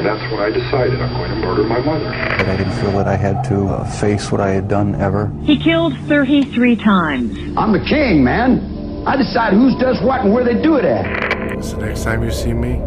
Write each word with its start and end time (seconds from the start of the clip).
And 0.00 0.08
that's 0.08 0.32
when 0.32 0.40
I 0.40 0.48
decided 0.48 0.98
I'm 0.98 1.12
going 1.12 1.30
to 1.30 1.36
murder 1.46 1.62
my 1.62 1.78
mother. 1.78 2.06
But 2.38 2.48
I 2.48 2.56
didn't 2.56 2.72
feel 2.80 2.90
that 2.92 3.06
I 3.06 3.16
had 3.16 3.44
to 3.50 3.66
uh, 3.66 3.84
face 3.84 4.32
what 4.32 4.40
I 4.40 4.48
had 4.48 4.66
done 4.66 4.94
ever. 4.94 5.30
He 5.44 5.62
killed 5.62 5.92
33 6.08 6.76
times. 6.76 7.38
I'm 7.58 7.72
the 7.72 7.84
king, 7.86 8.24
man. 8.24 9.04
I 9.06 9.16
decide 9.16 9.52
who 9.52 9.78
does 9.78 10.00
what 10.00 10.22
and 10.22 10.32
where 10.32 10.42
they 10.42 10.54
do 10.62 10.76
it 10.76 10.86
at. 10.86 11.62
So 11.62 11.76
next 11.76 12.04
time 12.04 12.24
you 12.24 12.30
see 12.30 12.54
me, 12.54 12.76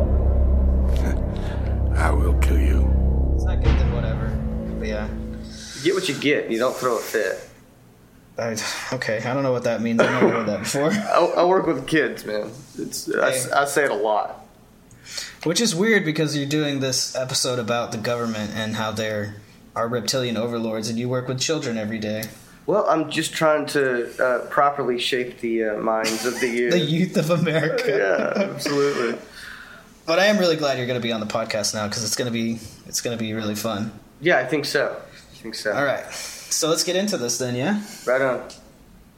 I 2.00 2.10
will 2.10 2.34
kill 2.40 2.58
you. 2.58 2.92
It's 3.36 3.44
not 3.44 3.62
good, 3.62 3.78
then 3.78 3.94
whatever. 3.94 4.30
But 4.80 4.88
yeah. 4.88 5.08
You 5.08 5.84
get 5.84 5.94
what 5.94 6.10
you 6.10 6.16
get. 6.16 6.50
You 6.50 6.58
don't 6.58 6.76
throw 6.76 6.98
a 6.98 7.00
fit. 7.00 7.48
I, 8.40 8.58
okay, 8.94 9.22
I 9.24 9.36
don't 9.36 9.44
know 9.44 9.52
what 9.52 9.66
that 9.66 9.84
means. 9.84 10.00
I've 10.00 10.10
never 10.20 10.30
heard 10.30 10.48
that 10.48 10.62
before. 10.62 10.90
I, 10.92 11.42
I 11.42 11.46
work 11.46 11.68
with 11.68 11.86
kids, 11.86 12.26
man. 12.26 12.50
It's 12.80 13.08
I, 13.14 13.62
I 13.62 13.66
say 13.66 13.84
it 13.84 13.92
a 13.92 13.94
lot. 13.94 14.43
Which 15.44 15.60
is 15.60 15.76
weird 15.76 16.06
because 16.06 16.38
you're 16.38 16.48
doing 16.48 16.80
this 16.80 17.16
episode 17.18 17.60
about 17.60 17.92
the 17.92 17.98
government 17.98 18.52
and 18.56 18.76
how 18.76 18.92
they're 18.92 19.36
our 19.76 19.90
reptilian 19.90 20.38
overlords, 20.38 20.88
and 20.88 20.98
you 20.98 21.10
work 21.10 21.28
with 21.28 21.40
children 21.40 21.78
every 21.78 22.00
day. 22.00 22.24
Well, 22.66 22.88
I'm 22.88 23.10
just 23.10 23.34
trying 23.34 23.66
to 23.68 24.24
uh, 24.24 24.46
properly 24.48 25.00
shape 25.00 25.42
the 25.42 25.66
uh, 25.66 25.78
minds 25.80 26.26
of 26.26 26.40
the 26.40 26.48
youth. 26.60 26.72
The 26.72 26.80
youth 26.80 27.18
of 27.18 27.30
America. 27.30 27.84
yeah, 28.38 28.44
absolutely. 28.44 29.20
But 30.06 30.20
I 30.20 30.26
am 30.26 30.38
really 30.38 30.56
glad 30.56 30.78
you're 30.78 30.88
going 30.88 31.00
to 31.00 31.06
be 31.06 31.12
on 31.12 31.20
the 31.20 31.26
podcast 31.26 31.74
now 31.74 31.88
because 31.88 32.06
it's 32.06 32.16
going 32.16 32.28
to 32.28 32.32
be 32.32 32.60
it's 32.86 33.02
going 33.02 33.18
to 33.18 33.22
be 33.22 33.34
really 33.34 33.56
fun. 33.56 33.92
Yeah, 34.22 34.38
I 34.38 34.46
think 34.46 34.64
so. 34.64 34.96
I 34.96 35.36
think 35.36 35.56
so. 35.56 35.74
All 35.74 35.84
right, 35.84 36.10
so 36.14 36.70
let's 36.70 36.86
get 36.86 36.96
into 36.96 37.18
this 37.18 37.38
then, 37.38 37.56
yeah. 37.56 37.84
Right 38.06 38.22
on. 38.22 38.48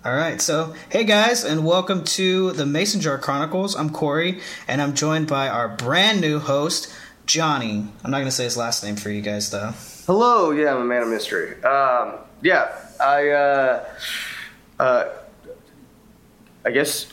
All 0.05 0.14
right, 0.16 0.40
so 0.40 0.76
hey 0.90 1.04
guys, 1.04 1.44
and 1.44 1.66
welcome 1.66 2.04
to 2.04 2.52
the 2.52 2.66
Mason 2.66 3.02
Jar 3.02 3.18
Chronicles. 3.18 3.76
I'm 3.76 3.90
Corey, 3.90 4.40
and 4.68 4.80
I'm 4.80 4.94
joined 4.94 5.27
by 5.27 5.50
our 5.50 5.68
brand 5.68 6.22
new 6.22 6.38
host, 6.38 6.94
Johnny. 7.26 7.88
I'm 8.04 8.12
not 8.12 8.18
going 8.18 8.26
to 8.26 8.32
say 8.32 8.44
his 8.44 8.55
last 8.55 8.84
name 8.84 8.98
for 8.98 9.10
you 9.10 9.22
guys 9.22 9.49
though. 9.49 9.73
Hello, 10.05 10.52
yeah, 10.52 10.76
I'm 10.76 10.82
a 10.82 10.86
man 10.86 11.02
of 11.02 11.08
mystery. 11.08 11.55
Um, 11.63 12.20
yeah, 12.43 12.71
I, 12.99 13.30
uh, 13.30 13.85
uh, 14.80 15.05
I 16.63 16.70
guess 16.71 17.08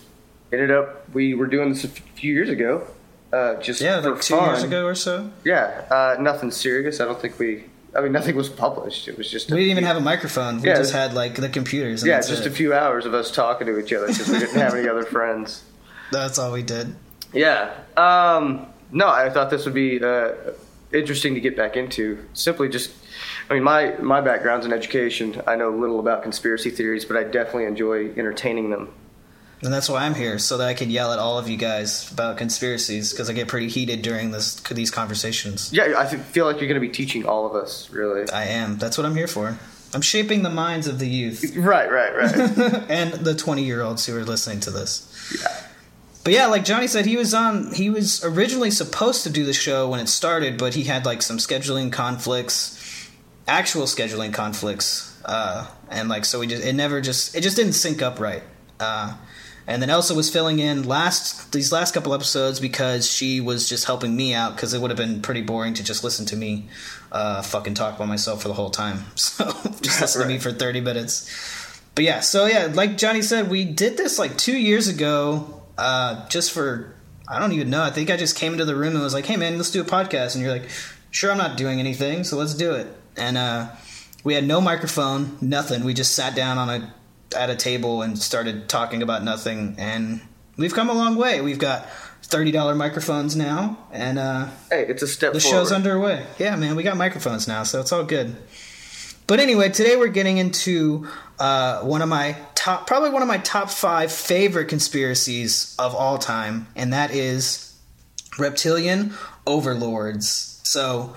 ended 0.52 0.70
up 0.70 1.08
we 1.14 1.32
were 1.32 1.46
doing 1.46 1.70
this 1.70 1.84
a 1.84 1.88
few 1.88 2.34
years 2.34 2.50
ago, 2.50 2.86
uh, 3.32 3.54
just 3.54 3.80
Yeah, 3.80 4.00
like 4.00 4.20
two 4.20 4.36
fun. 4.36 4.50
years 4.50 4.62
ago 4.64 4.84
or 4.84 4.94
so. 4.94 5.30
Yeah, 5.44 5.86
uh, 5.90 6.20
nothing 6.20 6.50
serious. 6.50 7.00
I 7.00 7.06
don't 7.06 7.18
think 7.20 7.38
we. 7.38 7.64
I 7.94 8.00
mean, 8.00 8.12
nothing 8.12 8.36
was 8.36 8.48
published. 8.48 9.06
It 9.08 9.18
was 9.18 9.30
just. 9.30 9.50
We 9.50 9.58
didn't 9.58 9.72
even 9.72 9.84
have 9.84 9.96
a 9.96 10.00
microphone. 10.00 10.60
We 10.62 10.68
Yeah, 10.68 10.76
just 10.76 10.92
had 10.92 11.12
like 11.14 11.34
the 11.34 11.48
computers. 11.48 12.02
And 12.02 12.08
Yeah, 12.10 12.18
just 12.20 12.42
it. 12.42 12.46
a 12.46 12.50
few 12.50 12.72
hours 12.72 13.04
of 13.06 13.12
us 13.14 13.30
talking 13.30 13.66
to 13.66 13.78
each 13.78 13.92
other 13.92 14.06
because 14.06 14.28
we 14.28 14.38
didn't 14.38 14.56
have 14.60 14.74
any 14.74 14.88
other 14.88 15.04
friends. 15.04 15.62
That's 16.10 16.38
all 16.38 16.52
we 16.52 16.62
did. 16.62 16.94
Yeah. 17.32 17.70
Um, 17.96 18.66
no, 18.90 19.08
I 19.08 19.30
thought 19.30 19.50
this 19.50 19.64
would 19.64 19.74
be 19.74 20.02
uh, 20.02 20.32
interesting 20.92 21.34
to 21.34 21.40
get 21.40 21.56
back 21.56 21.76
into. 21.76 22.24
Simply 22.34 22.68
just, 22.68 22.92
I 23.48 23.54
mean, 23.54 23.62
my, 23.62 23.92
my 23.98 24.20
background's 24.20 24.66
in 24.66 24.72
education. 24.72 25.40
I 25.46 25.56
know 25.56 25.70
little 25.70 26.00
about 26.00 26.22
conspiracy 26.22 26.70
theories, 26.70 27.04
but 27.04 27.16
I 27.16 27.24
definitely 27.24 27.64
enjoy 27.64 28.10
entertaining 28.10 28.70
them. 28.70 28.92
And 29.62 29.72
that's 29.72 29.88
why 29.88 30.04
I'm 30.04 30.14
here, 30.14 30.38
so 30.40 30.58
that 30.58 30.68
I 30.68 30.74
can 30.74 30.90
yell 30.90 31.12
at 31.12 31.20
all 31.20 31.38
of 31.38 31.48
you 31.48 31.56
guys 31.56 32.10
about 32.10 32.36
conspiracies, 32.36 33.12
because 33.12 33.30
I 33.30 33.32
get 33.32 33.46
pretty 33.46 33.68
heated 33.68 34.02
during 34.02 34.32
this 34.32 34.56
these 34.62 34.90
conversations. 34.90 35.72
Yeah, 35.72 35.94
I 35.96 36.06
feel 36.06 36.46
like 36.46 36.56
you're 36.56 36.68
going 36.68 36.80
to 36.80 36.86
be 36.86 36.92
teaching 36.92 37.24
all 37.26 37.46
of 37.46 37.54
us, 37.54 37.88
really. 37.90 38.28
I 38.30 38.46
am. 38.46 38.78
That's 38.78 38.98
what 38.98 39.06
I'm 39.06 39.14
here 39.14 39.28
for. 39.28 39.56
I'm 39.94 40.00
shaping 40.00 40.42
the 40.42 40.50
minds 40.50 40.86
of 40.86 40.98
the 40.98 41.06
youth 41.06 41.54
Right, 41.56 41.90
right, 41.90 42.14
right. 42.16 42.34
and 42.88 43.12
the 43.12 43.34
20 43.34 43.62
year 43.62 43.82
olds 43.82 44.06
who 44.06 44.16
are 44.16 44.24
listening 44.24 44.60
to 44.60 44.70
this. 44.70 45.36
Yeah. 45.38 45.62
But 46.24 46.32
yeah, 46.32 46.46
like 46.46 46.64
Johnny 46.64 46.86
said, 46.86 47.04
he 47.04 47.16
was 47.16 47.34
on. 47.34 47.74
He 47.74 47.90
was 47.90 48.24
originally 48.24 48.70
supposed 48.70 49.24
to 49.24 49.30
do 49.30 49.44
the 49.44 49.52
show 49.52 49.88
when 49.88 49.98
it 49.98 50.08
started, 50.08 50.56
but 50.56 50.74
he 50.74 50.84
had 50.84 51.04
like 51.04 51.20
some 51.20 51.38
scheduling 51.38 51.90
conflicts, 51.92 53.10
actual 53.48 53.84
scheduling 53.84 54.32
conflicts, 54.32 55.20
uh, 55.24 55.66
and 55.90 56.08
like 56.08 56.24
so 56.24 56.38
we 56.38 56.46
just 56.46 56.64
it 56.64 56.74
never 56.74 57.00
just 57.00 57.34
it 57.34 57.40
just 57.40 57.56
didn't 57.56 57.72
sync 57.72 58.02
up 58.02 58.20
right. 58.20 58.44
Uh, 58.78 59.16
and 59.66 59.80
then 59.80 59.90
Elsa 59.90 60.14
was 60.14 60.30
filling 60.30 60.58
in 60.58 60.82
last 60.88 61.52
these 61.52 61.72
last 61.72 61.94
couple 61.94 62.14
episodes 62.14 62.60
because 62.60 63.10
she 63.10 63.40
was 63.40 63.68
just 63.68 63.84
helping 63.84 64.16
me 64.16 64.34
out 64.34 64.56
because 64.56 64.74
it 64.74 64.80
would 64.80 64.90
have 64.90 64.98
been 64.98 65.22
pretty 65.22 65.42
boring 65.42 65.74
to 65.74 65.84
just 65.84 66.02
listen 66.02 66.26
to 66.26 66.36
me 66.36 66.68
uh, 67.12 67.42
fucking 67.42 67.74
talk 67.74 67.98
by 67.98 68.06
myself 68.06 68.42
for 68.42 68.48
the 68.48 68.54
whole 68.54 68.70
time. 68.70 69.04
So 69.16 69.44
just 69.80 70.00
listen 70.00 70.22
to 70.22 70.28
me 70.28 70.38
for 70.38 70.52
thirty 70.52 70.80
minutes. 70.80 71.30
But 71.94 72.04
yeah, 72.04 72.20
so 72.20 72.46
yeah, 72.46 72.70
like 72.72 72.96
Johnny 72.96 73.22
said, 73.22 73.50
we 73.50 73.64
did 73.64 73.96
this 73.96 74.18
like 74.18 74.36
two 74.38 74.56
years 74.56 74.88
ago, 74.88 75.62
uh, 75.76 76.28
just 76.28 76.52
for 76.52 76.94
I 77.28 77.38
don't 77.38 77.52
even 77.52 77.70
know. 77.70 77.82
I 77.82 77.90
think 77.90 78.10
I 78.10 78.16
just 78.16 78.36
came 78.36 78.52
into 78.52 78.64
the 78.64 78.74
room 78.74 78.94
and 78.94 79.02
was 79.02 79.14
like, 79.14 79.26
"Hey 79.26 79.36
man, 79.36 79.56
let's 79.56 79.70
do 79.70 79.80
a 79.80 79.84
podcast," 79.84 80.34
and 80.34 80.42
you're 80.42 80.52
like, 80.52 80.68
"Sure, 81.10 81.30
I'm 81.30 81.38
not 81.38 81.56
doing 81.56 81.80
anything, 81.80 82.24
so 82.24 82.36
let's 82.36 82.54
do 82.54 82.72
it." 82.72 82.86
And 83.16 83.36
uh, 83.38 83.68
we 84.24 84.34
had 84.34 84.44
no 84.44 84.60
microphone, 84.60 85.36
nothing. 85.40 85.84
We 85.84 85.94
just 85.94 86.14
sat 86.14 86.34
down 86.34 86.58
on 86.58 86.68
a 86.68 86.94
at 87.32 87.50
a 87.50 87.56
table 87.56 88.02
and 88.02 88.18
started 88.18 88.68
talking 88.68 89.02
about 89.02 89.22
nothing, 89.22 89.76
and 89.78 90.20
we've 90.56 90.74
come 90.74 90.88
a 90.90 90.94
long 90.94 91.16
way. 91.16 91.40
We've 91.40 91.58
got 91.58 91.88
thirty 92.22 92.50
dollar 92.50 92.74
microphones 92.74 93.36
now, 93.36 93.78
and 93.92 94.18
uh, 94.18 94.48
hey, 94.70 94.86
it's 94.88 95.02
a 95.02 95.06
step 95.08 95.32
the 95.32 95.40
forward. 95.40 95.56
show's 95.56 95.72
underway. 95.72 96.24
Yeah, 96.38 96.56
man, 96.56 96.76
we 96.76 96.82
got 96.82 96.96
microphones 96.96 97.46
now, 97.48 97.62
so 97.62 97.80
it's 97.80 97.92
all 97.92 98.04
good. 98.04 98.36
But 99.26 99.40
anyway, 99.40 99.68
today 99.70 99.96
we're 99.96 100.08
getting 100.08 100.38
into 100.38 101.08
uh, 101.38 101.80
one 101.82 102.02
of 102.02 102.08
my 102.08 102.36
top, 102.54 102.86
probably 102.86 103.10
one 103.10 103.22
of 103.22 103.28
my 103.28 103.38
top 103.38 103.70
five 103.70 104.12
favorite 104.12 104.66
conspiracies 104.66 105.76
of 105.78 105.94
all 105.94 106.18
time, 106.18 106.66
and 106.76 106.92
that 106.92 107.12
is 107.12 107.78
reptilian 108.38 109.12
overlords. 109.46 110.60
So, 110.64 111.14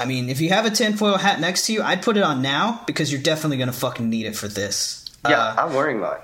I 0.00 0.04
mean, 0.06 0.28
if 0.28 0.40
you 0.40 0.48
have 0.50 0.66
a 0.66 0.70
tinfoil 0.70 1.16
hat 1.16 1.40
next 1.40 1.66
to 1.66 1.72
you, 1.72 1.82
I'd 1.82 2.02
put 2.02 2.16
it 2.16 2.22
on 2.22 2.42
now 2.42 2.82
because 2.86 3.12
you're 3.12 3.22
definitely 3.22 3.56
going 3.58 3.70
to 3.70 3.76
fucking 3.76 4.08
need 4.08 4.26
it 4.26 4.36
for 4.36 4.48
this. 4.48 5.04
Yeah, 5.30 5.40
Uh, 5.40 5.66
I'm 5.66 5.74
wearing 5.74 6.00
mine. 6.00 6.18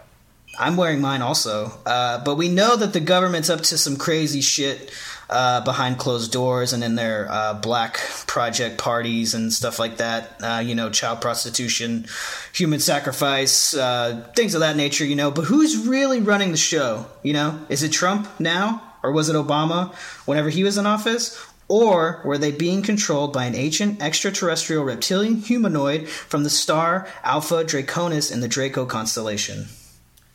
I'm 0.59 0.77
wearing 0.77 1.01
mine 1.01 1.21
also. 1.23 1.73
Uh, 1.85 2.23
but 2.25 2.37
we 2.37 2.49
know 2.49 2.77
that 2.77 2.93
the 2.93 3.01
government's 3.01 3.51
up 3.51 3.61
to 3.63 3.79
some 3.79 3.97
crazy 3.97 4.41
shit 4.41 4.93
uh, 5.29 5.61
behind 5.63 5.99
closed 5.99 6.31
doors 6.31 6.73
and 6.73 6.85
in 6.85 6.95
their 6.95 7.27
uh, 7.31 7.55
black 7.55 7.99
project 8.27 8.79
parties 8.79 9.35
and 9.35 9.53
stuff 9.53 9.79
like 9.81 9.97
that. 9.97 10.37
Uh, 10.43 10.63
you 10.65 10.75
know, 10.77 10.91
child 10.91 11.21
prostitution, 11.21 12.07
human 12.53 12.79
sacrifice, 12.79 13.75
uh, 13.75 14.29
things 14.37 14.55
of 14.55 14.61
that 14.61 14.77
nature, 14.77 15.05
you 15.05 15.17
know. 15.17 15.31
But 15.31 15.47
who's 15.47 15.87
really 15.87 16.21
running 16.21 16.53
the 16.53 16.57
show? 16.57 17.07
You 17.23 17.33
know, 17.33 17.59
is 17.69 17.83
it 17.83 17.91
Trump 17.91 18.29
now? 18.39 18.83
Or 19.03 19.13
was 19.13 19.29
it 19.29 19.37
Obama 19.37 19.93
whenever 20.25 20.49
he 20.49 20.65
was 20.65 20.79
in 20.79 20.87
office? 20.87 21.39
Or 21.69 22.21
were 22.25 22.39
they 22.39 22.53
being 22.53 22.83
controlled 22.83 23.33
by 23.33 23.45
an 23.45 23.55
ancient 23.55 24.03
extraterrestrial 24.03 24.85
reptilian 24.85 25.37
humanoid 25.37 26.09
from 26.09 26.45
the 26.45 26.51
star 26.51 27.09
Alpha 27.23 27.65
Draconis 27.65 28.33
in 28.33 28.41
the 28.41 28.49
Draco 28.49 28.85
constellation? 28.85 29.67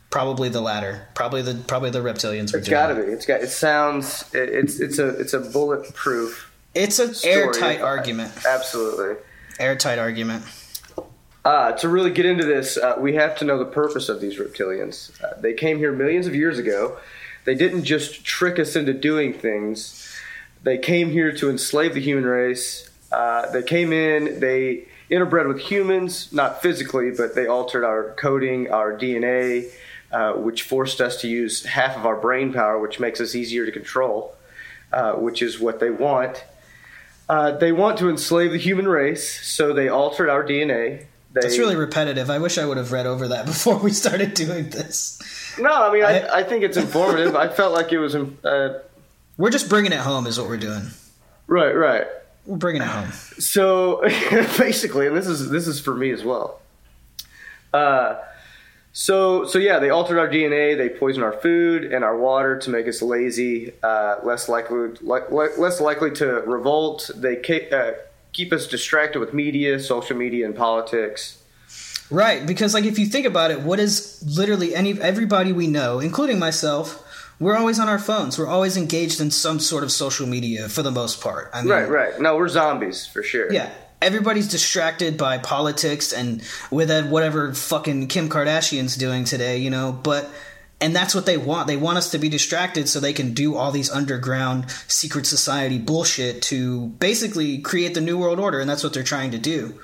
Probably 0.10 0.50
the 0.50 0.62
latter. 0.62 1.08
Probably 1.14 1.44
the 1.44 1.56
probably 1.68 1.92
the 1.92 2.00
reptilians 2.00 2.52
were 2.52 2.60
It's 2.60 2.70
got 2.70 2.88
to 2.88 2.96
be. 2.96 3.02
It's 3.02 3.28
got. 3.28 3.42
It 3.42 3.50
sounds. 3.50 4.34
It, 4.34 4.50
it's 4.50 4.80
it's 4.80 4.98
a 4.98 5.10
it's 5.10 5.34
a 5.34 5.40
bulletproof. 5.40 6.52
It's 6.74 6.98
an 6.98 7.14
story. 7.14 7.34
airtight 7.34 7.82
argument. 7.82 8.34
Absolutely. 8.46 9.18
Airtight 9.60 10.00
argument. 10.00 10.46
Uh, 11.46 11.72
to 11.74 11.88
really 11.88 12.12
get 12.12 12.26
into 12.26 12.46
this, 12.46 12.78
uh, 12.78 12.96
we 13.00 13.16
have 13.16 13.38
to 13.38 13.46
know 13.46 13.58
the 13.58 13.66
purpose 13.66 14.10
of 14.10 14.20
these 14.20 14.38
reptilians. 14.40 15.12
Uh, 15.24 15.40
they 15.40 15.54
came 15.54 15.78
here 15.78 15.92
millions 15.92 16.28
of 16.28 16.36
years 16.36 16.58
ago. 16.58 16.98
They 17.46 17.56
didn't 17.56 17.84
just 17.84 18.26
trick 18.26 18.60
us 18.60 18.76
into 18.76 18.94
doing 18.94 19.34
things. 19.34 20.09
They 20.64 20.78
came 20.78 21.10
here 21.12 21.32
to 21.34 21.50
enslave 21.50 21.94
the 21.94 22.02
human 22.02 22.26
race. 22.26 22.90
Uh, 23.12 23.50
they 23.52 23.64
came 23.64 23.94
in. 23.94 24.40
They 24.40 24.86
interbred 25.10 25.48
with 25.48 25.60
humans, 25.60 26.32
not 26.34 26.62
physically, 26.62 27.12
but 27.12 27.34
they 27.36 27.48
altered 27.48 27.84
our 27.86 28.14
coding, 28.16 28.70
our 28.72 28.94
DNA, 28.94 29.72
uh, 30.12 30.34
which 30.34 30.64
forced 30.64 31.02
us 31.02 31.22
to 31.22 31.28
use 31.28 31.66
half 31.66 31.98
of 31.98 32.06
our 32.06 32.16
brain 32.16 32.54
power, 32.54 32.78
which 32.80 33.00
makes 33.00 33.20
us 33.22 33.34
easier 33.36 33.66
to 33.66 33.72
control, 33.72 34.36
uh, 34.94 35.14
which 35.14 35.42
is 35.42 35.60
what 35.60 35.80
they 35.80 35.90
want. 35.90 36.44
Uh, 37.28 37.52
they 37.58 37.72
want 37.72 37.98
to 38.00 38.10
enslave 38.10 38.52
the 38.52 38.58
human 38.58 38.88
race, 38.88 39.46
so 39.48 39.72
they 39.74 39.88
altered 39.88 40.30
our 40.30 40.44
DNA. 40.44 41.06
They, 41.32 41.42
That's 41.42 41.60
really 41.60 41.76
repetitive. 41.76 42.30
I 42.32 42.40
wish 42.40 42.58
I 42.58 42.66
would 42.66 42.78
have 42.78 42.92
read 42.92 43.06
over 43.06 43.28
that 43.30 43.46
before 43.54 43.78
we 43.78 43.92
started 43.92 44.34
doing 44.34 44.70
this. 44.72 45.56
no. 45.60 45.72
I 45.72 45.94
mean, 45.94 46.04
I, 46.04 46.20
I- 46.22 46.38
I 46.40 46.44
think 46.44 46.64
it's 46.64 46.78
informative. 46.78 47.36
I 47.36 47.48
felt 47.48 47.74
like 47.74 47.92
it 47.92 48.00
was 48.00 48.16
uh, 48.16 48.82
We're 49.40 49.52
just 49.52 49.70
bringing 49.70 49.94
it 49.94 50.00
home, 50.00 50.28
is 50.28 50.38
what 50.38 50.50
we're 50.50 50.58
doing. 50.58 50.84
right, 51.48 51.72
right. 51.72 52.06
We're 52.46 52.58
bringing 52.58 52.82
it 52.82 52.90
home. 52.90 53.12
So 53.12 54.02
basically, 54.58 55.08
and 55.08 55.16
this 55.16 55.28
is 55.28 55.50
this 55.50 55.66
is 55.66 55.80
for 55.80 55.96
me 55.96 56.12
as 56.12 56.26
well. 56.26 56.60
Uh, 57.74 58.18
so 58.92 59.46
so 59.46 59.58
yeah, 59.60 59.80
they 59.80 59.92
altered 59.92 60.20
our 60.20 60.28
DNA. 60.28 60.78
They 60.78 60.90
poisoned 60.90 61.24
our 61.24 61.32
food 61.32 61.86
and 61.86 62.04
our 62.04 62.18
water 62.18 62.60
to 62.60 62.70
make 62.70 62.86
us 62.88 63.02
lazy, 63.02 63.72
uh, 63.82 64.18
less 64.26 64.50
likely 64.50 64.90
li- 65.02 65.22
li- 65.32 65.56
less 65.58 65.80
likely 65.80 66.12
to 66.12 66.26
revolt. 66.42 67.10
They 67.16 67.38
ke- 67.38 67.72
uh, 67.72 67.92
keep 68.34 68.52
us 68.52 68.68
distracted 68.68 69.20
with 69.20 69.34
media, 69.34 69.80
social 69.80 70.18
media, 70.18 70.46
and 70.48 70.56
politics. 70.56 71.42
Right, 72.12 72.46
because 72.46 72.74
like 72.74 72.84
if 72.86 73.00
you 73.00 73.06
think 73.06 73.26
about 73.26 73.52
it, 73.52 73.62
what 73.62 73.80
is 73.80 74.22
literally 74.28 74.76
any 74.76 75.00
everybody 75.00 75.54
we 75.54 75.68
know, 75.68 76.00
including 76.00 76.40
myself, 76.40 77.06
we're 77.40 77.58
always 77.58 77.80
on 77.80 77.88
our 77.88 78.00
phones. 78.00 78.38
We're 78.38 78.48
always 78.48 78.78
engaged 78.78 79.22
in 79.22 79.32
some 79.32 79.60
sort 79.60 79.84
of 79.84 79.92
social 79.92 80.28
media 80.28 80.68
for 80.70 80.84
the 80.84 80.92
most 80.92 81.22
part. 81.22 81.50
I 81.54 81.62
mean, 81.62 81.72
Right, 81.72 81.90
right. 81.90 82.20
No, 82.20 82.36
we're 82.36 82.50
zombies 82.50 83.06
for 83.06 83.24
sure. 83.24 83.52
Yeah. 83.52 83.72
Everybody's 84.02 84.48
distracted 84.48 85.18
by 85.18 85.38
politics 85.40 86.14
and 86.14 86.42
with 86.72 86.90
whatever 87.10 87.54
fucking 87.54 88.08
Kim 88.08 88.30
Kardashian's 88.30 88.96
doing 88.96 89.26
today, 89.26 89.58
you 89.58 89.70
know, 89.70 89.92
but 89.92 90.30
and 90.82 90.96
that's 90.96 91.14
what 91.14 91.26
they 91.26 91.38
want. 91.38 91.68
They 91.68 91.78
want 91.78 91.98
us 91.98 92.12
to 92.12 92.18
be 92.18 92.30
distracted 92.30 92.88
so 92.88 93.00
they 93.00 93.14
can 93.14 93.34
do 93.34 93.56
all 93.56 93.72
these 93.72 93.92
underground 93.92 94.70
secret 94.88 95.26
society 95.26 95.78
bullshit 95.78 96.42
to 96.44 96.88
basically 96.88 97.58
create 97.58 97.94
the 97.94 98.02
new 98.02 98.18
world 98.18 98.40
order, 98.40 98.62
and 98.62 98.70
that's 98.70 98.84
what 98.84 98.94
they're 98.94 99.04
trying 99.04 99.32
to 99.32 99.38
do. 99.38 99.78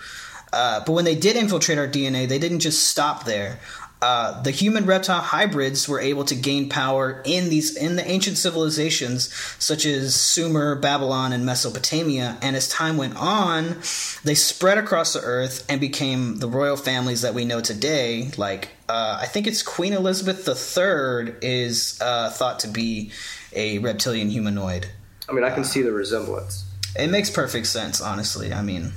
Uh, 0.53 0.81
but 0.85 0.93
when 0.93 1.03
they 1.03 1.15
did 1.15 1.35
infiltrate 1.35 1.77
our 1.77 1.87
DNA, 1.87 2.27
they 2.27 2.39
didn't 2.39 2.61
just 2.61 2.87
stop 2.87 3.25
there. 3.25 3.59
Uh, 4.05 4.39
the 4.43 4.51
human 4.51 4.85
reptile 4.85 5.19
hybrids 5.19 5.89
were 5.89 5.99
able 5.99 6.23
to 6.23 6.35
gain 6.35 6.69
power 6.69 7.23
in 7.25 7.49
these 7.49 7.75
in 7.75 7.95
the 7.95 8.07
ancient 8.07 8.37
civilizations 8.37 9.33
such 9.57 9.83
as 9.83 10.13
Sumer, 10.13 10.75
Babylon, 10.75 11.33
and 11.33 11.43
Mesopotamia. 11.43 12.37
And 12.39 12.55
as 12.55 12.69
time 12.69 12.97
went 12.97 13.15
on, 13.15 13.77
they 14.23 14.35
spread 14.35 14.77
across 14.77 15.13
the 15.13 15.21
earth 15.21 15.65
and 15.67 15.81
became 15.81 16.37
the 16.37 16.47
royal 16.47 16.77
families 16.77 17.23
that 17.23 17.33
we 17.33 17.45
know 17.45 17.61
today. 17.61 18.29
Like 18.37 18.69
uh, 18.87 19.17
I 19.19 19.25
think 19.25 19.47
it's 19.47 19.63
Queen 19.63 19.93
Elizabeth 19.93 20.47
III 20.47 21.37
is 21.41 21.99
uh, 21.99 22.29
thought 22.29 22.59
to 22.59 22.67
be 22.67 23.09
a 23.53 23.79
reptilian 23.79 24.29
humanoid. 24.29 24.85
I 25.27 25.31
mean, 25.31 25.43
I 25.43 25.49
can 25.49 25.63
see 25.63 25.81
the 25.81 25.91
resemblance. 25.91 26.63
It 26.95 27.09
makes 27.09 27.31
perfect 27.31 27.65
sense, 27.65 28.01
honestly. 28.01 28.53
I 28.53 28.61
mean, 28.61 28.91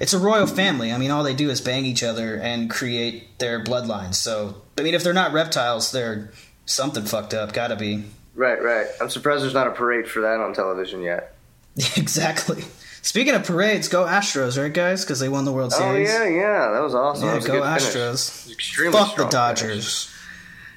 it's 0.00 0.12
a 0.12 0.18
royal 0.18 0.46
family. 0.46 0.92
I 0.92 0.98
mean, 0.98 1.10
all 1.10 1.22
they 1.22 1.34
do 1.34 1.50
is 1.50 1.60
bang 1.60 1.84
each 1.84 2.02
other 2.02 2.36
and 2.36 2.70
create 2.70 3.38
their 3.38 3.62
bloodlines. 3.62 4.14
So, 4.16 4.62
I 4.78 4.82
mean, 4.82 4.94
if 4.94 5.02
they're 5.04 5.12
not 5.12 5.32
reptiles, 5.32 5.92
they're 5.92 6.30
something 6.66 7.04
fucked 7.04 7.34
up. 7.34 7.52
Gotta 7.52 7.76
be. 7.76 8.04
Right, 8.34 8.60
right. 8.62 8.86
I'm 9.00 9.10
surprised 9.10 9.42
there's 9.44 9.54
not 9.54 9.66
a 9.68 9.70
parade 9.72 10.08
for 10.08 10.22
that 10.22 10.40
on 10.40 10.54
television 10.54 11.02
yet. 11.02 11.34
exactly. 11.96 12.64
Speaking 13.02 13.34
of 13.34 13.44
parades, 13.44 13.88
go 13.88 14.04
Astros, 14.06 14.60
right, 14.60 14.72
guys? 14.72 15.04
Because 15.04 15.20
they 15.20 15.28
won 15.28 15.44
the 15.44 15.52
World 15.52 15.72
Oh 15.74 15.78
Series. 15.78 16.08
yeah, 16.08 16.24
yeah, 16.26 16.70
that 16.72 16.80
was 16.80 16.94
awesome. 16.94 17.28
Yeah, 17.28 17.34
was 17.36 17.46
go. 17.46 17.60
Astros. 17.60 18.50
Extremely 18.50 18.98
Fuck 18.98 19.16
the 19.16 19.24
Dodgers. 19.26 20.06
finish. 20.06 20.10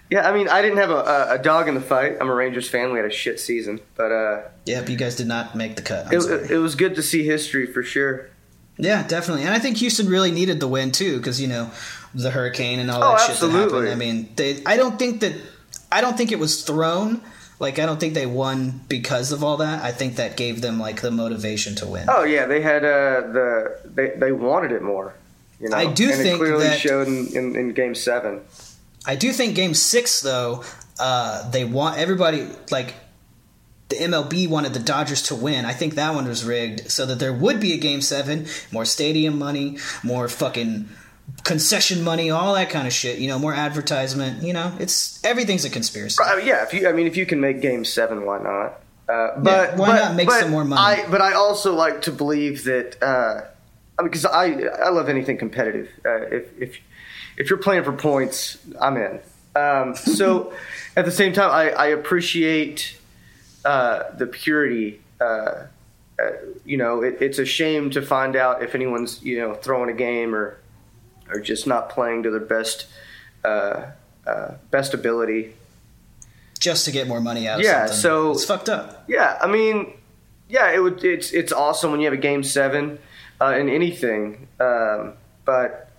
Yeah, 0.10 0.30
I 0.30 0.34
mean, 0.34 0.48
I 0.48 0.62
didn't 0.62 0.78
have 0.78 0.90
a, 0.90 0.96
a, 0.96 1.34
a 1.36 1.38
dog 1.40 1.68
in 1.68 1.76
the 1.76 1.82
fight. 1.82 2.18
I'm 2.22 2.30
a 2.30 2.34
Rangers 2.34 2.70
fan. 2.70 2.92
We 2.94 2.98
had 3.00 3.06
a 3.08 3.14
shit 3.14 3.40
season, 3.40 3.80
but 3.96 4.12
uh, 4.12 4.42
Yep, 4.66 4.90
you 4.90 4.98
guys 4.98 5.16
did 5.16 5.28
not 5.28 5.56
make 5.56 5.76
the 5.76 5.82
cut. 5.82 6.08
I'm 6.08 6.14
it, 6.14 6.22
sorry. 6.22 6.44
it, 6.46 6.52
it 6.52 6.58
was 6.60 6.76
good 6.76 6.96
to 6.96 7.04
see 7.04 7.26
history 7.26 7.66
for 7.66 7.82
sure. 7.84 8.30
Yeah, 8.78 9.06
definitely. 9.08 9.44
And 9.46 9.54
I 9.54 9.60
think 9.60 9.78
Houston 9.78 10.08
really 10.08 10.32
needed 10.32 10.60
the 10.60 10.68
win 10.68 10.92
too, 10.92 11.18
because 11.18 11.42
you 11.42 11.48
know 11.48 11.72
the 12.14 12.32
hurricane 12.32 12.80
and 12.80 12.90
all 12.92 13.04
Oh, 13.04 13.12
that 13.18 13.28
shit 13.28 13.40
that 13.40 13.50
happened. 13.52 13.90
I 13.90 13.96
mean, 13.96 14.30
they. 14.36 14.64
I 14.66 14.78
don't 14.78 14.98
think 15.00 15.22
that. 15.22 15.34
I 15.92 16.02
don't 16.02 16.18
think 16.18 16.32
it 16.32 16.40
was 16.40 16.64
thrown. 16.64 17.22
Like 17.60 17.80
I 17.80 17.86
don't 17.88 18.00
think 18.00 18.14
they 18.14 18.28
won 18.28 18.82
because 18.88 19.32
of 19.32 19.44
all 19.44 19.58
that. 19.58 19.84
I 19.84 19.92
think 19.92 20.18
that 20.18 20.38
gave 20.38 20.62
them 20.62 20.80
like 20.80 21.02
the 21.02 21.10
motivation 21.10 21.74
to 21.76 21.88
win. 21.88 22.06
Oh 22.08 22.24
yeah, 22.24 22.46
they 22.46 22.62
had 22.62 22.84
uh, 22.86 23.22
the 23.32 23.80
they 23.86 24.10
they 24.16 24.32
wanted 24.32 24.72
it 24.72 24.84
more. 24.84 25.14
You 25.60 25.70
know, 25.70 25.78
I 25.78 25.92
do 25.92 26.06
and 26.10 26.16
think 26.22 26.36
it 26.36 26.38
clearly 26.38 26.66
that- 26.66 26.80
showed 26.80 27.08
in, 27.08 27.28
in, 27.36 27.56
in 27.56 27.74
Game 27.74 27.96
Seven. 27.96 28.42
I 29.08 29.16
do 29.16 29.32
think 29.32 29.56
Game 29.56 29.74
Six 29.74 30.22
though, 30.22 30.64
uh, 31.00 31.50
they 31.50 31.66
want 31.66 31.98
everybody 31.98 32.48
like 32.70 32.94
the 33.90 33.96
MLB 33.96 34.50
wanted 34.50 34.74
the 34.74 34.80
Dodgers 34.80 35.22
to 35.24 35.36
win. 35.36 35.66
I 35.66 35.74
think 35.74 35.96
that 35.96 36.14
one 36.14 36.28
was 36.28 36.44
rigged 36.44 36.92
so 36.92 37.06
that 37.06 37.20
there 37.20 37.34
would 37.34 37.60
be 37.60 37.74
a 37.74 37.78
Game 37.78 38.02
Seven, 38.02 38.46
more 38.72 38.86
stadium 38.86 39.38
money, 39.40 39.78
more 40.04 40.28
fucking 40.28 40.90
concession 41.44 42.04
money, 42.04 42.30
all 42.30 42.54
that 42.56 42.70
kind 42.70 42.88
of 42.88 42.94
shit. 42.94 43.20
You 43.20 43.28
know, 43.28 43.40
more 43.40 43.54
advertisement. 43.54 44.44
You 44.44 44.54
know, 44.54 44.74
it's 44.80 45.24
everything's 45.24 45.66
a 45.66 45.70
conspiracy. 45.70 46.18
Uh, 46.24 46.38
yeah, 46.38 46.64
if 46.64 46.74
you, 46.74 46.88
I 46.88 46.92
mean, 46.92 47.08
if 47.08 47.16
you 47.16 47.26
can 47.26 47.40
make 47.40 47.62
Game 47.62 47.86
Seven, 47.86 48.26
why 48.26 48.40
not? 48.40 48.82
Uh, 49.08 49.40
but 49.40 49.78
why 49.78 49.88
but- 49.88 49.96
not 50.04 50.16
make 50.16 50.30
some 50.32 50.52
more 50.52 50.66
money? 50.66 51.02
I, 51.04 51.10
but 51.10 51.22
I 51.22 51.34
also 51.34 51.74
like 51.74 52.02
to 52.04 52.12
believe 52.12 52.66
that. 52.66 53.02
Uh, 53.02 53.46
I 54.00 54.04
mean, 54.04 54.12
because 54.12 54.26
I 54.26 54.46
I 54.46 54.90
love 54.90 55.10
anything 55.10 55.38
competitive. 55.38 55.90
Uh, 56.06 56.22
if 56.24 56.62
if 56.62 56.78
if 57.38 57.50
you're 57.50 57.60
playing 57.60 57.84
for 57.84 57.94
points, 57.94 58.58
I'm 58.80 58.98
in. 58.98 59.20
Um, 59.56 59.96
so 59.96 60.54
at 60.96 61.06
the 61.06 61.12
same 61.12 61.34
time, 61.34 61.50
I, 61.52 61.72
I 61.72 61.88
appreciate 61.88 62.98
uh, 63.68 64.16
the 64.18 64.26
purity. 64.28 65.02
Uh, 65.20 65.68
uh, 66.20 66.32
you 66.66 66.78
know, 66.78 67.04
it, 67.04 67.18
it's 67.22 67.38
a 67.40 67.46
shame 67.46 67.90
to 67.92 68.02
find 68.02 68.36
out 68.36 68.64
if 68.64 68.74
anyone's 68.74 69.22
you 69.24 69.38
know 69.40 69.54
throwing 69.54 69.90
a 69.90 69.94
game 69.94 70.34
or 70.34 70.58
or 71.30 71.40
just 71.42 71.68
not 71.68 71.90
playing 71.90 72.24
to 72.24 72.32
their 72.32 72.40
best 72.56 72.88
uh, 73.44 73.92
uh, 74.26 74.52
best 74.72 74.94
ability. 74.94 75.54
Just 76.60 76.86
to 76.86 76.92
get 76.92 77.08
more 77.08 77.22
money 77.22 77.48
out. 77.48 77.60
of 77.60 77.66
Yeah, 77.66 77.86
something. 77.86 77.98
so- 78.02 78.32
it's 78.32 78.46
fucked 78.46 78.70
up. 78.70 79.04
Yeah, 79.08 79.38
I 79.40 79.48
mean, 79.48 79.94
yeah, 80.50 80.72
it 80.72 80.80
would. 80.80 81.04
It's 81.04 81.32
it's 81.34 81.52
awesome 81.52 81.92
when 81.92 82.00
you 82.00 82.06
have 82.08 82.14
a 82.18 82.22
game 82.30 82.44
seven 82.44 82.98
uh, 83.42 83.54
in 83.60 83.70
anything. 83.70 84.48
Um, 84.60 85.14
but 85.46 85.92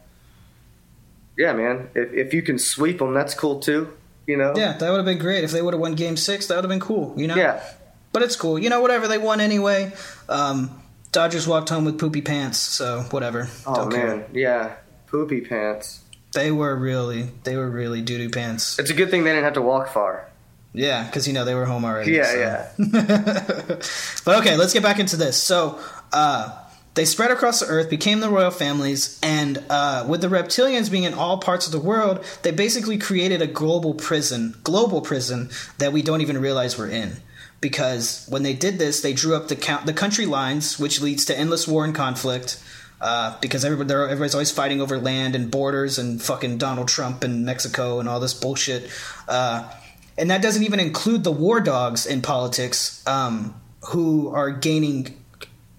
yeah, 1.36 1.52
man, 1.52 1.90
if 1.94 2.12
if 2.12 2.34
you 2.34 2.42
can 2.42 2.58
sweep 2.58 2.98
them, 2.98 3.14
that's 3.14 3.34
cool 3.34 3.60
too. 3.60 3.92
You 4.28 4.36
know. 4.36 4.52
Yeah, 4.54 4.74
that 4.74 4.90
would 4.90 4.98
have 4.98 5.06
been 5.06 5.18
great 5.18 5.42
if 5.42 5.50
they 5.50 5.62
would 5.62 5.74
have 5.74 5.80
won 5.80 5.94
Game 5.94 6.16
Six. 6.16 6.46
That 6.46 6.54
would 6.56 6.64
have 6.64 6.70
been 6.70 6.78
cool. 6.78 7.14
You 7.16 7.26
know. 7.26 7.34
Yeah. 7.34 7.64
But 8.12 8.22
it's 8.22 8.36
cool. 8.36 8.58
You 8.58 8.70
know, 8.70 8.80
whatever 8.80 9.08
they 9.08 9.18
won 9.18 9.40
anyway. 9.40 9.92
Um, 10.28 10.82
Dodgers 11.12 11.48
walked 11.48 11.70
home 11.70 11.84
with 11.84 11.98
poopy 11.98 12.20
pants, 12.20 12.58
so 12.58 13.00
whatever. 13.10 13.48
Oh 13.66 13.74
Don't 13.74 13.90
care. 13.90 14.16
man, 14.16 14.24
yeah, 14.32 14.74
poopy 15.06 15.40
pants. 15.40 16.02
They 16.34 16.52
were 16.52 16.76
really, 16.76 17.30
they 17.44 17.56
were 17.56 17.70
really 17.70 18.02
doo 18.02 18.18
doo 18.18 18.28
pants. 18.28 18.78
It's 18.78 18.90
a 18.90 18.94
good 18.94 19.10
thing 19.10 19.24
they 19.24 19.30
didn't 19.30 19.44
have 19.44 19.54
to 19.54 19.62
walk 19.62 19.88
far. 19.88 20.28
Yeah, 20.74 21.04
because 21.04 21.26
you 21.26 21.32
know 21.32 21.46
they 21.46 21.54
were 21.54 21.64
home 21.64 21.86
already. 21.86 22.12
Yeah, 22.12 22.24
so. 22.24 22.38
yeah. 22.38 23.80
But 24.24 24.40
okay, 24.40 24.56
let's 24.56 24.74
get 24.74 24.82
back 24.82 24.98
into 24.98 25.16
this. 25.16 25.42
So, 25.42 25.80
uh, 26.12 26.54
they 26.94 27.04
spread 27.04 27.30
across 27.30 27.60
the 27.60 27.66
earth, 27.66 27.90
became 27.90 28.20
the 28.20 28.28
royal 28.28 28.50
families, 28.50 29.20
and 29.22 29.62
uh, 29.70 30.04
with 30.08 30.20
the 30.20 30.28
reptilians 30.28 30.90
being 30.90 31.04
in 31.04 31.14
all 31.14 31.38
parts 31.38 31.66
of 31.66 31.72
the 31.72 31.80
world, 31.80 32.24
they 32.42 32.50
basically 32.50 32.98
created 32.98 33.40
a 33.40 33.46
global 33.46 33.94
prison, 33.94 34.56
global 34.64 35.00
prison 35.00 35.50
that 35.78 35.92
we 35.92 36.02
don't 36.02 36.20
even 36.20 36.40
realize 36.40 36.76
we're 36.76 36.88
in. 36.88 37.12
Because 37.60 38.26
when 38.28 38.42
they 38.42 38.54
did 38.54 38.78
this, 38.78 39.00
they 39.00 39.12
drew 39.12 39.34
up 39.34 39.48
the 39.48 39.56
count, 39.56 39.86
the 39.86 39.92
country 39.92 40.26
lines, 40.26 40.78
which 40.78 41.00
leads 41.00 41.24
to 41.26 41.38
endless 41.38 41.66
war 41.66 41.84
and 41.84 41.94
conflict. 41.94 42.62
Uh, 43.00 43.38
because 43.40 43.64
everybody, 43.64 43.94
everybody's 43.94 44.34
always 44.34 44.50
fighting 44.50 44.80
over 44.80 44.98
land 44.98 45.36
and 45.36 45.52
borders 45.52 46.00
and 46.00 46.20
fucking 46.20 46.58
Donald 46.58 46.88
Trump 46.88 47.22
and 47.22 47.46
Mexico 47.46 48.00
and 48.00 48.08
all 48.08 48.18
this 48.18 48.34
bullshit. 48.34 48.90
Uh, 49.28 49.70
and 50.16 50.32
that 50.32 50.42
doesn't 50.42 50.64
even 50.64 50.80
include 50.80 51.22
the 51.22 51.30
war 51.30 51.60
dogs 51.60 52.06
in 52.06 52.22
politics 52.22 53.06
um, 53.06 53.54
who 53.90 54.28
are 54.34 54.50
gaining 54.50 55.16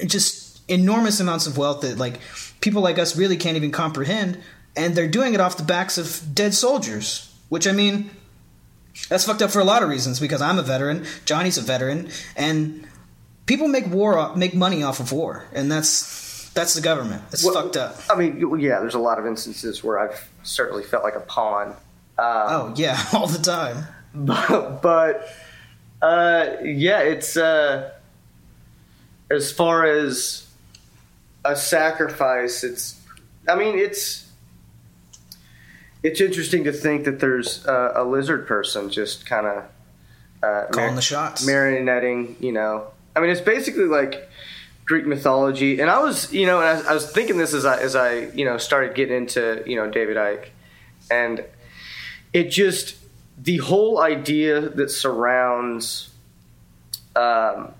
just 0.05 0.38
enormous 0.69 1.19
amounts 1.19 1.47
of 1.47 1.57
wealth 1.57 1.81
that 1.81 1.97
like 1.97 2.19
people 2.61 2.81
like 2.81 2.97
us 2.99 3.17
really 3.17 3.35
can't 3.37 3.57
even 3.57 3.71
comprehend 3.71 4.39
and 4.75 4.95
they're 4.95 5.07
doing 5.07 5.33
it 5.33 5.39
off 5.39 5.57
the 5.57 5.63
backs 5.63 5.97
of 5.97 6.33
dead 6.33 6.53
soldiers 6.53 7.33
which 7.49 7.67
i 7.67 7.71
mean 7.71 8.09
that's 9.09 9.25
fucked 9.25 9.41
up 9.41 9.49
for 9.51 9.59
a 9.59 9.63
lot 9.63 9.81
of 9.83 9.89
reasons 9.89 10.19
because 10.19 10.41
i'm 10.41 10.59
a 10.59 10.61
veteran 10.61 11.05
johnny's 11.25 11.57
a 11.57 11.61
veteran 11.61 12.09
and 12.35 12.87
people 13.45 13.67
make 13.67 13.87
war 13.87 14.35
make 14.35 14.53
money 14.53 14.83
off 14.83 14.99
of 14.99 15.11
war 15.11 15.45
and 15.53 15.71
that's 15.71 16.49
that's 16.53 16.73
the 16.73 16.81
government 16.81 17.21
it's 17.31 17.43
Well, 17.43 17.53
fucked 17.53 17.77
up 17.77 17.97
I 18.09 18.15
mean, 18.15 18.59
yeah, 18.59 18.79
there's 18.79 18.95
a 18.95 18.99
lot 18.99 19.19
of 19.19 19.25
instances 19.27 19.83
where 19.83 19.99
I've 19.99 20.29
certainly 20.43 20.83
felt 20.83 21.03
like 21.03 21.15
a 21.15 21.19
pawn. 21.21 21.75
oh 22.17 22.73
yeah 22.75 22.99
all 23.13 23.27
the 23.27 23.39
time 23.39 23.85
but, 24.13 24.81
but 24.81 25.29
uh, 26.01 26.55
yeah, 26.63 27.01
it's 27.01 27.35
uh, 27.37 27.91
as 29.29 29.51
far 29.51 29.85
as 29.85 30.47
a 31.45 31.55
sacrifice. 31.55 32.63
It's, 32.63 32.99
I 33.47 33.55
mean, 33.55 33.77
it's 33.77 34.29
it's 36.01 36.21
interesting 36.21 36.63
to 36.63 36.71
think 36.71 37.05
that 37.05 37.19
there's 37.19 37.65
uh, 37.67 37.93
a 37.95 38.03
lizard 38.03 38.47
person 38.47 38.89
just 38.89 39.25
kind 39.25 39.45
of 39.45 39.63
uh, 40.41 40.65
Calling 40.71 40.95
the 40.95 41.01
shots. 41.01 41.45
marionetting. 41.45 42.41
You 42.41 42.53
know, 42.53 42.87
I 43.15 43.19
mean, 43.19 43.29
it's 43.29 43.41
basically 43.41 43.85
like 43.85 44.29
Greek 44.85 45.05
mythology. 45.05 45.79
And 45.79 45.89
I 45.89 45.99
was, 45.99 46.31
you 46.33 46.45
know, 46.45 46.61
and 46.61 46.85
I, 46.85 46.91
I 46.91 46.93
was 46.93 47.11
thinking 47.11 47.37
this 47.37 47.53
as 47.53 47.65
I 47.65 47.79
as 47.79 47.95
I 47.95 48.29
you 48.29 48.45
know 48.45 48.57
started 48.57 48.95
getting 48.95 49.17
into 49.17 49.63
you 49.65 49.75
know 49.75 49.89
David 49.89 50.17
Icke, 50.17 50.47
and 51.11 51.43
it 52.33 52.45
just 52.45 52.95
the 53.37 53.57
whole 53.57 53.99
idea 53.99 54.61
that 54.61 54.89
surrounds 54.89 56.09
um, 57.15 57.73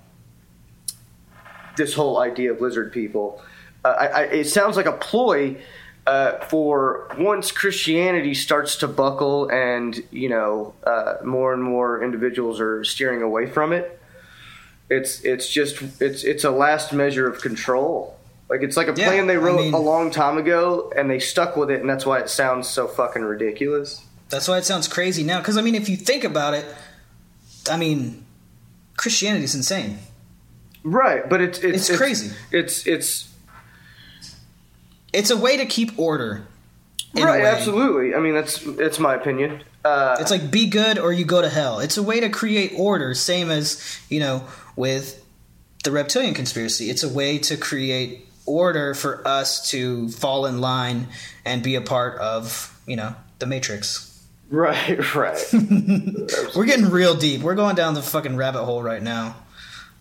this 1.78 1.94
whole 1.94 2.20
idea 2.20 2.52
of 2.52 2.62
lizard 2.62 2.92
people. 2.92 3.42
Uh, 3.84 3.88
I, 3.90 4.06
I, 4.08 4.22
it 4.24 4.46
sounds 4.46 4.76
like 4.78 4.86
a 4.86 4.92
ploy 4.94 5.58
uh, 6.08 6.40
for 6.46 7.08
once 7.18 7.52
Christianity 7.52 8.34
starts 8.34 8.76
to 8.78 8.88
buckle 8.88 9.50
and 9.50 10.02
you 10.12 10.28
know 10.30 10.74
uh, 10.84 11.16
more 11.24 11.54
and 11.54 11.64
more 11.64 12.04
individuals 12.04 12.60
are 12.60 12.84
steering 12.84 13.22
away 13.22 13.46
from 13.50 13.72
it. 13.74 14.00
It's 14.90 15.22
it's 15.22 15.48
just 15.50 15.82
it's 16.02 16.24
it's 16.24 16.44
a 16.44 16.52
last 16.52 16.94
measure 16.94 17.28
of 17.30 17.42
control. 17.42 18.18
Like 18.50 18.64
it's 18.64 18.76
like 18.76 18.88
a 18.88 18.96
Yeah, 18.98 19.08
plan 19.08 19.28
they 19.28 19.36
I 19.36 19.38
wrote 19.38 19.62
mean- 19.62 19.74
a 19.74 19.80
long 19.80 20.10
time 20.10 20.38
ago 20.38 20.92
and 20.96 21.10
they 21.10 21.20
stuck 21.20 21.56
with 21.56 21.70
it, 21.70 21.80
and 21.82 21.90
that's 21.90 22.06
why 22.06 22.20
it 22.20 22.30
sounds 22.30 22.68
so 22.68 22.88
fucking 22.88 23.22
ridiculous. 23.22 24.04
That's 24.30 24.48
why 24.48 24.58
it 24.58 24.66
sounds 24.66 24.88
crazy 24.88 25.24
now. 25.24 25.40
Because 25.40 25.58
I 25.58 25.62
mean, 25.62 25.76
if 25.76 25.88
you 25.90 25.96
think 25.98 26.24
about 26.24 26.54
it, 26.56 26.66
I 27.70 27.78
mean, 27.78 28.26
Christianity's 28.98 29.54
insane. 29.56 30.00
Right, 30.84 31.28
but 31.30 31.42
it's 31.42 31.60
it's, 31.60 31.90
It's 31.90 31.98
crazy. 31.98 32.36
It's 32.52 32.88
it's 32.88 33.28
It's 33.28 33.29
a 35.32 35.38
way 35.38 35.58
to 35.58 35.66
keep 35.66 35.98
order. 35.98 36.46
right. 37.16 37.44
Absolutely. 37.44 38.14
I 38.16 38.20
mean, 38.20 38.34
that's 38.36 38.66
it's 38.66 39.00
my 39.00 39.16
opinion. 39.16 39.64
Uh, 39.84 40.18
It's 40.20 40.32
like 40.32 40.52
be 40.52 40.68
good 40.68 41.00
or 41.00 41.12
you 41.14 41.26
go 41.26 41.42
to 41.42 41.50
hell. 41.50 41.80
It's 41.80 41.98
a 41.98 42.04
way 42.04 42.20
to 42.20 42.30
create 42.30 42.74
order, 42.76 43.14
same 43.14 43.50
as, 43.50 44.00
you 44.10 44.20
know, 44.20 44.44
with 44.76 45.24
the 45.84 45.92
reptilian 45.92 46.34
conspiracy. 46.34 46.90
It's 46.90 47.04
a 47.04 47.10
way 47.10 47.38
to 47.40 47.56
create 47.58 48.28
order 48.46 48.94
for 48.94 49.26
us 49.28 49.70
to 49.72 50.10
fall 50.10 50.46
in 50.46 50.60
line 50.60 51.08
and 51.46 51.64
be 51.64 51.76
a 51.76 51.82
part 51.82 52.20
of, 52.20 52.78
you 52.86 52.96
know, 52.98 53.16
the 53.40 53.46
matrix. 53.46 54.22
right, 54.50 55.16
right. 55.16 55.38
We're 56.56 56.66
getting 56.66 56.90
real 56.90 57.16
deep. 57.16 57.42
We're 57.42 57.56
going 57.56 57.76
down 57.76 57.94
the 57.94 58.02
fucking 58.02 58.36
rabbit 58.36 58.66
hole 58.66 58.84
right 58.84 59.02
now. 59.02 59.36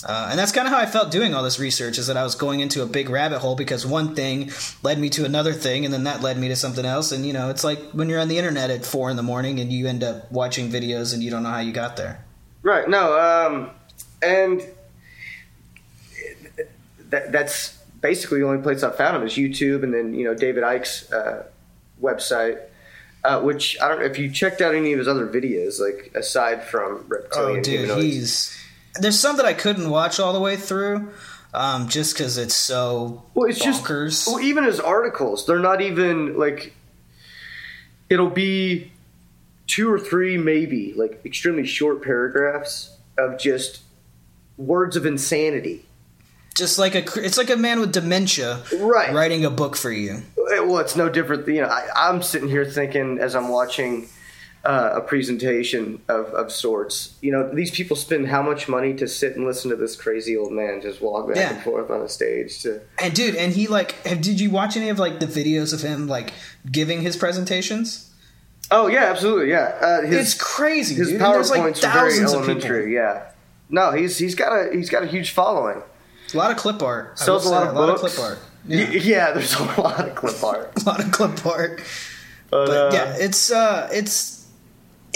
Uh, 0.07 0.29
and 0.31 0.39
that's 0.39 0.53
kind 0.53 0.67
of 0.67 0.73
how 0.73 0.79
I 0.79 0.87
felt 0.87 1.11
doing 1.11 1.35
all 1.35 1.43
this 1.43 1.59
research 1.59 1.99
is 1.99 2.07
that 2.07 2.17
I 2.17 2.23
was 2.23 2.37
going 2.37 2.61
into 2.61 2.83
a 2.83 2.87
big 2.87 3.09
rabbit 3.11 3.41
hole 3.41 3.57
because 3.57 3.85
one 3.85 4.15
thing 4.15 4.53
led 4.83 4.99
me 4.99 5.11
to 5.11 5.25
another 5.25 5.53
thing 5.53 5.85
and 5.85 5.93
then 5.93 6.05
that 6.05 6.23
led 6.23 6.39
me 6.39 6.47
to 6.49 6.57
something 6.57 6.85
else. 6.85 7.11
And, 7.11 7.27
you 7.27 7.33
know, 7.33 7.51
it's 7.51 7.65
like 7.65 7.81
when 7.91 8.09
you're 8.09 8.21
on 8.21 8.29
the 8.29 8.39
internet 8.39 8.71
at 8.71 8.87
four 8.87 9.11
in 9.11 9.17
the 9.17 9.25
morning 9.25 9.59
and 9.59 9.73
you 9.73 9.89
end 9.89 10.05
up 10.05 10.31
watching 10.31 10.71
videos 10.71 11.13
and 11.13 11.23
you 11.23 11.31
don't 11.31 11.43
know 11.43 11.51
how 11.51 11.59
you 11.59 11.73
got 11.73 11.97
there. 11.97 12.25
Right. 12.63 12.89
No. 12.89 13.19
Um, 13.19 13.71
and 14.23 14.63
that, 17.11 17.33
that's 17.33 17.79
basically 18.01 18.41
the 18.41 18.47
only 18.47 18.63
place 18.63 18.83
I've 18.83 18.97
found 18.97 19.17
him 19.17 19.23
is 19.23 19.35
YouTube, 19.35 19.83
and 19.83 19.93
then 19.93 20.15
you 20.15 20.25
know 20.25 20.35
David 20.35 20.63
Icke's 20.65 21.11
uh, 21.13 21.47
website, 22.01 22.61
uh, 23.25 23.41
which 23.41 23.81
I 23.81 23.89
don't 23.89 24.01
know 24.01 24.07
if 24.07 24.19
you 24.19 24.31
checked 24.31 24.61
out 24.61 24.75
any 24.75 24.93
of 24.93 24.99
his 24.99 25.09
other 25.09 25.27
videos, 25.27 25.81
like 25.81 26.13
aside 26.15 26.65
from 26.65 27.05
reptilian 27.09 27.61
Oh, 27.61 27.63
dude, 27.63 28.03
he's. 28.03 28.55
There's 29.01 29.19
some 29.19 29.37
that 29.37 29.47
I 29.47 29.55
couldn't 29.55 29.89
watch 29.91 30.19
all 30.21 30.33
the 30.33 30.41
way 30.41 30.57
through 30.57 31.11
um, 31.55 31.89
just 31.89 32.15
because 32.15 32.37
it's 32.39 32.55
so 32.55 33.25
Well, 33.35 33.49
it's 33.49 33.59
bonkers. 33.65 34.09
just 34.25 34.27
well, 34.29 34.41
even 34.41 34.65
his 34.65 34.81
articles, 34.81 35.47
they're 35.47 35.59
not 35.59 35.81
even 35.81 36.37
like. 36.39 36.75
It'll 38.11 38.31
be 38.31 38.91
two 39.67 39.93
or 39.93 39.99
three, 39.99 40.39
maybe 40.39 40.95
like 40.97 41.21
extremely 41.25 41.67
short 41.67 42.03
paragraphs 42.03 42.97
of 43.19 43.39
just 43.39 43.81
words 44.57 44.97
of 44.97 45.05
insanity. 45.05 45.85
just 46.57 46.79
like 46.79 46.95
a. 46.95 47.05
It's 47.25 47.37
like 47.39 47.51
a 47.51 47.57
man 47.57 47.81
with 47.81 47.93
dementia 47.93 48.63
Right. 48.79 49.13
writing 49.15 49.45
a 49.45 49.51
book 49.51 49.77
for 49.77 49.93
you. 49.93 50.23
Well, 50.37 50.79
it's 50.79 50.97
no 50.97 51.09
different. 51.11 51.47
You 51.47 51.61
know, 51.63 51.69
I, 51.69 51.87
I'm 51.95 52.23
sitting 52.23 52.49
here 52.49 52.65
thinking 52.65 53.19
as 53.19 53.37
I'm 53.37 53.49
watching 53.49 54.09
uh, 54.65 54.91
a 54.95 55.01
presentation 55.01 56.01
of, 56.09 56.27
of 56.35 56.51
sorts. 56.53 57.17
You 57.23 57.33
know, 57.33 57.49
these 57.55 57.71
people 57.71 57.97
spend 57.97 58.29
how 58.29 58.43
much 58.43 58.69
money 58.69 58.95
to 58.95 59.07
sit 59.09 59.37
and 59.37 59.47
listen 59.47 59.71
to 59.71 59.77
this 59.77 59.97
crazy 59.97 60.37
old 60.37 60.53
man 60.53 60.81
just 60.83 61.01
walk 61.01 61.29
back 61.29 61.37
Yeah. 61.37 61.55
and 61.55 61.63
forth 61.63 61.91
on 61.91 62.03
a 62.03 62.09
stage? 62.09 62.63
To 62.63 62.81
And 63.03 63.15
dude, 63.15 63.37
and 63.37 63.53
he 63.53 63.67
like, 63.69 63.93
have, 64.07 64.21
did 64.21 64.41
you 64.41 64.51
watch 64.51 64.77
any 64.77 64.89
of 64.89 64.99
like 64.99 65.21
the 65.21 65.27
videos 65.27 65.73
of 65.73 65.81
him 65.83 66.07
like 66.09 66.33
giving 66.71 67.03
his 67.03 67.17
presentations? 67.17 68.05
oh 68.71 68.87
yeah, 68.89 69.05
absolutely, 69.05 69.49
yeah. 69.49 69.79
Uh, 69.81 70.03
his 70.03 70.33
it's 70.33 70.35
crazy, 70.43 70.95
his 70.95 71.09
dude. 71.09 71.21
There's 71.21 71.51
like 71.51 71.63
powerpoints 71.63 71.89
are 71.89 71.93
very 71.93 72.11
thousands 72.11 72.33
of 72.35 72.41
people. 72.41 72.55
elementary. 72.55 72.95
Yeah. 72.95 73.31
No, 73.71 73.93
he's 73.93 74.19
he's 74.19 74.35
got 74.35 74.53
a 74.53 74.71
he's 74.77 74.91
got 74.91 75.03
a 75.03 75.07
huge 75.07 75.31
following. 75.31 75.83
A 76.35 76.37
lot 76.37 76.51
of 76.51 76.59
clip 76.59 76.83
art. 76.83 77.19
Sells 77.19 77.47
a 77.47 77.51
lot 77.51 77.67
of 77.67 77.75
a 77.75 77.79
lot 77.81 77.87
books. 77.99 78.03
of 78.03 78.11
clip 78.19 78.27
art. 78.31 78.39
Yeah. 78.67 78.91
Yeah. 78.91 79.01
yeah, 79.03 79.33
there's 79.33 79.55
a 79.55 79.63
lot 79.81 80.07
of 80.07 80.15
clip 80.15 80.43
art. 80.45 80.73
a 80.83 80.85
lot 80.85 81.03
of 81.03 81.11
clip 81.13 81.47
art. 81.47 81.81
But, 82.51 82.67
But 82.67 82.71
uh, 82.71 82.91
yeah, 82.93 83.17
it's 83.19 83.51
uh, 83.51 83.89
it's. 83.93 84.38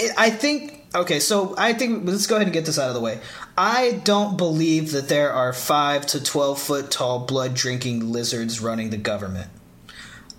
It, 0.02 0.12
I 0.18 0.30
think 0.30 0.86
okay, 0.94 1.20
so 1.20 1.54
I 1.56 1.72
think 1.72 2.04
let's 2.04 2.26
go 2.26 2.36
ahead 2.36 2.46
and 2.46 2.52
get 2.52 2.66
this 2.66 2.78
out 2.78 2.88
of 2.88 2.94
the 2.94 3.00
way. 3.00 3.20
I 3.56 4.00
don't 4.04 4.36
believe 4.36 4.92
that 4.92 5.08
there 5.08 5.32
are 5.32 5.52
five 5.52 6.06
to 6.06 6.22
twelve 6.22 6.60
foot 6.60 6.90
tall 6.90 7.20
blood 7.20 7.54
drinking 7.54 8.10
lizards 8.10 8.60
running 8.60 8.90
the 8.90 8.96
government. 8.96 9.48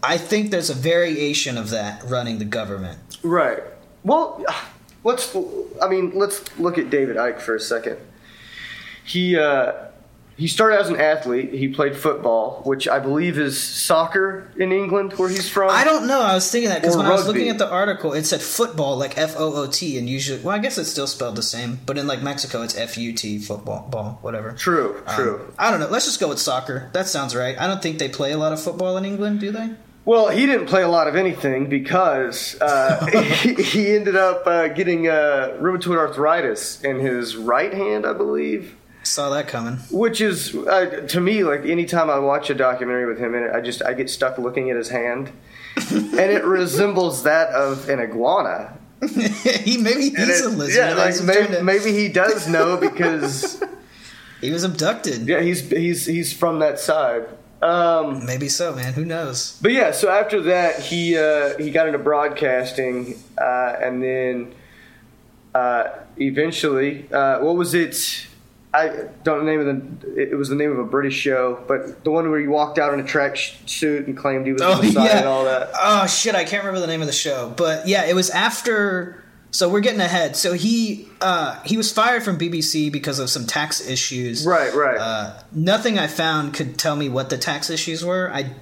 I 0.02 0.18
think 0.18 0.52
there's 0.52 0.70
a 0.70 0.76
variation 0.76 1.58
of 1.58 1.70
that 1.70 2.04
running 2.04 2.40
the 2.40 2.46
government. 2.46 3.00
Right. 3.24 3.64
Well, 4.04 4.44
let's. 5.04 5.36
I 5.82 5.88
mean, 5.88 6.12
let's 6.14 6.44
look 6.60 6.78
at 6.78 6.90
David 6.90 7.16
Icke 7.16 7.40
for 7.40 7.56
a 7.56 7.60
second. 7.60 7.98
He 9.06 9.38
uh, 9.38 9.74
he 10.36 10.48
started 10.48 10.80
as 10.80 10.90
an 10.90 10.96
athlete. 10.96 11.54
He 11.54 11.68
played 11.68 11.96
football, 11.96 12.62
which 12.66 12.88
I 12.88 13.00
believe 13.00 13.38
is 13.38 13.62
soccer 13.62 14.52
in 14.58 14.72
England, 14.72 15.14
where 15.14 15.30
he's 15.30 15.48
from. 15.48 15.70
I 15.70 15.84
don't 15.84 16.08
know. 16.08 16.22
I 16.22 16.34
was 16.34 16.50
thinking 16.52 16.70
that 16.70 16.82
because 16.82 16.98
when 16.98 17.06
I 17.06 17.12
was 17.12 17.28
looking 17.28 17.50
at 17.50 17.58
the 17.58 17.70
article, 17.70 18.14
it 18.14 18.26
said 18.26 18.42
football, 18.42 18.98
like 18.98 19.18
F 19.18 19.36
O 19.38 19.54
O 19.54 19.68
T, 19.68 19.98
and 19.98 20.10
usually, 20.10 20.42
well, 20.42 20.56
I 20.56 20.60
guess 20.60 20.78
it's 20.78 20.90
still 20.90 21.08
spelled 21.08 21.36
the 21.36 21.44
same, 21.44 21.80
but 21.86 21.98
in 21.98 22.08
like 22.08 22.22
Mexico, 22.22 22.64
it's 22.64 22.76
F 22.76 22.98
U 22.98 23.14
T, 23.14 23.40
football, 23.40 23.88
ball, 23.90 24.18
whatever. 24.22 24.54
True. 24.54 25.04
Um, 25.06 25.16
True. 25.16 25.54
I 25.58 25.70
don't 25.70 25.80
know. 25.80 25.88
Let's 25.88 26.06
just 26.06 26.20
go 26.20 26.30
with 26.30 26.40
soccer. 26.40 26.90
That 26.94 27.08
sounds 27.08 27.36
right. 27.36 27.60
I 27.60 27.68
don't 27.68 27.82
think 27.82 28.00
they 28.00 28.10
play 28.10 28.32
a 28.32 28.38
lot 28.38 28.54
of 28.54 28.62
football 28.62 28.98
in 28.98 29.06
England, 29.06 29.40
do 29.40 29.52
they? 29.52 29.72
Well, 30.06 30.28
he 30.30 30.46
didn't 30.46 30.66
play 30.66 30.82
a 30.84 30.90
lot 30.90 31.08
of 31.08 31.16
anything 31.16 31.70
because 31.70 32.60
uh, 32.60 33.06
he, 33.42 33.54
he 33.64 33.96
ended 33.96 34.16
up 34.16 34.46
uh, 34.46 34.68
getting 34.70 35.08
uh, 35.08 35.58
rheumatoid 35.62 35.98
arthritis 35.98 36.82
in 36.84 37.00
his 37.00 37.38
right 37.38 37.74
hand, 37.74 38.06
I 38.06 38.14
believe. 38.14 38.76
Saw 39.04 39.30
that 39.32 39.48
coming. 39.48 39.76
Which 39.92 40.22
is 40.22 40.56
uh, 40.56 41.06
to 41.10 41.20
me 41.22 41.44
like 41.44 41.66
anytime 41.66 42.10
I 42.10 42.20
watch 42.20 42.50
a 42.50 42.56
documentary 42.56 43.06
with 43.06 43.20
him 43.20 43.36
in 43.36 43.44
it, 43.44 43.52
I 43.54 43.60
just 43.62 43.84
I 43.84 43.94
get 43.94 44.10
stuck 44.10 44.38
looking 44.38 44.70
at 44.70 44.78
his 44.78 44.90
hand, 44.90 45.32
and 45.92 46.14
it 46.20 46.44
resembles 46.46 47.24
that 47.24 47.50
of 47.50 47.90
an 47.90 48.00
iguana. 48.00 48.78
he 49.02 49.78
maybe 49.78 50.10
he's 50.12 50.40
it- 50.42 50.46
a 50.46 50.50
lizard. 50.50 50.76
Yeah, 50.76 50.94
like 50.94 51.22
maybe, 51.24 51.48
to- 51.56 51.64
maybe 51.64 51.92
he 51.92 52.08
does 52.08 52.48
know 52.48 52.78
because 52.90 53.62
he 54.40 54.52
was 54.52 54.64
abducted. 54.64 55.28
yeah, 55.28 55.42
he's 55.42 55.70
he's 55.70 56.06
he's 56.06 56.32
from 56.32 56.60
that 56.60 56.80
side. 56.80 57.26
Um, 57.62 58.26
Maybe 58.26 58.50
so, 58.50 58.74
man. 58.76 58.92
Who 58.92 59.06
knows? 59.06 59.58
but 59.62 59.72
yeah, 59.72 59.92
so 59.92 60.10
after 60.10 60.42
that, 60.42 60.80
he 60.82 61.18
uh, 61.18 61.58
he 61.58 61.72
got 61.72 61.88
into 61.88 61.98
broadcasting, 62.00 63.16
uh, 63.38 63.76
and 63.82 64.04
then 64.04 64.54
uh, 65.56 65.90
eventually, 66.18 67.10
uh, 67.12 67.40
what 67.40 67.56
was 67.56 67.74
it? 67.74 68.28
I 68.74 69.08
don't 69.24 69.40
know 69.40 69.40
the 69.40 69.46
name 69.46 69.60
of 69.60 70.02
the. 70.02 70.32
It 70.32 70.36
was 70.36 70.50
the 70.50 70.56
name 70.56 70.72
of 70.72 70.80
a 70.80 70.84
British 70.84 71.14
show, 71.14 71.64
but 71.68 72.04
the 72.04 72.10
one 72.10 72.30
where 72.32 72.40
he 72.40 72.48
walked 72.48 72.80
out 72.80 72.94
in 72.94 73.00
a 73.00 73.04
track 73.04 73.38
suit 73.38 74.08
and 74.08 74.18
claimed 74.18 74.48
he 74.48 74.54
was 74.54 74.64
Oh 74.64 74.78
the 74.78 74.88
Messiah 74.88 75.06
yeah. 75.06 75.18
and 75.20 75.28
all 75.28 75.46
that. 75.46 75.70
Oh 75.80 76.08
shit, 76.08 76.34
I 76.34 76.44
can't 76.44 76.64
remember 76.64 76.80
the 76.80 76.88
name 76.88 77.02
of 77.02 77.08
the 77.08 77.14
show, 77.14 77.54
but 77.56 77.88
yeah, 77.88 78.06
it 78.06 78.16
was 78.16 78.30
after. 78.32 79.24
So 79.52 79.70
we're 79.70 79.82
getting 79.82 80.02
ahead. 80.02 80.36
So 80.36 80.54
he 80.54 81.08
uh, 81.22 81.62
he 81.62 81.78
was 81.78 81.92
fired 81.92 82.24
from 82.24 82.40
BBC 82.40 82.92
because 82.92 83.20
of 83.20 83.30
some 83.30 83.46
tax 83.46 83.88
issues. 83.88 84.44
Right, 84.44 84.74
right. 84.74 84.98
Uh, 84.98 85.40
nothing 85.52 86.00
I 86.00 86.08
found 86.08 86.56
could 86.56 86.80
tell 86.80 86.96
me 86.96 87.10
what 87.10 87.30
the 87.30 87.38
tax 87.38 87.70
issues 87.70 88.04
were. 88.04 88.32
I 88.34 88.56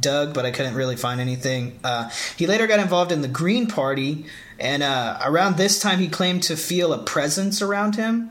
dug, 0.00 0.34
but 0.34 0.46
I 0.46 0.52
couldn't 0.52 0.74
really 0.74 0.96
find 0.96 1.20
anything. 1.20 1.80
Uh, 1.82 2.10
he 2.36 2.46
later 2.46 2.68
got 2.68 2.78
involved 2.78 3.10
in 3.10 3.22
the 3.22 3.28
Green 3.28 3.66
Party, 3.66 4.26
and 4.60 4.84
uh, 4.84 5.18
around 5.24 5.56
this 5.56 5.80
time, 5.80 5.98
he 5.98 6.08
claimed 6.08 6.44
to 6.44 6.56
feel 6.56 6.92
a 6.92 6.98
presence 7.02 7.60
around 7.60 7.96
him. 7.96 8.30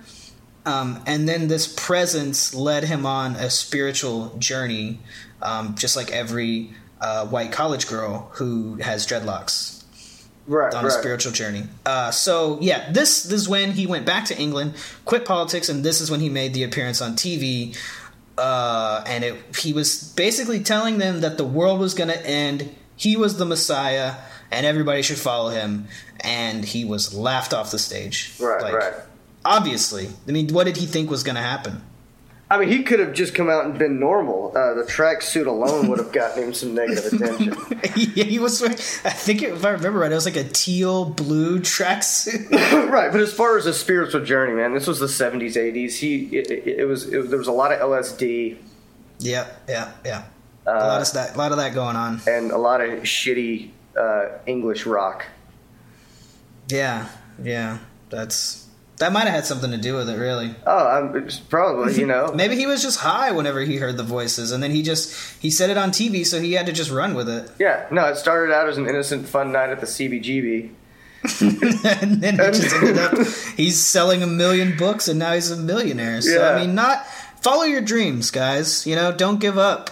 Um, 0.65 1.01
and 1.07 1.27
then 1.27 1.47
this 1.47 1.67
presence 1.67 2.53
led 2.53 2.83
him 2.83 3.05
on 3.05 3.35
a 3.35 3.49
spiritual 3.49 4.35
journey, 4.37 4.99
um, 5.41 5.75
just 5.75 5.95
like 5.95 6.11
every 6.11 6.71
uh, 6.99 7.25
white 7.27 7.51
college 7.51 7.87
girl 7.87 8.29
who 8.33 8.75
has 8.75 9.07
dreadlocks 9.07 9.83
right, 10.47 10.73
on 10.73 10.85
a 10.85 10.91
spiritual 10.91 11.31
journey. 11.31 11.63
Uh, 11.85 12.11
so 12.11 12.59
yeah, 12.61 12.91
this, 12.91 13.23
this 13.23 13.41
is 13.41 13.49
when 13.49 13.71
he 13.71 13.87
went 13.87 14.05
back 14.05 14.25
to 14.25 14.37
England, 14.37 14.75
quit 15.05 15.25
politics, 15.25 15.67
and 15.67 15.83
this 15.83 15.99
is 15.99 16.11
when 16.11 16.19
he 16.19 16.29
made 16.29 16.53
the 16.53 16.63
appearance 16.63 17.01
on 17.01 17.13
TV. 17.13 17.75
Uh, 18.37 19.03
and 19.07 19.23
it, 19.23 19.35
he 19.57 19.73
was 19.73 20.13
basically 20.13 20.59
telling 20.61 20.99
them 20.99 21.21
that 21.21 21.37
the 21.37 21.43
world 21.43 21.79
was 21.79 21.93
going 21.93 22.09
to 22.09 22.27
end. 22.27 22.73
He 22.95 23.17
was 23.17 23.37
the 23.37 23.45
Messiah, 23.45 24.15
and 24.51 24.65
everybody 24.65 25.01
should 25.01 25.17
follow 25.17 25.49
him. 25.49 25.87
And 26.19 26.63
he 26.63 26.85
was 26.85 27.15
laughed 27.15 27.53
off 27.53 27.71
the 27.71 27.79
stage. 27.79 28.33
Right, 28.39 28.61
Like, 28.61 28.73
right. 28.73 28.93
Obviously, 29.43 30.09
I 30.27 30.31
mean, 30.31 30.53
what 30.53 30.65
did 30.65 30.77
he 30.77 30.85
think 30.85 31.09
was 31.09 31.23
going 31.23 31.35
to 31.35 31.41
happen? 31.41 31.81
I 32.49 32.57
mean, 32.59 32.67
he 32.67 32.83
could 32.83 32.99
have 32.99 33.13
just 33.13 33.33
come 33.33 33.49
out 33.49 33.63
and 33.63 33.79
been 33.79 33.97
normal. 33.97 34.49
Uh, 34.49 34.73
the 34.73 34.83
tracksuit 34.83 35.47
alone 35.47 35.87
would 35.87 35.99
have 35.99 36.11
gotten 36.11 36.43
him 36.43 36.53
some 36.53 36.75
negative 36.75 37.13
attention. 37.21 37.55
yeah, 38.13 38.25
he 38.25 38.39
was. 38.39 38.59
wearing- 38.61 38.75
I 38.75 39.09
think 39.11 39.41
if 39.41 39.63
I 39.63 39.69
remember 39.69 39.99
right, 39.99 40.11
it 40.11 40.15
was 40.15 40.25
like 40.25 40.35
a 40.35 40.43
teal 40.43 41.05
blue 41.05 41.59
tracksuit. 41.59 42.51
right, 42.91 43.09
but 43.11 43.21
as 43.21 43.31
far 43.33 43.57
as 43.57 43.65
a 43.67 43.73
spiritual 43.73 44.25
journey, 44.25 44.53
man, 44.53 44.73
this 44.73 44.85
was 44.85 44.99
the 44.99 45.05
'70s, 45.05 45.53
'80s. 45.55 45.93
He, 45.93 46.25
it, 46.37 46.51
it, 46.51 46.67
it 46.79 46.85
was, 46.85 47.05
it, 47.05 47.29
there 47.29 47.39
was 47.39 47.47
a 47.47 47.53
lot 47.53 47.71
of 47.71 47.79
LSD 47.79 48.57
yeah, 49.21 49.47
yeah, 49.69 49.91
yeah. 50.03 50.23
a 50.65 50.71
lot 50.73 51.01
of 51.01 51.13
that, 51.13 51.35
a 51.35 51.37
lot 51.37 51.51
of 51.51 51.57
that 51.59 51.73
going 51.73 51.95
on. 51.95 52.21
and 52.27 52.51
a 52.51 52.57
lot 52.57 52.81
of 52.81 52.89
shitty 53.03 53.69
uh, 53.97 54.29
English 54.45 54.85
rock. 54.85 55.25
Yeah, 56.67 57.07
yeah. 57.41 57.79
That's 58.09 58.67
that 59.01 59.11
might 59.11 59.25
have 59.25 59.33
had 59.33 59.45
something 59.45 59.71
to 59.71 59.77
do 59.77 59.95
with 59.95 60.09
it, 60.09 60.17
really. 60.17 60.53
Oh, 60.65 60.87
I'm, 60.87 61.27
probably, 61.49 61.99
you 61.99 62.05
know. 62.05 62.31
Maybe 62.35 62.55
he 62.55 62.67
was 62.67 62.81
just 62.81 62.99
high 62.99 63.31
whenever 63.31 63.61
he 63.61 63.77
heard 63.77 63.97
the 63.97 64.03
voices, 64.03 64.51
and 64.51 64.63
then 64.63 64.71
he 64.71 64.83
just 64.83 65.41
he 65.41 65.49
said 65.49 65.69
it 65.69 65.77
on 65.77 65.89
TV, 65.89 66.25
so 66.25 66.39
he 66.39 66.53
had 66.53 66.67
to 66.67 66.71
just 66.71 66.91
run 66.91 67.15
with 67.15 67.27
it. 67.27 67.51
yeah, 67.59 67.87
no, 67.91 68.05
it 68.05 68.15
started 68.15 68.53
out 68.53 68.69
as 68.69 68.77
an 68.77 68.87
innocent, 68.87 69.27
fun 69.27 69.51
night 69.51 69.69
at 69.69 69.79
the 69.79 69.87
CBGB, 69.87 70.71
and 72.01 72.21
then 72.21 72.33
he 72.33 72.59
just 72.59 72.75
ended 72.75 72.97
up 72.97 73.17
he's 73.57 73.79
selling 73.79 74.23
a 74.23 74.27
million 74.27 74.77
books 74.77 75.07
and 75.07 75.19
now 75.19 75.33
he's 75.33 75.51
a 75.51 75.57
millionaire. 75.57 76.21
So 76.21 76.39
Yeah. 76.39 76.49
I 76.51 76.61
mean, 76.61 76.75
not 76.75 77.05
follow 77.41 77.63
your 77.63 77.81
dreams, 77.81 78.31
guys. 78.31 78.87
You 78.87 78.95
know, 78.95 79.11
don't 79.11 79.39
give 79.39 79.57
up. 79.57 79.89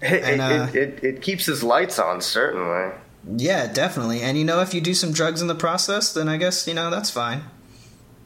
It, 0.00 0.22
And, 0.24 0.40
uh, 0.40 0.68
it, 0.72 0.76
it, 0.76 1.04
it 1.04 1.22
keeps 1.22 1.46
his 1.46 1.62
lights 1.62 1.98
on, 1.98 2.20
certainly. 2.20 2.92
Yeah, 3.36 3.72
definitely. 3.72 4.20
And 4.20 4.36
you 4.36 4.44
know, 4.44 4.60
if 4.60 4.74
you 4.74 4.80
do 4.80 4.94
some 4.94 5.12
drugs 5.12 5.40
in 5.40 5.48
the 5.48 5.54
process, 5.54 6.12
then 6.12 6.28
I 6.28 6.36
guess 6.36 6.66
you 6.66 6.74
know 6.74 6.90
that's 6.90 7.10
fine. 7.10 7.44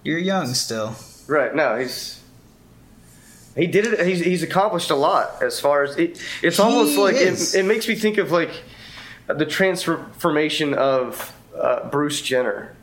You're 0.07 0.19
young 0.19 0.55
still. 0.55 0.95
Right? 1.27 1.55
No, 1.55 1.77
he's 1.77 2.23
he 3.57 3.67
did 3.67 3.87
it. 3.87 4.07
He's, 4.07 4.21
he's 4.21 4.43
accomplished 4.43 4.91
a 4.91 4.95
lot 4.95 5.43
as 5.43 5.59
far 5.59 5.83
as 5.83 5.97
it, 5.97 6.23
it's 6.43 6.59
He 6.59 6.63
almost 6.63 6.97
like 6.97 7.17
it, 7.17 7.55
it 7.55 7.65
makes 7.65 7.89
me 7.89 7.95
think 7.95 8.19
of 8.19 8.31
like 8.31 8.51
the 9.27 9.47
transformation 9.47 10.75
of 10.75 11.35
uh, 11.59 11.89
Bruce 11.89 12.21
Jenner. 12.23 12.77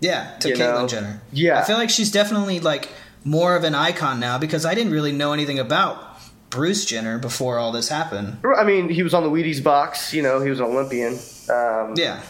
Yeah, 0.00 0.36
to 0.40 0.48
You 0.48 0.54
Caitlyn 0.56 0.80
know? 0.82 0.88
Jenner. 0.88 1.22
Yeah. 1.32 1.60
I 1.60 1.62
feel 1.64 1.76
like 1.76 1.90
she's 1.90 2.10
definitely 2.10 2.58
like 2.58 2.88
more 3.22 3.54
of 3.54 3.62
an 3.62 3.74
icon 3.74 4.18
now 4.18 4.38
because 4.38 4.66
I 4.66 4.74
didn't 4.74 4.92
really 4.92 5.12
know 5.12 5.32
anything 5.32 5.60
about 5.60 6.18
Bruce 6.50 6.84
Jenner 6.84 7.18
before 7.18 7.58
all 7.58 7.70
this 7.70 7.88
happened. 7.88 8.38
I 8.58 8.64
mean, 8.64 8.88
he 8.88 9.04
was 9.04 9.14
on 9.14 9.22
the 9.22 9.30
Wheaties 9.30 9.62
box. 9.62 10.12
You 10.12 10.22
know, 10.22 10.40
he 10.40 10.50
was 10.50 10.58
an 10.58 10.66
Olympian. 10.66 11.18
Um, 11.48 11.94
Yeah, 11.96 12.20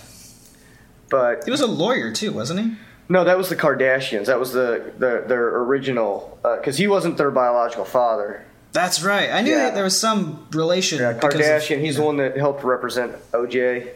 but 1.08 1.44
he 1.44 1.50
was 1.50 1.60
a 1.62 1.66
lawyer 1.66 2.12
too, 2.12 2.32
wasn't 2.32 2.60
he? 2.60 2.76
No, 3.12 3.24
that 3.24 3.36
was 3.36 3.50
the 3.50 3.56
Kardashians. 3.56 4.26
That 4.26 4.40
was 4.40 4.52
the, 4.52 4.92
the 4.98 5.24
their 5.26 5.58
original 5.64 6.38
because 6.42 6.78
he 6.78 6.86
wasn't 6.88 7.18
their 7.18 7.30
biological 7.30 7.84
father. 7.84 8.42
That's 8.72 9.02
right. 9.02 9.30
I 9.30 9.42
knew 9.42 9.50
Yeah. 9.50 9.64
that 9.64 9.74
there 9.74 9.84
was 9.84 9.98
some 10.00 10.46
relation. 10.50 10.98
Yeah, 10.98 11.12
because 11.12 11.34
of- 11.34 11.40
Kardashian. 11.40 11.80
he's 11.80 11.96
the 11.96 12.02
one 12.02 12.16
that 12.16 12.38
helped 12.38 12.64
represent 12.64 13.14
OJ. 13.32 13.90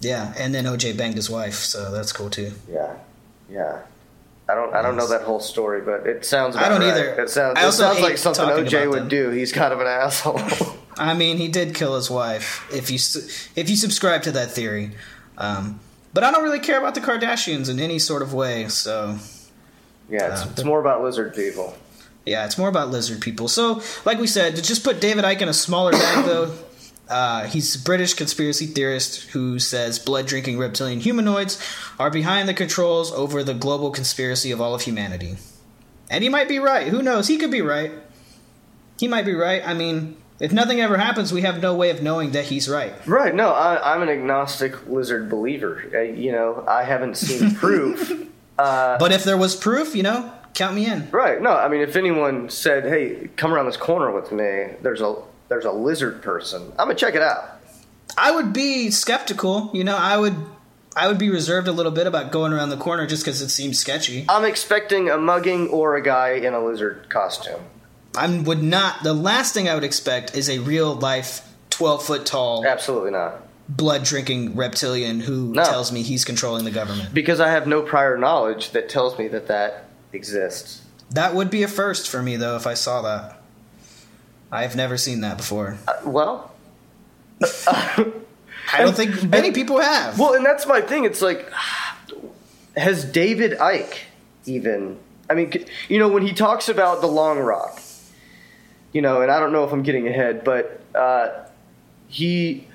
Yeah, 0.00 0.34
and 0.36 0.52
then 0.52 0.64
OJ 0.64 0.96
banged 0.96 1.14
his 1.14 1.30
wife, 1.30 1.54
so 1.54 1.92
that's 1.92 2.10
cool 2.12 2.28
too. 2.28 2.52
Yeah, 2.68 2.94
yeah. 3.48 3.82
I 4.48 4.54
don't. 4.56 4.74
I 4.74 4.82
don't 4.82 4.96
know 4.96 5.06
that 5.06 5.22
whole 5.22 5.38
story, 5.38 5.80
but 5.80 6.08
it 6.08 6.26
sounds. 6.26 6.56
I 6.56 6.68
don't 6.68 6.80
right. 6.80 6.88
either. 6.90 7.22
It 7.22 7.30
sounds. 7.30 7.56
It 7.56 7.70
sounds 7.72 8.00
like 8.00 8.18
something 8.18 8.44
OJ 8.44 8.90
would 8.90 9.08
do. 9.08 9.30
He's 9.30 9.52
kind 9.52 9.72
of 9.72 9.80
an 9.80 9.86
asshole. 9.86 10.40
I 10.96 11.14
mean, 11.14 11.36
he 11.36 11.46
did 11.46 11.76
kill 11.76 11.94
his 11.94 12.10
wife. 12.10 12.68
If 12.74 12.90
you 12.90 12.96
if 13.54 13.70
you 13.70 13.76
subscribe 13.76 14.22
to 14.24 14.32
that 14.32 14.50
theory, 14.50 14.90
um, 15.38 15.78
but 16.14 16.24
I 16.24 16.30
don't 16.30 16.42
really 16.44 16.58
care 16.60 16.78
about 16.78 16.94
the 16.94 17.00
Kardashians 17.00 17.68
in 17.70 17.78
any 17.80 17.98
sort 17.98 18.22
of 18.22 18.32
way. 18.34 18.68
So 18.68 19.18
yeah, 20.08 20.32
it's, 20.32 20.42
Uh, 20.42 20.48
it's 20.52 20.64
more 20.64 20.80
about 20.80 21.02
lizard 21.02 21.34
people. 21.34 21.76
yeah, 22.26 22.44
it's 22.44 22.58
more 22.58 22.68
about 22.68 22.90
lizard 22.90 23.20
people. 23.20 23.48
So, 23.48 23.82
like 24.04 24.18
we 24.18 24.26
said, 24.26 24.56
to 24.56 24.62
just 24.62 24.82
put 24.84 25.00
David 25.00 25.24
Icke 25.24 25.40
in 25.42 25.48
a 25.48 25.52
smaller 25.54 25.92
bag, 25.92 26.24
though. 26.24 26.52
Uh, 27.08 27.44
he's 27.46 27.74
a 27.74 27.78
British 27.80 28.14
conspiracy 28.14 28.66
theorist 28.66 29.30
who 29.30 29.58
says 29.58 29.98
blood 29.98 30.26
drinking 30.26 30.58
reptilian 30.58 31.00
humanoids 31.00 31.58
are 31.98 32.08
behind 32.10 32.48
the 32.48 32.54
controls 32.54 33.10
over 33.12 33.42
the 33.42 33.54
global 33.54 33.90
conspiracy 33.90 34.52
of 34.52 34.60
all 34.60 34.76
of 34.76 34.82
humanity. 34.82 35.36
And 36.08 36.22
he 36.22 36.28
might 36.30 36.48
be 36.48 36.60
right. 36.60 36.86
Who 36.86 37.02
knows? 37.02 37.26
He 37.26 37.36
could 37.36 37.50
be 37.50 37.62
right. 37.62 37.90
He 38.98 39.08
might 39.08 39.24
be 39.24 39.34
right. 39.34 39.60
I 39.66 39.74
mean, 39.74 40.16
if 40.40 40.52
nothing 40.52 40.80
ever 40.80 40.96
happens, 40.96 41.32
we 41.32 41.42
have 41.42 41.60
no 41.60 41.74
way 41.74 41.90
of 41.90 42.02
knowing 42.02 42.30
that 42.32 42.46
he's 42.46 42.68
right. 42.68 42.92
Right? 43.06 43.34
No, 43.34 43.50
I, 43.50 43.94
I'm 43.94 44.02
an 44.02 44.08
agnostic 44.08 44.86
lizard 44.88 45.28
believer. 45.28 45.84
Uh, 45.94 46.00
you 46.00 46.32
know, 46.32 46.64
I 46.66 46.84
haven't 46.84 47.16
seen 47.16 47.54
proof. 47.64 48.10
But 48.56 49.12
if 49.12 49.24
there 49.24 49.36
was 49.36 49.54
proof, 49.56 49.94
you 49.94 50.02
know, 50.02 50.32
count 50.54 50.74
me 50.74 50.86
in. 50.86 51.10
right? 51.10 51.40
No, 51.40 51.52
I 51.52 51.68
mean, 51.68 51.80
if 51.80 51.96
anyone 51.96 52.50
said, 52.50 52.84
"Hey, 52.84 53.28
come 53.36 53.52
around 53.54 53.66
this 53.66 53.76
corner 53.76 54.10
with 54.10 54.32
me," 54.32 54.74
there's 54.82 55.00
a 55.00 55.14
there's 55.48 55.64
a 55.64 55.72
lizard 55.72 56.22
person. 56.22 56.62
I'm 56.78 56.86
gonna 56.88 56.94
check 56.94 57.14
it 57.14 57.22
out. 57.22 57.58
I 58.18 58.30
would 58.32 58.52
be 58.52 58.90
skeptical. 58.90 59.70
You 59.72 59.84
know, 59.84 59.96
I 59.96 60.16
would 60.16 60.34
I 60.96 61.06
would 61.08 61.18
be 61.18 61.30
reserved 61.30 61.68
a 61.68 61.72
little 61.72 61.92
bit 61.92 62.06
about 62.06 62.32
going 62.32 62.52
around 62.52 62.70
the 62.70 62.76
corner 62.76 63.06
just 63.06 63.24
because 63.24 63.40
it 63.40 63.48
seems 63.50 63.78
sketchy. 63.78 64.26
I'm 64.28 64.44
expecting 64.44 65.08
a 65.08 65.16
mugging 65.16 65.68
or 65.68 65.96
a 65.96 66.02
guy 66.02 66.30
in 66.32 66.52
a 66.52 66.62
lizard 66.62 67.08
costume. 67.08 67.60
I 68.16 68.38
would 68.38 68.62
not. 68.62 69.02
The 69.02 69.14
last 69.14 69.54
thing 69.54 69.68
I 69.68 69.74
would 69.74 69.84
expect 69.84 70.34
is 70.36 70.48
a 70.50 70.58
real 70.58 70.94
life, 70.94 71.46
twelve 71.70 72.04
foot 72.04 72.26
tall, 72.26 72.66
Absolutely 72.66 73.12
not. 73.12 73.34
blood 73.68 74.02
drinking 74.04 74.56
reptilian 74.56 75.20
who 75.20 75.52
No. 75.54 75.64
tells 75.64 75.92
me 75.92 76.02
he's 76.02 76.24
controlling 76.24 76.64
the 76.64 76.70
government. 76.72 77.14
Because 77.14 77.38
I 77.40 77.50
have 77.50 77.66
no 77.68 77.82
prior 77.82 78.18
knowledge 78.18 78.70
that 78.72 78.88
tells 78.88 79.16
me 79.18 79.28
that 79.28 79.46
that 79.48 79.84
exists. 80.12 80.82
That 81.10 81.34
would 81.34 81.50
be 81.50 81.62
a 81.62 81.68
first 81.68 82.08
for 82.08 82.22
me, 82.22 82.36
though, 82.36 82.56
if 82.56 82.66
I 82.66 82.74
saw 82.74 83.02
that. 83.02 83.40
I've 84.52 84.74
never 84.74 84.96
seen 84.96 85.20
that 85.20 85.36
before. 85.36 85.78
Uh, 85.86 85.92
well, 86.04 86.52
I 87.68 88.12
don't 88.78 88.94
think 88.96 89.22
many 89.24 89.52
people 89.52 89.78
have. 89.80 90.18
well, 90.18 90.34
and 90.34 90.44
that's 90.44 90.66
my 90.66 90.80
thing. 90.80 91.04
It's 91.04 91.22
like, 91.22 91.48
has 92.76 93.04
David 93.04 93.52
Icke 93.58 93.96
even? 94.46 94.98
I 95.28 95.34
mean, 95.34 95.52
you 95.88 95.98
know, 95.98 96.08
when 96.08 96.26
he 96.26 96.32
talks 96.32 96.68
about 96.68 97.00
the 97.00 97.06
Long 97.06 97.38
Rock, 97.38 97.80
you 98.92 99.02
know, 99.02 99.22
and 99.22 99.30
I 99.30 99.38
don't 99.40 99.52
know 99.52 99.64
if 99.64 99.72
I'm 99.72 99.82
getting 99.82 100.06
ahead, 100.08 100.42
but 100.44 100.80
uh, 100.94 101.28
he 102.08 102.66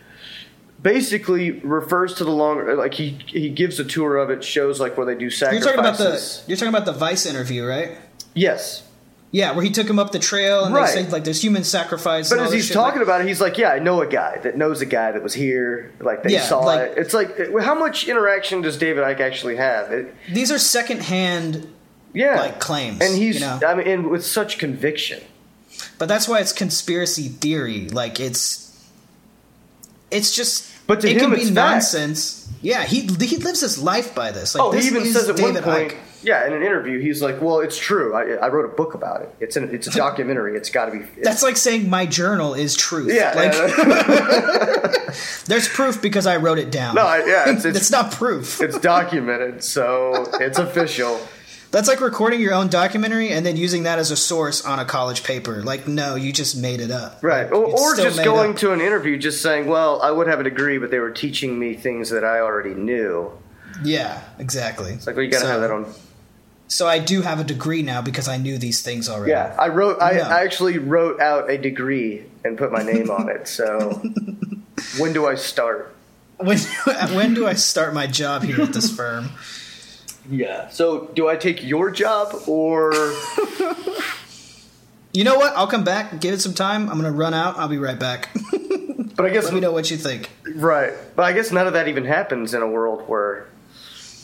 basically 0.82 1.52
refers 1.52 2.14
to 2.16 2.24
the 2.24 2.32
long 2.32 2.66
like 2.78 2.94
he 2.94 3.18
he 3.28 3.50
gives 3.50 3.80
a 3.80 3.84
tour 3.86 4.18
of 4.18 4.30
it, 4.30 4.44
shows 4.44 4.80
like 4.80 4.98
where 4.98 5.06
they 5.06 5.16
do 5.16 5.30
sacrifices. 5.30 5.66
You're 5.66 5.74
talking 5.76 5.90
about 5.90 5.98
the 5.98 6.44
you're 6.48 6.58
talking 6.58 6.74
about 6.74 6.86
the 6.86 6.94
Vice 6.94 7.26
interview, 7.26 7.66
right? 7.66 7.98
yes, 8.34 8.84
Yeah, 9.32 9.52
where 9.54 9.64
he 9.66 9.72
took 9.72 9.90
him 9.90 9.98
up 10.00 10.12
the 10.12 10.20
trail 10.20 10.64
and 10.66 10.74
Right. 10.74 10.88
they 10.94 11.04
said 11.04 11.12
like 11.12 11.24
there's 11.26 11.42
human 11.44 11.64
sacrifice. 11.64 12.30
But 12.30 12.40
as 12.40 12.54
he's 12.54 12.70
talking 12.70 13.00
like- 13.00 13.08
about 13.08 13.22
it, 13.22 13.28
he's 13.28 13.42
like, 13.42 13.58
"Yeah, 13.58 13.70
I 13.72 13.80
know 13.80 14.02
a 14.02 14.08
guy 14.08 14.38
that 14.44 14.56
knows 14.58 14.80
a 14.82 14.86
guy 14.86 15.12
that 15.12 15.22
was 15.24 15.34
here. 15.34 15.92
Like 16.00 16.24
they 16.24 16.32
Yeah, 16.34 16.42
saw 16.44 16.60
like- 16.60 16.92
it. 16.92 16.98
It's 16.98 17.14
like, 17.14 17.38
how 17.62 17.76
much 17.76 18.08
interaction 18.08 18.62
does 18.62 18.78
David 18.78 19.04
Icke 19.04 19.20
actually 19.22 19.56
have? 19.58 19.92
It, 19.92 20.14
these 20.32 20.52
are 20.52 20.60
secondhand, 20.60 21.68
yeah, 22.14 22.40
Like 22.40 22.60
claims, 22.62 23.02
and 23.02 23.16
he's, 23.18 23.36
you 23.36 23.42
know? 23.42 23.60
I 23.68 23.76
mean, 23.76 23.88
and 23.88 24.10
with 24.10 24.26
such 24.26 24.58
conviction. 24.58 25.22
But 25.98 26.08
that's 26.08 26.28
why 26.28 26.40
it's 26.40 26.52
conspiracy 26.54 27.28
theory. 27.30 27.90
Like 27.90 28.20
it's, 28.20 28.72
it's 30.12 30.36
just. 30.36 30.72
But 30.88 31.02
to 31.02 31.10
it 31.10 31.16
him, 31.18 31.32
can 31.32 31.34
it's 31.34 31.50
be 31.50 31.56
fact. 31.56 31.72
nonsense. 31.74 32.48
Yeah, 32.62 32.84
he 32.84 33.02
he 33.02 33.38
lives 33.38 33.62
his 33.62 33.82
life 33.82 34.14
by 34.14 34.32
this. 34.32 34.54
Like 34.56 34.64
Oh, 34.64 34.72
this 34.72 34.84
he 34.86 34.92
even 34.92 35.06
says 35.12 35.28
at 35.30 35.36
David 35.36 35.66
one 35.66 35.76
point, 35.90 35.96
yeah, 36.22 36.46
in 36.46 36.54
an 36.54 36.62
interview, 36.62 37.00
he's 37.00 37.22
like, 37.24 37.42
"Well, 37.42 37.60
it's 37.60 37.78
true. 37.78 38.14
I, 38.16 38.34
I 38.36 38.48
wrote 38.50 38.66
a 38.66 38.76
book 38.76 38.94
about 38.94 39.22
it. 39.24 39.34
It's 39.40 39.56
an, 39.56 39.74
it's 39.74 39.88
a 39.88 39.92
documentary. 39.98 40.56
It's 40.56 40.70
got 40.70 40.86
to 40.86 40.92
be." 40.92 41.00
That's 41.24 41.42
like 41.42 41.58
saying 41.58 41.90
my 41.90 42.06
journal 42.06 42.54
is 42.54 42.76
truth. 42.76 43.12
yeah, 43.14 43.34
like 43.36 43.52
there's 45.46 45.68
proof 45.70 46.02
because 46.02 46.28
I 46.28 46.38
wrote 46.38 46.60
it 46.60 46.72
down. 46.72 46.96
no, 46.96 47.02
I- 47.06 47.26
yeah, 47.26 47.50
it's, 47.50 47.66
it's, 47.66 47.78
it's, 47.78 47.92
not 47.92 48.12
proof. 48.12 48.62
it's 48.62 48.78
documented, 48.80 49.64
so 49.64 50.28
it's 50.40 50.60
official. 50.60 51.20
That's 51.72 51.88
like 51.88 52.00
recording 52.00 52.40
your 52.40 52.54
own 52.54 52.70
documentary 52.70 53.30
and 53.32 53.46
then 53.46 53.58
using 53.58 53.84
that 53.84 54.00
as 54.00 54.10
a 54.12 54.16
source 54.16 54.64
on 54.66 54.80
a 54.80 54.86
college 54.86 55.24
paper. 55.24 55.62
Like, 55.62 55.88
no, 55.88 56.16
you 56.16 56.32
just 56.32 56.56
made 56.56 56.80
it 56.80 56.90
up. 56.92 57.20
Right. 57.22 57.52
Or, 57.52 57.66
or 57.66 57.96
just 57.96 58.24
going 58.24 58.52
up. 58.52 58.58
to 58.58 58.72
an 58.72 58.80
interview 58.80 59.18
just 59.18 59.42
saying, 59.42 59.68
well, 59.68 60.02
I 60.02 60.10
would 60.12 60.28
have 60.28 60.40
a 60.40 60.44
degree, 60.44 60.78
but 60.78 60.90
they 60.92 61.00
were 61.00 61.12
teaching 61.12 61.60
me 61.60 61.74
things 61.74 62.10
that 62.12 62.24
I 62.24 62.40
already 62.40 62.74
knew. 62.74 63.32
Yeah, 63.84 64.22
exactly. 64.40 64.94
It's 64.94 65.06
like, 65.06 65.18
well, 65.18 65.26
you 65.26 65.32
got 65.32 65.40
to 65.40 65.46
So- 65.46 65.52
have 65.52 65.62
that 65.62 65.72
on. 65.72 65.86
So 66.68 66.88
I 66.88 66.98
do 66.98 67.22
have 67.22 67.40
a 67.40 67.44
degree 67.44 67.84
now 67.84 68.02
because 68.02 68.28
I 68.28 68.38
knew 68.38 68.58
these 68.58 68.82
things 68.82 69.08
already. 69.08 69.32
Yeah, 69.34 69.56
I 69.60 69.68
wrote, 69.68 70.02
I, 70.02 70.14
No. 70.14 70.22
I 70.24 70.42
actually 70.44 70.80
wrote 70.80 71.20
out 71.20 71.48
a 71.48 71.60
degree 71.60 72.24
and 72.44 72.58
put 72.58 72.72
my 72.72 72.82
name 72.82 73.12
on 73.12 73.30
it. 73.30 73.48
So 73.48 74.02
when 74.98 75.14
do 75.14 75.28
I 75.28 75.36
start? 75.36 75.96
When 76.38 76.58
when 77.14 77.36
do 77.36 77.46
I 77.48 77.54
start 77.54 77.94
my 77.94 78.08
job 78.08 78.42
here 78.44 78.60
at 78.62 78.74
this 78.74 78.90
firm? 78.90 79.30
Yeah. 80.30 80.70
So 80.70 81.06
do 81.14 81.28
I 81.28 81.36
take 81.36 81.64
your 81.64 81.92
job 81.92 82.36
or. 82.48 82.92
You 85.14 85.24
know 85.24 85.38
what? 85.38 85.56
I'll 85.56 85.68
come 85.68 85.86
back. 85.86 86.20
Give 86.20 86.34
it 86.34 86.42
some 86.42 86.54
time. 86.54 86.90
I'm 86.90 86.98
gonna 86.98 87.10
run 87.10 87.34
out. 87.34 87.58
I'll 87.58 87.70
be 87.70 87.78
right 87.78 87.98
back. 87.98 88.36
But 89.16 89.26
I 89.26 89.30
guess 89.30 89.46
Let 89.46 89.54
me 89.54 89.62
know 89.62 89.72
what 89.72 89.90
you 89.90 89.96
think. 89.96 90.30
Right. 90.56 90.92
But 91.16 91.24
I 91.24 91.32
guess 91.32 91.50
none 91.50 91.68
of 91.68 91.74
that 91.74 91.88
even 91.88 92.04
happens 92.04 92.54
in 92.54 92.62
a 92.62 92.68
world 92.68 93.08
where 93.08 93.48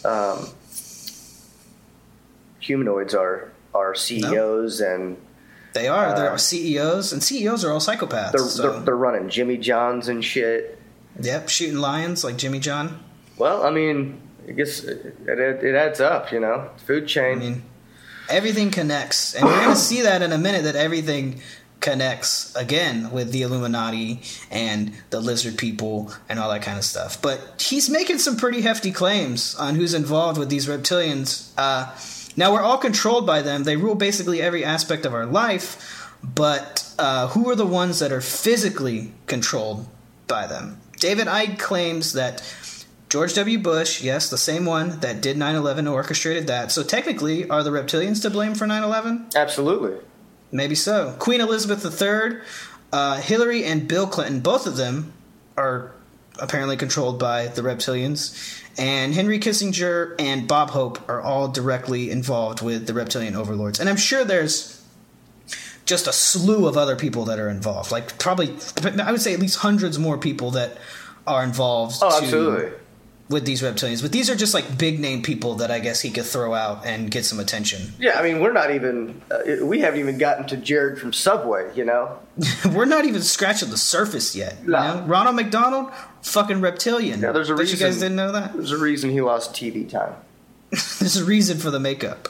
um, 0.03 0.49
humanoids 2.59 3.13
are 3.15 3.51
are 3.73 3.95
CEOs 3.95 4.81
and 4.81 5.15
They 5.73 5.87
are. 5.87 6.07
Uh, 6.07 6.27
are 6.31 6.37
CEOs, 6.37 7.13
and 7.13 7.23
CEOs 7.23 7.63
are 7.63 7.71
all 7.71 7.79
psychopaths. 7.79 8.31
they're, 8.33 8.41
so- 8.41 8.61
they're 8.73 8.79
they're 8.81 8.97
running 8.97 9.29
Jimmy 9.29 9.57
Johns 9.57 10.09
and 10.09 10.23
shit. 10.25 10.77
yep, 11.19 11.47
shooting 11.47 11.77
lions 11.77 12.23
like 12.25 12.35
Jimmy 12.37 12.59
John. 12.59 13.01
Well, 13.37 13.63
I 13.63 13.69
mean, 13.71 14.19
I 14.47 14.51
guess 14.51 14.83
it, 14.83 15.15
it, 15.27 15.39
it 15.39 15.75
adds 15.75 15.99
up, 15.99 16.31
you 16.31 16.39
know. 16.39 16.69
Food 16.85 17.07
chain. 17.07 17.37
I 17.37 17.39
mean, 17.39 17.63
everything 18.29 18.71
connects, 18.71 19.35
and 19.35 19.45
we're 19.45 19.55
going 19.55 19.69
to 19.69 19.75
see 19.75 20.01
that 20.01 20.21
in 20.21 20.31
a 20.31 20.37
minute. 20.37 20.63
That 20.63 20.75
everything 20.75 21.41
connects 21.79 22.55
again 22.55 23.11
with 23.11 23.31
the 23.31 23.41
Illuminati 23.41 24.21
and 24.51 24.93
the 25.09 25.19
lizard 25.19 25.57
people 25.57 26.13
and 26.29 26.39
all 26.39 26.49
that 26.51 26.61
kind 26.61 26.77
of 26.77 26.85
stuff. 26.85 27.21
But 27.21 27.61
he's 27.61 27.89
making 27.89 28.19
some 28.19 28.37
pretty 28.37 28.61
hefty 28.61 28.91
claims 28.91 29.55
on 29.55 29.75
who's 29.75 29.93
involved 29.93 30.37
with 30.37 30.49
these 30.49 30.67
reptilians. 30.67 31.51
Uh, 31.57 31.91
now 32.37 32.53
we're 32.53 32.61
all 32.61 32.77
controlled 32.77 33.27
by 33.27 33.41
them; 33.41 33.63
they 33.63 33.75
rule 33.75 33.95
basically 33.95 34.41
every 34.41 34.63
aspect 34.63 35.05
of 35.05 35.13
our 35.13 35.25
life. 35.25 35.97
But 36.23 36.93
uh, 36.99 37.27
who 37.29 37.49
are 37.49 37.55
the 37.55 37.65
ones 37.65 37.99
that 37.99 38.11
are 38.11 38.21
physically 38.21 39.13
controlled 39.25 39.87
by 40.27 40.47
them? 40.47 40.79
David 40.99 41.25
Icke 41.25 41.57
claims 41.57 42.13
that 42.13 42.41
George 43.11 43.33
W. 43.33 43.59
Bush, 43.59 44.01
yes, 44.01 44.29
the 44.29 44.37
same 44.37 44.63
one 44.63 45.01
that 45.01 45.19
did 45.19 45.35
9 45.35 45.53
11 45.55 45.85
orchestrated 45.85 46.47
that. 46.47 46.71
So 46.71 46.81
technically, 46.81 47.49
are 47.49 47.61
the 47.61 47.69
reptilians 47.69 48.21
to 48.21 48.29
blame 48.29 48.55
for 48.55 48.65
9 48.65 48.83
11? 48.83 49.31
Absolutely. 49.35 49.97
Maybe 50.49 50.75
so. 50.75 51.13
Queen 51.19 51.41
Elizabeth 51.41 51.83
III, 52.01 52.39
uh, 52.93 53.17
Hillary, 53.19 53.65
and 53.65 53.85
Bill 53.85 54.07
Clinton, 54.07 54.39
both 54.39 54.65
of 54.65 54.77
them 54.77 55.11
are 55.57 55.91
apparently 56.39 56.77
controlled 56.77 57.19
by 57.19 57.47
the 57.47 57.61
reptilians. 57.61 58.63
And 58.77 59.13
Henry 59.13 59.39
Kissinger 59.39 60.15
and 60.17 60.47
Bob 60.47 60.69
Hope 60.69 61.09
are 61.09 61.19
all 61.19 61.49
directly 61.49 62.11
involved 62.11 62.61
with 62.61 62.87
the 62.87 62.93
reptilian 62.93 63.35
overlords. 63.35 63.81
And 63.81 63.89
I'm 63.89 63.97
sure 63.97 64.23
there's 64.23 64.81
just 65.83 66.07
a 66.07 66.13
slew 66.13 66.65
of 66.65 66.77
other 66.77 66.95
people 66.95 67.25
that 67.25 67.39
are 67.39 67.49
involved. 67.49 67.91
Like, 67.91 68.17
probably, 68.19 68.55
I 69.03 69.11
would 69.11 69.21
say 69.21 69.33
at 69.33 69.41
least 69.41 69.57
hundreds 69.57 69.99
more 69.99 70.17
people 70.17 70.51
that 70.51 70.77
are 71.27 71.43
involved. 71.43 71.97
Oh, 72.01 72.09
to- 72.09 72.23
absolutely. 72.23 72.71
With 73.31 73.45
these 73.45 73.61
reptilians, 73.61 74.01
but 74.01 74.11
these 74.11 74.29
are 74.29 74.35
just 74.35 74.53
like 74.53 74.77
big 74.77 74.99
name 74.99 75.21
people 75.21 75.55
that 75.55 75.71
I 75.71 75.79
guess 75.79 76.01
he 76.01 76.11
could 76.11 76.25
throw 76.25 76.53
out 76.53 76.85
and 76.85 77.09
get 77.09 77.25
some 77.25 77.39
attention. 77.39 77.93
Yeah, 77.97 78.19
I 78.19 78.23
mean, 78.23 78.41
we're 78.41 78.51
not 78.51 78.71
even, 78.71 79.21
uh, 79.31 79.65
we 79.65 79.79
haven't 79.79 79.99
even 80.01 80.17
gotten 80.17 80.45
to 80.47 80.57
Jared 80.57 80.99
from 80.99 81.13
Subway, 81.13 81.71
you 81.75 81.85
know? 81.85 82.19
We're 82.73 82.85
not 82.85 83.05
even 83.05 83.21
scratching 83.21 83.69
the 83.69 83.77
surface 83.77 84.35
yet. 84.35 84.57
You 84.63 84.69
know? 84.71 85.03
Ronald 85.05 85.35
McDonald, 85.35 85.91
fucking 86.21 86.61
reptilian. 86.61 87.19
Yeah, 87.19 87.31
there's 87.31 87.49
a 87.49 87.55
reason. 87.55 87.77
You 87.77 87.85
guys 87.85 87.99
didn't 87.99 88.15
know 88.15 88.31
that? 88.31 88.53
There's 88.53 88.71
a 88.71 88.77
reason 88.77 89.09
he 89.09 89.21
lost 89.21 89.53
TV 89.53 89.87
time. 89.87 90.15
There's 90.71 91.17
a 91.17 91.25
reason 91.25 91.57
for 91.57 91.69
the 91.69 91.81
makeup. 91.81 92.29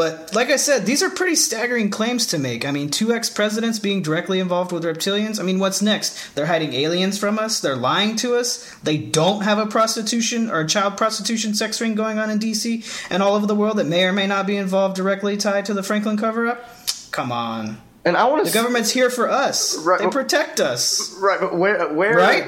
But 0.00 0.34
like 0.34 0.48
I 0.48 0.56
said, 0.56 0.86
these 0.86 1.02
are 1.02 1.10
pretty 1.10 1.34
staggering 1.34 1.90
claims 1.90 2.24
to 2.28 2.38
make. 2.38 2.64
I 2.64 2.70
mean, 2.70 2.88
two 2.88 3.12
ex 3.12 3.28
presidents 3.28 3.78
being 3.78 4.00
directly 4.00 4.40
involved 4.40 4.72
with 4.72 4.82
reptilians. 4.82 5.38
I 5.38 5.42
mean, 5.42 5.58
what's 5.58 5.82
next? 5.82 6.34
They're 6.34 6.46
hiding 6.46 6.72
aliens 6.72 7.18
from 7.18 7.38
us. 7.38 7.60
They're 7.60 7.76
lying 7.76 8.16
to 8.16 8.34
us. 8.34 8.74
They 8.82 8.96
don't 8.96 9.42
have 9.42 9.58
a 9.58 9.66
prostitution 9.66 10.50
or 10.50 10.60
a 10.60 10.66
child 10.66 10.96
prostitution 10.96 11.52
sex 11.52 11.82
ring 11.82 11.96
going 11.96 12.18
on 12.18 12.30
in 12.30 12.38
D.C. 12.38 12.82
and 13.10 13.22
all 13.22 13.34
over 13.34 13.44
the 13.44 13.54
world 13.54 13.76
that 13.76 13.88
may 13.88 14.04
or 14.04 14.14
may 14.14 14.26
not 14.26 14.46
be 14.46 14.56
involved 14.56 14.96
directly 14.96 15.36
tied 15.36 15.66
to 15.66 15.74
the 15.74 15.82
Franklin 15.82 16.16
cover 16.16 16.46
up. 16.46 16.64
Come 17.10 17.30
on. 17.30 17.76
And 18.02 18.16
I 18.16 18.26
want 18.26 18.44
The 18.44 18.52
to 18.52 18.54
government's 18.54 18.92
here 18.92 19.10
for 19.10 19.28
us. 19.28 19.76
Right, 19.84 20.00
They 20.00 20.08
protect 20.08 20.60
us. 20.60 21.14
Right, 21.20 21.38
but 21.38 21.58
where, 21.58 21.92
where? 21.92 22.16
Right? 22.16 22.46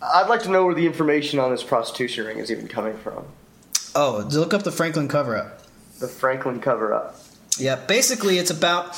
I'd 0.00 0.28
like 0.30 0.42
to 0.44 0.48
know 0.48 0.64
where 0.64 0.74
the 0.74 0.86
information 0.86 1.38
on 1.38 1.50
this 1.50 1.62
prostitution 1.62 2.24
ring 2.24 2.38
is 2.38 2.50
even 2.50 2.66
coming 2.66 2.96
from. 2.96 3.26
Oh, 3.94 4.26
look 4.32 4.54
up 4.54 4.62
the 4.62 4.72
Franklin 4.72 5.06
cover 5.06 5.36
up. 5.36 5.60
The 6.04 6.12
Franklin 6.12 6.60
cover 6.60 6.92
up. 6.92 7.16
Yeah, 7.58 7.76
basically, 7.76 8.38
it's 8.38 8.50
about 8.50 8.96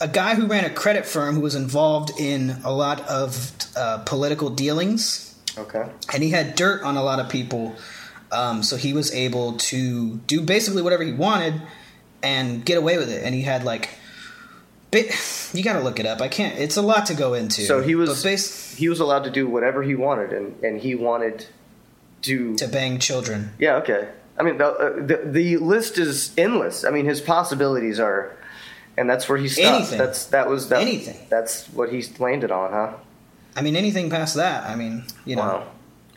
a 0.00 0.08
guy 0.08 0.34
who 0.34 0.46
ran 0.46 0.64
a 0.64 0.70
credit 0.70 1.04
firm 1.04 1.34
who 1.34 1.40
was 1.40 1.54
involved 1.54 2.12
in 2.18 2.50
a 2.64 2.72
lot 2.72 3.00
of 3.08 3.52
uh, 3.76 3.98
political 4.06 4.48
dealings, 4.48 5.34
Okay. 5.58 5.84
and 6.14 6.22
he 6.22 6.30
had 6.30 6.54
dirt 6.54 6.82
on 6.82 6.96
a 6.96 7.02
lot 7.02 7.18
of 7.20 7.28
people. 7.28 7.74
Um, 8.32 8.62
so 8.62 8.76
he 8.76 8.92
was 8.92 9.12
able 9.12 9.56
to 9.72 10.16
do 10.26 10.40
basically 10.40 10.82
whatever 10.82 11.02
he 11.04 11.12
wanted 11.12 11.60
and 12.22 12.64
get 12.64 12.76
away 12.78 12.96
with 12.98 13.08
it. 13.10 13.22
And 13.24 13.34
he 13.34 13.42
had 13.42 13.64
like, 13.64 13.88
bit. 14.90 15.14
You 15.54 15.62
got 15.62 15.74
to 15.74 15.80
look 15.80 16.00
it 16.00 16.06
up. 16.06 16.20
I 16.20 16.28
can't. 16.28 16.58
It's 16.58 16.76
a 16.76 16.82
lot 16.82 17.06
to 17.06 17.14
go 17.14 17.34
into. 17.34 17.62
So 17.62 17.82
he 17.82 17.94
was 17.94 18.22
bas- 18.22 18.74
he 18.74 18.88
was 18.88 19.00
allowed 19.00 19.24
to 19.24 19.30
do 19.30 19.46
whatever 19.48 19.82
he 19.82 19.94
wanted, 19.94 20.32
and, 20.32 20.54
and 20.64 20.80
he 20.80 20.94
wanted 20.94 21.46
to. 22.22 22.56
to 22.56 22.66
bang 22.68 22.98
children. 22.98 23.52
Yeah. 23.58 23.76
Okay. 23.76 24.08
I 24.38 24.42
mean, 24.42 24.58
the, 24.58 24.66
uh, 24.66 25.06
the 25.06 25.20
the 25.24 25.56
list 25.56 25.98
is 25.98 26.32
endless. 26.36 26.84
I 26.84 26.90
mean, 26.90 27.06
his 27.06 27.20
possibilities 27.20 27.98
are, 27.98 28.36
and 28.96 29.08
that's 29.08 29.28
where 29.28 29.38
he 29.38 29.48
stopped. 29.48 29.66
Anything. 29.68 29.98
That's 29.98 30.26
that 30.26 30.48
was 30.48 30.68
that, 30.68 30.82
Anything. 30.82 31.16
That's 31.28 31.66
what 31.68 31.90
he 31.90 32.04
landed 32.18 32.50
on, 32.50 32.72
huh? 32.72 32.92
I 33.56 33.62
mean, 33.62 33.76
anything 33.76 34.10
past 34.10 34.34
that. 34.36 34.68
I 34.68 34.76
mean, 34.76 35.04
you 35.24 35.36
know, 35.36 35.42
Wow. 35.42 35.66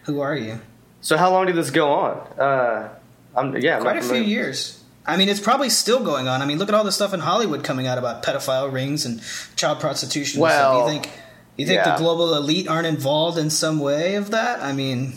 who 0.04 0.20
are 0.20 0.36
you? 0.36 0.60
So 1.02 1.16
how 1.16 1.32
long 1.32 1.46
did 1.46 1.56
this 1.56 1.72
go 1.72 1.92
on? 1.94 2.18
Uh, 2.38 2.90
I'm 3.36 3.56
yeah, 3.58 3.78
I'm 3.78 3.84
quite 3.84 3.96
not 3.96 4.04
a 4.04 4.08
few 4.08 4.22
years. 4.22 4.84
I 5.06 5.16
mean, 5.18 5.30
it's 5.30 5.40
probably 5.40 5.70
still 5.70 6.04
going 6.04 6.28
on. 6.28 6.42
I 6.42 6.46
mean, 6.46 6.60
look 6.60 6.68
at 6.70 6.76
all 6.76 6.84
the 6.84 6.92
stuff 6.92 7.14
in 7.14 7.22
Hollywood 7.22 7.64
coming 7.64 7.88
out 7.88 7.98
about 7.98 8.22
pedophile 8.22 8.72
rings 8.72 9.06
and 9.06 9.22
child 9.56 9.80
prostitution. 9.80 10.42
Well, 10.42 10.82
you 10.82 10.92
think 10.92 11.10
you 11.56 11.66
think 11.66 11.78
yeah. 11.78 11.96
the 11.96 11.98
global 11.98 12.36
elite 12.36 12.68
aren't 12.68 12.86
involved 12.88 13.38
in 13.38 13.50
some 13.50 13.80
way 13.80 14.16
of 14.16 14.32
that? 14.32 14.62
I 14.62 14.74
mean, 14.74 15.14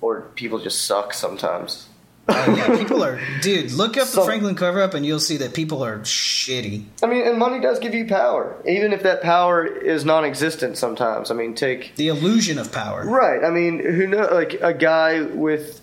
Or 0.00 0.22
people 0.36 0.60
just 0.60 0.84
suck 0.86 1.12
sometimes. 1.12 1.85
Yeah, 2.28 2.76
people 2.78 3.04
are. 3.04 3.20
Dude, 3.40 3.72
look 3.72 3.96
up 3.96 4.08
the 4.08 4.22
Franklin 4.22 4.54
cover 4.54 4.80
up, 4.82 4.94
and 4.94 5.04
you'll 5.06 5.20
see 5.20 5.36
that 5.38 5.54
people 5.54 5.82
are 5.84 6.00
shitty. 6.00 6.84
I 7.02 7.06
mean, 7.06 7.26
and 7.26 7.38
money 7.38 7.60
does 7.60 7.78
give 7.78 7.94
you 7.94 8.06
power, 8.06 8.60
even 8.66 8.92
if 8.92 9.02
that 9.04 9.22
power 9.22 9.64
is 9.64 10.04
non-existent. 10.04 10.76
Sometimes, 10.76 11.30
I 11.30 11.34
mean, 11.34 11.54
take 11.54 11.94
The 11.96 12.08
illusion 12.08 12.58
of 12.58 12.72
power. 12.72 13.04
right. 13.04 13.44
I 13.44 13.50
mean, 13.50 13.78
who 13.78 14.06
know? 14.06 14.28
Like 14.32 14.54
a 14.54 14.74
guy 14.74 15.22
with, 15.22 15.80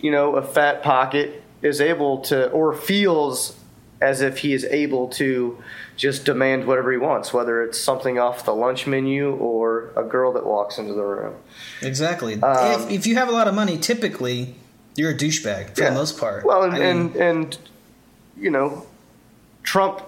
you 0.00 0.10
know, 0.10 0.36
a 0.36 0.42
fat 0.42 0.82
pocket 0.82 1.42
is 1.62 1.80
able 1.80 2.20
to, 2.22 2.50
or 2.50 2.74
feels 2.74 3.56
as 4.00 4.20
if 4.20 4.38
he 4.38 4.52
is 4.52 4.64
able 4.64 5.08
to, 5.08 5.58
just 5.96 6.24
demand 6.24 6.64
whatever 6.64 6.92
he 6.92 6.96
wants, 6.98 7.32
whether 7.34 7.60
it's 7.64 7.78
something 7.78 8.18
off 8.20 8.44
the 8.44 8.54
lunch 8.54 8.86
menu 8.86 9.34
or 9.34 9.90
a 9.96 10.04
girl 10.04 10.32
that 10.32 10.46
walks 10.46 10.78
into 10.78 10.94
the 10.94 11.02
room. 11.02 11.34
Exactly. 11.82 12.40
Um, 12.40 12.82
if, 12.82 12.90
if 13.00 13.06
you 13.08 13.16
have 13.16 13.28
a 13.28 13.32
lot 13.32 13.48
of 13.48 13.54
money, 13.54 13.76
typically 13.76 14.54
you're 14.98 15.10
a 15.12 15.16
douchebag 15.16 15.74
for 15.76 15.82
Yeah. 15.82 15.90
the 15.90 15.94
most 15.94 16.18
part. 16.18 16.44
Well, 16.44 16.62
and, 16.64 16.74
I 16.74 16.78
mean, 16.78 16.86
and 16.86 17.16
and 17.16 17.58
you 18.36 18.50
know, 18.50 18.86
Trump 19.62 20.02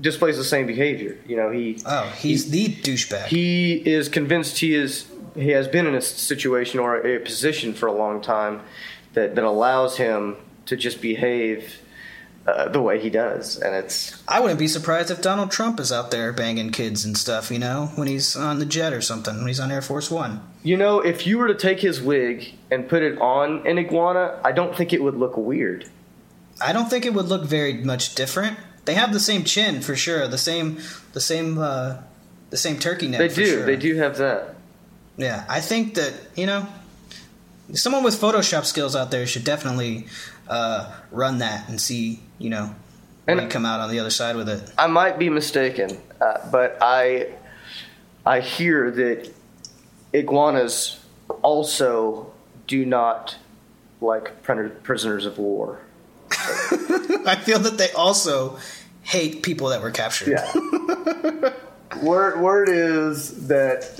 displays 0.00 0.36
the 0.36 0.44
same 0.44 0.66
behavior. 0.66 1.18
You 1.26 1.36
know, 1.36 1.50
he 1.50 1.80
oh, 1.86 2.12
he's 2.16 2.50
the 2.50 2.68
douchebag. 2.68 3.26
he 3.26 3.74
is 3.74 4.08
convinced 4.08 4.58
he 4.58 4.74
is 4.74 5.06
he 5.34 5.50
has 5.50 5.68
been 5.68 5.86
in 5.86 5.94
a 5.94 6.00
situation 6.00 6.80
or 6.80 6.96
a 7.06 7.18
position 7.20 7.74
for 7.74 7.86
a 7.86 7.92
long 7.92 8.20
time 8.20 8.60
that 9.14 9.34
that 9.34 9.44
allows 9.44 9.96
him 9.98 10.36
to 10.66 10.76
just 10.76 11.00
behave 11.00 11.80
uh, 12.48 12.68
the 12.68 12.80
way 12.80 12.98
he 12.98 13.10
does, 13.10 13.58
and 13.58 13.74
it's 13.74 14.22
I 14.26 14.40
wouldn't 14.40 14.58
be 14.58 14.68
surprised 14.68 15.10
if 15.10 15.20
Donald 15.20 15.50
Trump 15.50 15.78
is 15.78 15.92
out 15.92 16.10
there 16.10 16.32
banging 16.32 16.70
kids 16.70 17.04
and 17.04 17.16
stuff, 17.16 17.50
you 17.50 17.58
know, 17.58 17.90
when 17.96 18.08
he's 18.08 18.36
on 18.36 18.58
the 18.58 18.64
jet 18.64 18.94
or 18.94 19.02
something, 19.02 19.36
when 19.36 19.48
he's 19.48 19.60
on 19.60 19.70
Air 19.70 19.82
Force 19.82 20.10
One. 20.10 20.40
you 20.62 20.76
know 20.76 21.00
if 21.00 21.26
you 21.26 21.36
were 21.36 21.48
to 21.48 21.54
take 21.54 21.80
his 21.80 22.00
wig 22.00 22.54
and 22.70 22.88
put 22.88 23.02
it 23.02 23.18
on 23.18 23.66
an 23.66 23.78
iguana, 23.78 24.40
I 24.42 24.52
don't 24.52 24.74
think 24.74 24.94
it 24.94 25.02
would 25.02 25.16
look 25.16 25.36
weird. 25.36 25.90
I 26.60 26.72
don't 26.72 26.88
think 26.88 27.04
it 27.04 27.12
would 27.12 27.26
look 27.26 27.44
very 27.44 27.74
much 27.74 28.14
different. 28.14 28.56
They 28.86 28.94
have 28.94 29.12
the 29.12 29.20
same 29.20 29.44
chin 29.44 29.82
for 29.82 29.94
sure, 29.94 30.26
the 30.26 30.38
same, 30.38 30.78
the 31.12 31.20
same, 31.20 31.58
uh, 31.58 31.98
the 32.48 32.56
same 32.56 32.78
turkey 32.78 33.08
neck. 33.08 33.18
They 33.18 33.28
do, 33.28 33.46
sure. 33.46 33.66
they 33.66 33.76
do 33.76 33.96
have 33.96 34.16
that. 34.16 34.54
Yeah, 35.18 35.44
I 35.48 35.60
think 35.60 35.94
that 35.94 36.14
you 36.34 36.46
know, 36.46 36.66
someone 37.74 38.04
with 38.04 38.18
Photoshop 38.18 38.64
skills 38.64 38.96
out 38.96 39.10
there 39.10 39.26
should 39.26 39.44
definitely 39.44 40.06
uh, 40.48 40.90
run 41.10 41.38
that 41.38 41.68
and 41.68 41.80
see, 41.80 42.20
you 42.38 42.50
know, 42.50 42.74
And- 43.26 43.50
come 43.50 43.66
out 43.66 43.80
on 43.80 43.90
the 43.90 44.00
other 44.00 44.10
side 44.10 44.36
with 44.36 44.48
it. 44.48 44.70
I 44.78 44.86
might 44.86 45.18
be 45.18 45.28
mistaken, 45.28 45.98
uh, 46.20 46.38
but 46.50 46.78
I 46.80 47.28
I 48.24 48.40
hear 48.40 48.90
that 48.90 49.32
iguanas 50.12 51.00
also 51.42 52.32
do 52.66 52.84
not 52.84 53.36
like 54.00 54.42
prisoners 54.42 55.26
of 55.26 55.38
war. 55.38 55.80
I 56.30 57.40
feel 57.42 57.58
that 57.60 57.78
they 57.78 57.90
also 57.92 58.58
hate 59.02 59.42
people 59.42 59.68
that 59.68 59.80
were 59.82 59.90
captured. 59.90 60.28
Yeah. 60.30 61.52
word 62.02 62.40
word 62.40 62.68
is 62.68 63.48
that 63.48 63.98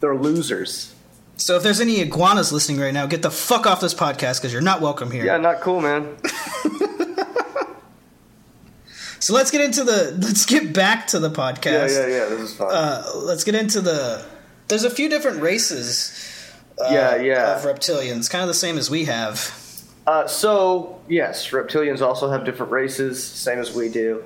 they're 0.00 0.16
losers. 0.16 0.94
So 1.36 1.56
if 1.56 1.62
there's 1.62 1.80
any 1.80 2.00
iguanas 2.00 2.52
listening 2.52 2.80
right 2.80 2.92
now, 2.92 3.06
get 3.06 3.22
the 3.22 3.30
fuck 3.30 3.66
off 3.66 3.80
this 3.80 3.94
podcast 3.94 4.40
because 4.40 4.52
you're 4.52 4.62
not 4.62 4.80
welcome 4.80 5.10
here. 5.10 5.24
Yeah, 5.24 5.36
not 5.36 5.60
cool, 5.60 5.80
man. 5.80 6.16
So 9.20 9.34
let's 9.34 9.50
get 9.50 9.60
into 9.60 9.84
the 9.84 10.16
let's 10.20 10.46
get 10.46 10.72
back 10.72 11.08
to 11.08 11.18
the 11.18 11.30
podcast. 11.30 11.90
yeah, 11.96 12.06
yeah. 12.06 12.24
This 12.26 12.40
is 12.50 12.54
fun. 12.56 12.68
Uh, 12.72 13.04
let's 13.16 13.44
get 13.44 13.54
into 13.54 13.80
the. 13.80 14.24
There's 14.68 14.84
a 14.84 14.90
few 14.90 15.08
different 15.08 15.40
races. 15.42 16.12
Uh, 16.80 16.88
Yeah, 16.92 17.16
yeah. 17.16 17.56
Of 17.56 17.62
reptilians, 17.62 18.30
kind 18.30 18.42
of 18.42 18.48
the 18.48 18.54
same 18.54 18.78
as 18.78 18.88
we 18.90 19.06
have. 19.06 19.54
Uh, 20.06 20.26
so 20.26 21.00
yes, 21.08 21.50
reptilians 21.50 22.00
also 22.00 22.30
have 22.30 22.44
different 22.44 22.72
races, 22.72 23.22
same 23.22 23.58
as 23.58 23.74
we 23.74 23.88
do, 23.88 24.22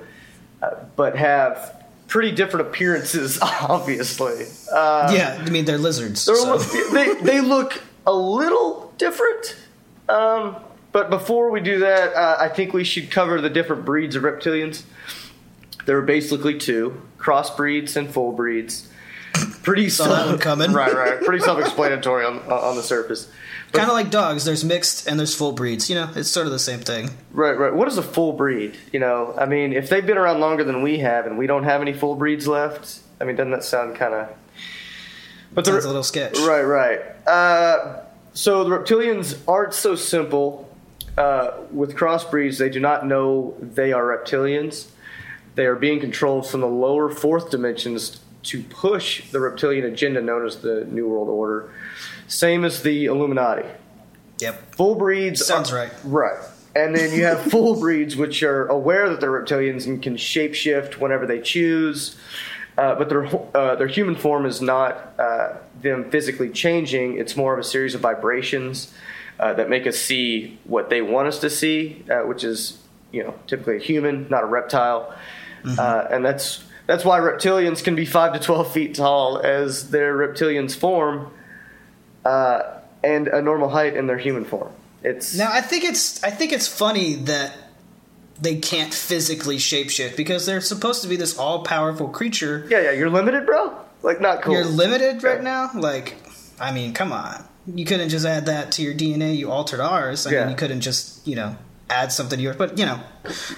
uh, 0.61 0.69
but 0.95 1.17
have 1.17 1.83
pretty 2.07 2.31
different 2.31 2.67
appearances. 2.67 3.39
Obviously, 3.41 4.45
uh, 4.71 5.11
yeah, 5.13 5.41
I 5.45 5.49
mean 5.49 5.65
they're 5.65 5.77
lizards. 5.79 6.25
They're 6.25 6.35
so- 6.35 6.55
li- 6.57 6.89
they 6.93 7.13
they 7.21 7.41
look 7.41 7.81
a 8.05 8.13
little 8.13 8.93
different. 8.97 9.55
Um, 10.07 10.55
but 10.93 11.09
before 11.09 11.51
we 11.51 11.59
do 11.59 11.79
that, 11.79 12.13
uh, 12.13 12.37
I 12.39 12.47
think 12.47 12.71
we 12.71 12.85
should 12.85 13.11
cover 13.11 13.41
the 13.41 13.49
different 13.49 13.83
breeds 13.83 14.15
of 14.15 14.23
reptilians. 14.23 14.83
There 15.85 15.97
are 15.97 16.01
basically 16.03 16.57
two: 16.57 17.01
crossbreeds 17.17 17.97
and 17.97 18.09
full 18.09 18.31
breeds. 18.31 18.89
Pretty 19.63 19.89
Saw 19.89 20.07
that 20.07 20.27
one 20.27 20.37
coming. 20.39 20.71
right, 20.73 20.93
right. 20.93 21.19
Pretty 21.21 21.43
self-explanatory 21.43 22.23
on 22.23 22.39
on 22.49 22.75
the 22.77 22.83
surface. 22.83 23.29
Kind 23.71 23.89
of 23.89 23.95
like 23.95 24.11
dogs. 24.11 24.45
There's 24.45 24.63
mixed 24.63 25.07
and 25.07 25.17
there's 25.19 25.35
full 25.35 25.51
breeds. 25.51 25.89
You 25.89 25.95
know, 25.95 26.09
it's 26.15 26.29
sort 26.29 26.45
of 26.45 26.51
the 26.51 26.59
same 26.59 26.81
thing. 26.81 27.09
Right, 27.31 27.57
right. 27.57 27.73
What 27.73 27.87
is 27.87 27.97
a 27.97 28.03
full 28.03 28.33
breed? 28.33 28.77
You 28.91 28.99
know, 28.99 29.33
I 29.35 29.47
mean, 29.47 29.73
if 29.73 29.89
they've 29.89 30.05
been 30.05 30.17
around 30.19 30.39
longer 30.41 30.63
than 30.63 30.83
we 30.83 30.99
have, 30.99 31.25
and 31.25 31.39
we 31.39 31.47
don't 31.47 31.63
have 31.63 31.81
any 31.81 31.93
full 31.93 32.15
breeds 32.15 32.47
left, 32.47 32.99
I 33.19 33.23
mean, 33.23 33.35
doesn't 33.35 33.51
that 33.51 33.63
sound 33.63 33.95
kind 33.95 34.13
of 34.13 34.29
But 35.53 35.65
the- 35.65 35.71
Sounds 35.71 35.85
a 35.85 35.87
little 35.87 36.03
sketch. 36.03 36.37
Right, 36.39 36.61
right. 36.61 36.99
Uh, 37.27 38.01
so 38.33 38.63
the 38.63 38.69
reptilians 38.69 39.39
aren't 39.47 39.73
so 39.73 39.95
simple. 39.95 40.69
Uh, 41.17 41.51
with 41.71 41.95
crossbreeds, 41.95 42.57
they 42.57 42.69
do 42.69 42.79
not 42.79 43.05
know 43.05 43.55
they 43.61 43.93
are 43.93 44.03
reptilians. 44.03 44.87
They 45.55 45.65
are 45.65 45.75
being 45.75 45.99
controlled 45.99 46.47
from 46.47 46.61
the 46.61 46.67
lower 46.67 47.09
fourth 47.09 47.51
dimensions 47.51 48.19
to 48.43 48.63
push 48.63 49.29
the 49.31 49.39
reptilian 49.39 49.85
agenda 49.85 50.21
known 50.21 50.45
as 50.45 50.57
the 50.57 50.85
New 50.85 51.07
World 51.07 51.29
Order. 51.29 51.71
Same 52.27 52.65
as 52.65 52.81
the 52.81 53.05
Illuminati. 53.05 53.67
Yep. 54.39 54.75
Full 54.75 54.95
breeds 54.95 55.45
Sounds 55.45 55.71
are- 55.71 55.75
right. 55.75 55.91
Right. 56.03 56.37
And 56.75 56.95
then 56.95 57.13
you 57.13 57.23
have 57.25 57.39
full 57.43 57.79
breeds, 57.79 58.15
which 58.15 58.41
are 58.41 58.65
aware 58.65 59.07
that 59.09 59.21
they're 59.21 59.31
reptilians 59.31 59.85
and 59.85 60.01
can 60.01 60.15
shapeshift 60.15 60.97
whenever 60.97 61.27
they 61.27 61.39
choose. 61.39 62.17
Uh, 62.75 62.95
but 62.95 63.07
their 63.09 63.27
uh, 63.55 63.75
their 63.75 63.85
human 63.87 64.15
form 64.15 64.47
is 64.47 64.59
not 64.59 65.13
uh, 65.19 65.57
them 65.83 66.09
physically 66.09 66.49
changing. 66.49 67.19
It's 67.19 67.37
more 67.37 67.53
of 67.53 67.59
a 67.59 67.63
series 67.63 67.93
of 67.93 68.01
vibrations 68.01 68.91
uh, 69.39 69.53
that 69.53 69.69
make 69.69 69.85
us 69.87 69.97
see 69.97 70.59
what 70.65 70.89
they 70.89 71.01
want 71.01 71.27
us 71.27 71.39
to 71.39 71.49
see, 71.49 72.03
uh, 72.09 72.21
which 72.21 72.43
is 72.43 72.79
you 73.11 73.23
know 73.23 73.33
typically 73.47 73.77
a 73.77 73.79
human, 73.79 74.27
not 74.29 74.43
a 74.43 74.47
reptile. 74.47 75.13
Uh, 75.65 76.07
and 76.11 76.25
that's 76.25 76.63
that's 76.87 77.05
why 77.05 77.19
reptilians 77.19 77.81
can 77.83 77.95
be 77.95 78.05
five 78.05 78.33
to 78.33 78.39
twelve 78.39 78.71
feet 78.73 78.95
tall 78.95 79.37
as 79.39 79.89
their 79.91 80.15
reptilians 80.15 80.75
form, 80.75 81.31
uh, 82.25 82.79
and 83.03 83.27
a 83.27 83.41
normal 83.41 83.69
height 83.69 83.95
in 83.95 84.07
their 84.07 84.17
human 84.17 84.45
form. 84.45 84.71
It's 85.03 85.37
Now 85.37 85.49
I 85.51 85.61
think 85.61 85.83
it's 85.83 86.23
I 86.23 86.31
think 86.31 86.51
it's 86.53 86.67
funny 86.67 87.15
that 87.15 87.55
they 88.41 88.55
can't 88.57 88.93
physically 88.93 89.57
shapeshift 89.57 90.17
because 90.17 90.45
they're 90.45 90.59
supposed 90.61 91.01
to 91.03 91.07
be 91.07 91.15
this 91.15 91.37
all 91.37 91.63
powerful 91.63 92.09
creature. 92.09 92.65
yeah, 92.69 92.81
yeah. 92.81 92.91
You're 92.91 93.09
limited, 93.09 93.45
bro. 93.45 93.73
Like 94.01 94.19
not 94.19 94.41
cool. 94.41 94.53
You're 94.55 94.65
limited 94.65 95.23
right 95.23 95.37
Yeah. 95.37 95.43
now. 95.43 95.69
Like, 95.75 96.15
I 96.59 96.71
mean, 96.71 96.93
come 96.93 97.13
on. 97.13 97.45
You 97.65 97.85
couldn't 97.85 98.09
just 98.09 98.25
add 98.25 98.45
that 98.47 98.71
to 98.73 98.81
your 98.81 98.93
DNA. 98.93 99.35
You 99.37 99.51
altered 99.51 99.79
ours. 99.79 100.27
I 100.27 100.31
Yeah. 100.31 100.39
mean, 100.41 100.49
you 100.51 100.55
couldn't 100.55 100.81
just 100.81 101.25
you 101.27 101.35
know 101.35 101.55
add 101.89 102.11
something 102.11 102.37
to 102.37 102.43
yours. 102.43 102.55
But 102.57 102.77
you 102.77 102.85
know, 102.85 102.99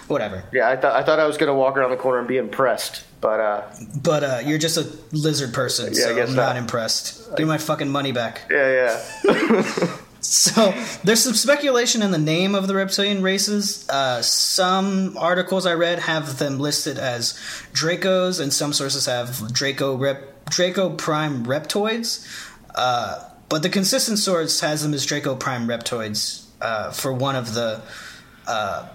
whatever. 0.08 0.44
Yeah, 0.54 0.70
I 0.70 0.76
thought 0.76 0.96
I 0.96 1.04
thought 1.04 1.20
I 1.20 1.26
was 1.26 1.38
gonna 1.38 1.56
walk 1.56 1.78
around 1.78 1.92
the 1.92 1.98
corner 1.98 2.20
and 2.20 2.28
be 2.28 2.38
impressed, 2.38 3.04
but 3.22 3.40
uh, 3.40 3.62
But 4.04 4.24
uh, 4.24 4.40
you're 4.46 4.58
just 4.60 4.78
a 4.78 4.88
lizard 5.12 5.54
person, 5.54 5.94
Yeah, 5.94 6.06
I 6.06 6.08
so 6.10 6.16
guess 6.16 6.30
I'm 6.30 6.36
not. 6.36 6.48
not 6.48 6.58
impressed. 6.58 7.30
Give 7.36 7.40
me 7.48 7.54
my 7.54 7.58
fucking 7.58 7.90
money 7.90 8.12
back. 8.12 8.42
yeah, 8.52 9.00
yeah, 9.26 9.88
So 10.22 10.74
there's 11.04 11.24
some 11.24 11.34
speculation 11.36 12.02
in 12.02 12.10
the 12.12 12.18
name 12.18 12.56
of 12.56 12.68
the 12.68 12.74
reptilian 12.76 13.22
races. 13.22 13.88
Uh, 13.90 14.22
some 14.24 15.16
articles 15.18 15.68
I 15.68 15.74
read 15.74 16.00
have 16.00 16.40
them 16.40 16.60
listed 16.60 16.98
as 16.98 17.34
Dracos, 17.74 18.40
and 18.40 18.52
some 18.52 18.74
sources 18.74 19.06
have 19.06 19.54
Draco 19.54 19.96
rep, 19.96 20.46
Draco 20.50 20.90
Prime 20.96 21.46
Reptoids. 21.46 22.26
Uh, 22.74 23.20
but 23.50 23.64
the 23.64 23.70
consistent 23.70 24.20
source 24.20 24.60
has 24.62 24.84
them 24.84 24.94
as 24.94 25.06
Draco 25.06 25.36
Prime 25.36 25.68
Reptoids 25.68 26.46
uh, 26.62 26.92
for 26.92 27.14
one 27.14 27.36
of 27.36 27.54
the 27.54 27.82
uh, 28.48 28.88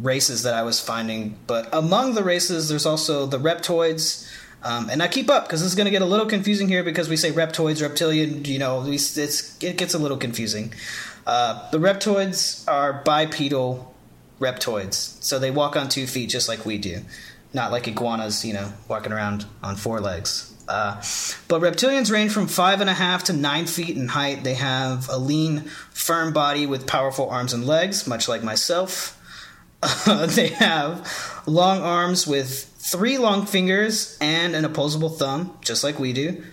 races 0.00 0.42
that 0.44 0.54
I 0.54 0.62
was 0.62 0.80
finding. 0.80 1.36
But 1.46 1.68
among 1.72 2.14
the 2.14 2.22
races, 2.22 2.68
there's 2.68 2.86
also 2.86 3.26
the 3.26 3.38
Reptoids. 3.38 4.28
Um, 4.62 4.90
and 4.90 5.02
I 5.02 5.08
keep 5.08 5.30
up 5.30 5.44
because 5.44 5.60
this 5.60 5.70
is 5.70 5.74
going 5.74 5.86
to 5.86 5.90
get 5.90 6.02
a 6.02 6.06
little 6.06 6.26
confusing 6.26 6.68
here 6.68 6.84
because 6.84 7.08
we 7.08 7.16
say 7.16 7.32
reptoids, 7.32 7.80
reptilian. 7.80 8.44
You 8.44 8.58
know, 8.58 8.82
we, 8.82 8.96
it 8.96 9.76
gets 9.78 9.94
a 9.94 9.98
little 9.98 10.18
confusing. 10.18 10.74
Uh, 11.26 11.70
the 11.70 11.78
reptoids 11.78 12.68
are 12.68 13.02
bipedal 13.04 13.94
reptoids, 14.38 15.22
so 15.22 15.38
they 15.38 15.50
walk 15.50 15.76
on 15.76 15.88
two 15.88 16.06
feet 16.06 16.28
just 16.28 16.46
like 16.46 16.66
we 16.66 16.76
do, 16.76 17.00
not 17.54 17.72
like 17.72 17.88
iguanas. 17.88 18.44
You 18.44 18.52
know, 18.52 18.72
walking 18.86 19.12
around 19.12 19.46
on 19.62 19.76
four 19.76 19.98
legs. 19.98 20.49
Uh, 20.70 20.94
but 21.48 21.60
reptilians 21.60 22.12
range 22.12 22.30
from 22.30 22.46
five 22.46 22.80
and 22.80 22.88
a 22.88 22.94
half 22.94 23.24
to 23.24 23.32
nine 23.32 23.66
feet 23.66 23.96
in 23.96 24.06
height. 24.06 24.44
They 24.44 24.54
have 24.54 25.08
a 25.08 25.18
lean, 25.18 25.62
firm 25.90 26.32
body 26.32 26.64
with 26.64 26.86
powerful 26.86 27.28
arms 27.28 27.52
and 27.52 27.66
legs, 27.66 28.06
much 28.06 28.28
like 28.28 28.44
myself. 28.44 29.16
they 30.06 30.48
have 30.48 31.42
long 31.44 31.82
arms 31.82 32.24
with 32.24 32.66
three 32.78 33.18
long 33.18 33.46
fingers 33.46 34.16
and 34.20 34.54
an 34.54 34.64
opposable 34.64 35.08
thumb, 35.08 35.58
just 35.60 35.82
like 35.82 35.98
we 35.98 36.12
do. 36.12 36.44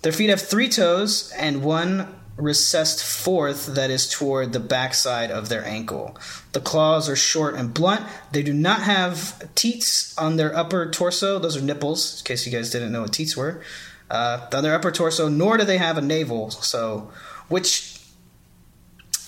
Their 0.00 0.12
feet 0.12 0.30
have 0.30 0.40
three 0.40 0.70
toes 0.70 1.30
and 1.36 1.62
one 1.62 2.17
recessed 2.38 3.04
fourth 3.04 3.74
that 3.74 3.90
is 3.90 4.08
toward 4.08 4.52
the 4.52 4.60
backside 4.60 5.30
of 5.30 5.48
their 5.48 5.64
ankle. 5.64 6.16
The 6.52 6.60
claws 6.60 7.08
are 7.08 7.16
short 7.16 7.56
and 7.56 7.74
blunt. 7.74 8.06
They 8.32 8.42
do 8.42 8.54
not 8.54 8.82
have 8.82 9.54
teats 9.54 10.16
on 10.16 10.36
their 10.36 10.56
upper 10.56 10.88
torso. 10.88 11.38
Those 11.38 11.56
are 11.56 11.60
nipples, 11.60 12.20
in 12.20 12.24
case 12.24 12.46
you 12.46 12.52
guys 12.52 12.70
didn't 12.70 12.92
know 12.92 13.02
what 13.02 13.12
teats 13.12 13.36
were. 13.36 13.60
Uh, 14.08 14.46
on 14.54 14.62
their 14.62 14.74
upper 14.74 14.90
torso, 14.90 15.28
nor 15.28 15.58
do 15.58 15.64
they 15.64 15.78
have 15.78 15.98
a 15.98 16.00
navel. 16.00 16.50
So, 16.50 17.10
which 17.48 17.97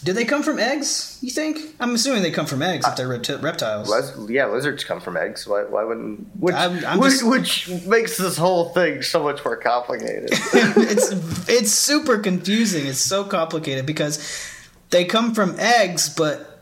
do 0.03 0.13
they 0.13 0.25
come 0.25 0.43
from 0.43 0.59
eggs? 0.59 1.19
You 1.21 1.31
think? 1.31 1.77
I'm 1.79 1.95
assuming 1.95 2.23
they 2.23 2.31
come 2.31 2.47
from 2.47 2.63
eggs 2.63 2.87
if 2.87 2.97
they're 2.97 3.09
repti- 3.09 3.43
reptiles. 3.43 3.89
Liz- 3.91 4.31
yeah. 4.31 4.47
Lizards 4.47 4.83
come 4.85 5.01
from 5.01 5.17
eggs. 5.17 5.47
Why, 5.47 5.65
why 5.65 5.85
wouldn't? 5.85 6.27
Which, 6.37 6.55
I'm- 6.55 6.83
I'm 6.87 6.99
which, 7.01 7.13
just- 7.13 7.25
which 7.27 7.69
makes 7.87 8.17
this 8.17 8.37
whole 8.37 8.71
thing 8.71 9.03
so 9.03 9.23
much 9.23 9.45
more 9.45 9.57
complicated. 9.57 10.31
it's 10.33 11.49
it's 11.49 11.73
super 11.73 12.19
confusing. 12.19 12.87
It's 12.87 12.99
so 13.01 13.25
complicated 13.25 13.85
because 13.87 14.19
they 14.91 15.05
come 15.05 15.35
from 15.35 15.55
eggs, 15.59 16.09
but 16.09 16.61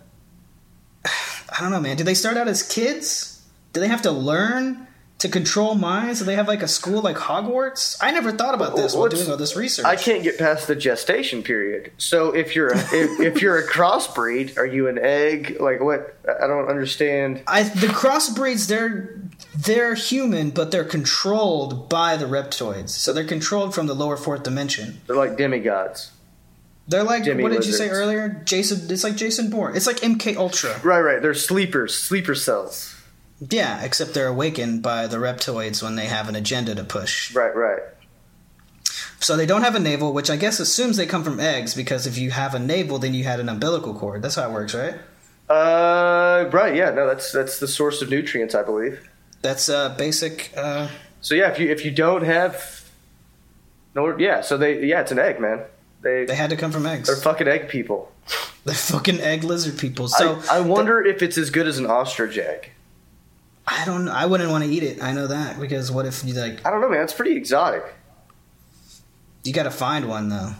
I 1.04 1.60
don't 1.60 1.70
know, 1.70 1.80
man. 1.80 1.96
Do 1.96 2.04
they 2.04 2.14
start 2.14 2.36
out 2.36 2.48
as 2.48 2.62
kids? 2.62 3.42
Do 3.72 3.80
they 3.80 3.88
have 3.88 4.02
to 4.02 4.10
learn 4.10 4.86
to 5.18 5.28
control 5.28 5.74
minds? 5.74 6.20
Do 6.20 6.24
they 6.24 6.36
have 6.36 6.48
like 6.48 6.62
a 6.62 6.68
school 6.68 7.02
like 7.02 7.16
Hogwarts? 7.16 7.96
I 8.00 8.12
never 8.12 8.32
thought 8.32 8.54
about 8.54 8.76
this 8.76 8.94
while 8.94 9.08
doing 9.08 9.30
all 9.30 9.36
this 9.36 9.56
research. 9.56 9.84
I 9.84 9.96
can't 9.96 10.22
get 10.22 10.38
past 10.38 10.68
the 10.68 10.76
gestation 10.76 11.42
period. 11.42 11.92
So 11.98 12.34
if 12.34 12.54
you're 12.54 12.68
a, 12.68 12.78
if, 12.92 13.20
if 13.20 13.42
you're 13.42 13.58
a 13.58 13.66
crossbreed, 13.66 14.56
are 14.56 14.66
you 14.66 14.88
an 14.88 14.98
egg? 14.98 15.56
Like 15.60 15.80
what? 15.80 16.16
I 16.28 16.46
don't 16.46 16.68
understand. 16.68 17.42
I 17.46 17.64
the 17.64 17.88
crossbreeds 17.88 18.68
they're 18.68 19.20
they're 19.56 19.94
human, 19.94 20.50
but 20.50 20.70
they're 20.70 20.84
controlled 20.84 21.88
by 21.88 22.16
the 22.16 22.26
reptoids. 22.26 22.90
So 22.90 23.12
they're 23.12 23.24
controlled 23.24 23.74
from 23.74 23.86
the 23.86 23.94
lower 23.94 24.16
fourth 24.16 24.44
dimension. 24.44 25.00
They're 25.06 25.16
like 25.16 25.36
demigods. 25.36 26.12
They're 26.86 27.04
like 27.04 27.24
Demi 27.24 27.42
what 27.42 27.52
did 27.52 27.66
you 27.66 27.72
say 27.72 27.90
earlier? 27.90 28.40
Jason. 28.44 28.90
It's 28.90 29.04
like 29.04 29.16
Jason 29.16 29.50
Bourne. 29.50 29.76
It's 29.76 29.86
like 29.86 29.98
MK 29.98 30.36
Ultra. 30.36 30.80
Right, 30.82 31.00
right. 31.00 31.20
They're 31.20 31.34
sleepers, 31.34 31.94
sleeper 31.94 32.34
cells. 32.34 32.97
Yeah, 33.50 33.82
except 33.84 34.14
they're 34.14 34.26
awakened 34.26 34.82
by 34.82 35.06
the 35.06 35.16
reptoids 35.18 35.82
when 35.82 35.94
they 35.96 36.06
have 36.06 36.28
an 36.28 36.34
agenda 36.34 36.74
to 36.74 36.84
push. 36.84 37.34
Right, 37.34 37.54
right. 37.54 37.78
So 39.20 39.36
they 39.36 39.46
don't 39.46 39.62
have 39.62 39.74
a 39.74 39.80
navel, 39.80 40.12
which 40.12 40.30
I 40.30 40.36
guess 40.36 40.60
assumes 40.60 40.96
they 40.96 41.06
come 41.06 41.24
from 41.24 41.38
eggs 41.40 41.74
because 41.74 42.06
if 42.06 42.18
you 42.18 42.30
have 42.30 42.54
a 42.54 42.58
navel, 42.58 42.98
then 42.98 43.14
you 43.14 43.24
had 43.24 43.40
an 43.40 43.48
umbilical 43.48 43.94
cord. 43.94 44.22
That's 44.22 44.36
how 44.36 44.48
it 44.48 44.52
works, 44.52 44.74
right? 44.74 44.94
Uh, 45.48 46.48
right. 46.52 46.74
Yeah. 46.74 46.90
No, 46.90 47.06
that's 47.06 47.32
that's 47.32 47.58
the 47.58 47.68
source 47.68 48.02
of 48.02 48.10
nutrients, 48.10 48.54
I 48.54 48.62
believe. 48.62 49.08
That's 49.42 49.68
uh, 49.68 49.90
basic. 49.96 50.52
Uh, 50.56 50.88
So 51.20 51.34
yeah, 51.34 51.50
if 51.50 51.58
you 51.58 51.68
if 51.70 51.84
you 51.84 51.90
don't 51.90 52.22
have 52.24 52.84
no, 53.94 54.16
yeah. 54.18 54.40
So 54.40 54.56
they 54.56 54.84
yeah, 54.84 55.00
it's 55.00 55.10
an 55.12 55.18
egg, 55.18 55.40
man. 55.40 55.62
They 56.02 56.24
they 56.24 56.34
had 56.36 56.50
to 56.50 56.56
come 56.56 56.70
from 56.70 56.86
eggs. 56.86 57.08
they're 57.08 57.16
fucking 57.16 57.48
egg 57.48 57.68
people. 57.68 58.12
They're 58.64 58.74
fucking 58.74 59.20
egg 59.20 59.44
lizard 59.44 59.78
people. 59.78 60.08
So 60.08 60.42
I, 60.50 60.58
I 60.58 60.60
wonder 60.60 61.02
if 61.02 61.22
it's 61.22 61.38
as 61.38 61.48
good 61.48 61.66
as 61.66 61.78
an 61.78 61.86
ostrich 61.86 62.36
egg. 62.36 62.70
I 63.70 63.84
don't. 63.84 64.08
I 64.08 64.24
wouldn't 64.24 64.50
want 64.50 64.64
to 64.64 64.70
eat 64.70 64.82
it. 64.82 65.02
I 65.02 65.12
know 65.12 65.26
that 65.26 65.60
because 65.60 65.92
what 65.92 66.06
if 66.06 66.24
you 66.24 66.32
like? 66.34 66.64
I 66.66 66.70
don't 66.70 66.80
know, 66.80 66.88
man. 66.88 67.02
It's 67.02 67.12
pretty 67.12 67.36
exotic. 67.36 67.84
You 69.44 69.52
got 69.52 69.64
to 69.64 69.70
find 69.70 70.08
one 70.08 70.30
though. 70.30 70.54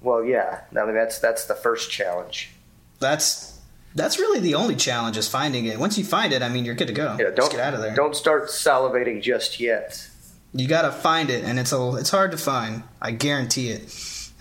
Well, 0.00 0.24
yeah. 0.24 0.62
I 0.70 0.84
mean, 0.84 0.94
that's 0.94 1.18
that's 1.18 1.44
the 1.44 1.54
first 1.54 1.90
challenge. 1.90 2.50
That's 2.98 3.60
that's 3.94 4.18
really 4.18 4.40
the 4.40 4.54
only 4.54 4.74
challenge 4.74 5.18
is 5.18 5.28
finding 5.28 5.66
it. 5.66 5.78
Once 5.78 5.98
you 5.98 6.04
find 6.04 6.32
it, 6.32 6.42
I 6.42 6.48
mean, 6.48 6.64
you're 6.64 6.74
good 6.74 6.88
to 6.88 6.94
go. 6.94 7.16
Yeah, 7.18 7.26
don't 7.26 7.36
Just 7.36 7.52
get 7.52 7.60
out 7.60 7.74
of 7.74 7.82
there. 7.82 7.94
Don't 7.94 8.16
start 8.16 8.48
salivating 8.48 9.20
just 9.20 9.60
yet. 9.60 10.08
You 10.54 10.66
got 10.66 10.82
to 10.82 10.92
find 10.92 11.30
it, 11.30 11.44
and 11.44 11.58
it's 11.58 11.72
a 11.72 11.96
it's 11.96 12.10
hard 12.10 12.30
to 12.32 12.38
find. 12.38 12.84
I 13.02 13.10
guarantee 13.10 13.68
it. 13.68 13.90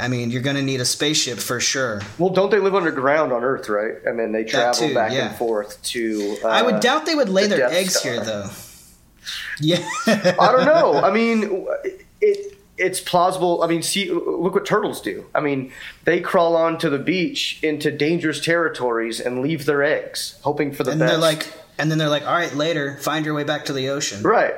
I 0.02 0.08
mean, 0.08 0.32
you're 0.32 0.42
going 0.42 0.56
to 0.56 0.62
need 0.64 0.82
a 0.82 0.86
spaceship 0.86 1.38
for 1.38 1.60
sure. 1.60 2.02
Well, 2.18 2.32
don't 2.32 2.50
they 2.50 2.60
live 2.60 2.74
underground 2.76 3.32
on 3.32 3.44
Earth, 3.44 3.70
right? 3.70 3.94
And 4.06 4.18
then 4.20 4.32
they 4.32 4.44
travel 4.44 4.88
too, 4.88 4.94
back 4.96 5.12
yeah. 5.14 5.28
and 5.30 5.38
forth 5.38 5.82
to. 5.84 6.38
Uh, 6.44 6.48
I 6.48 6.62
would 6.64 6.80
doubt 6.82 7.06
they 7.06 7.16
would 7.16 7.30
lay 7.30 7.44
the 7.44 7.50
their 7.50 7.58
Death 7.70 7.74
eggs 7.74 7.96
Star. 7.96 8.14
here, 8.14 8.24
though. 8.24 8.50
Yeah. 9.60 9.78
I 10.08 10.52
don't 10.52 10.66
know. 10.66 10.96
I 11.04 11.12
mean, 11.12 11.68
it 12.20 12.58
it's 12.78 13.00
plausible. 13.00 13.62
I 13.62 13.68
mean, 13.68 13.84
see, 13.84 14.10
look 14.10 14.56
what 14.56 14.66
turtles 14.66 15.00
do. 15.02 15.26
I 15.36 15.40
mean, 15.40 15.72
they 16.06 16.20
crawl 16.20 16.56
onto 16.56 16.90
the 16.90 16.98
beach 16.98 17.60
into 17.62 17.92
dangerous 17.92 18.40
territories 18.40 19.20
and 19.20 19.44
leave 19.44 19.66
their 19.66 19.84
eggs, 19.84 20.40
hoping 20.44 20.72
for 20.72 20.84
the 20.84 20.92
and 20.92 21.00
best. 21.00 21.12
they're 21.12 21.20
like, 21.22 21.54
and 21.78 21.92
then 21.92 22.00
they're 22.00 22.10
like, 22.10 22.26
all 22.26 22.34
right, 22.34 22.54
later, 22.56 22.98
find 22.98 23.24
your 23.24 23.36
way 23.36 23.44
back 23.44 23.66
to 23.66 23.74
the 23.74 23.90
ocean. 23.90 24.24
right, 24.24 24.56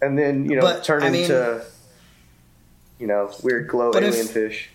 and 0.00 0.16
then 0.16 0.48
you 0.48 0.56
know 0.56 0.62
But, 0.62 0.84
turn 0.84 1.02
I 1.02 1.10
mean- 1.10 1.24
into 1.24 1.62
you 3.04 3.08
know 3.08 3.30
weird 3.42 3.68
glow 3.68 3.92
But 3.92 4.02
if- 4.02 4.14
alien 4.14 4.28
fish. 4.28 4.70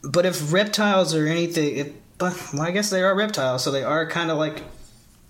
But 0.00 0.24
if 0.24 0.52
reptiles 0.52 1.14
or 1.14 1.26
anything, 1.26 1.94
but 2.16 2.32
well, 2.54 2.62
I 2.62 2.70
guess 2.70 2.88
they 2.88 3.02
are 3.02 3.14
reptiles, 3.14 3.62
so 3.64 3.70
they 3.70 3.82
are 3.82 4.08
kind 4.08 4.30
of 4.30 4.38
like 4.38 4.62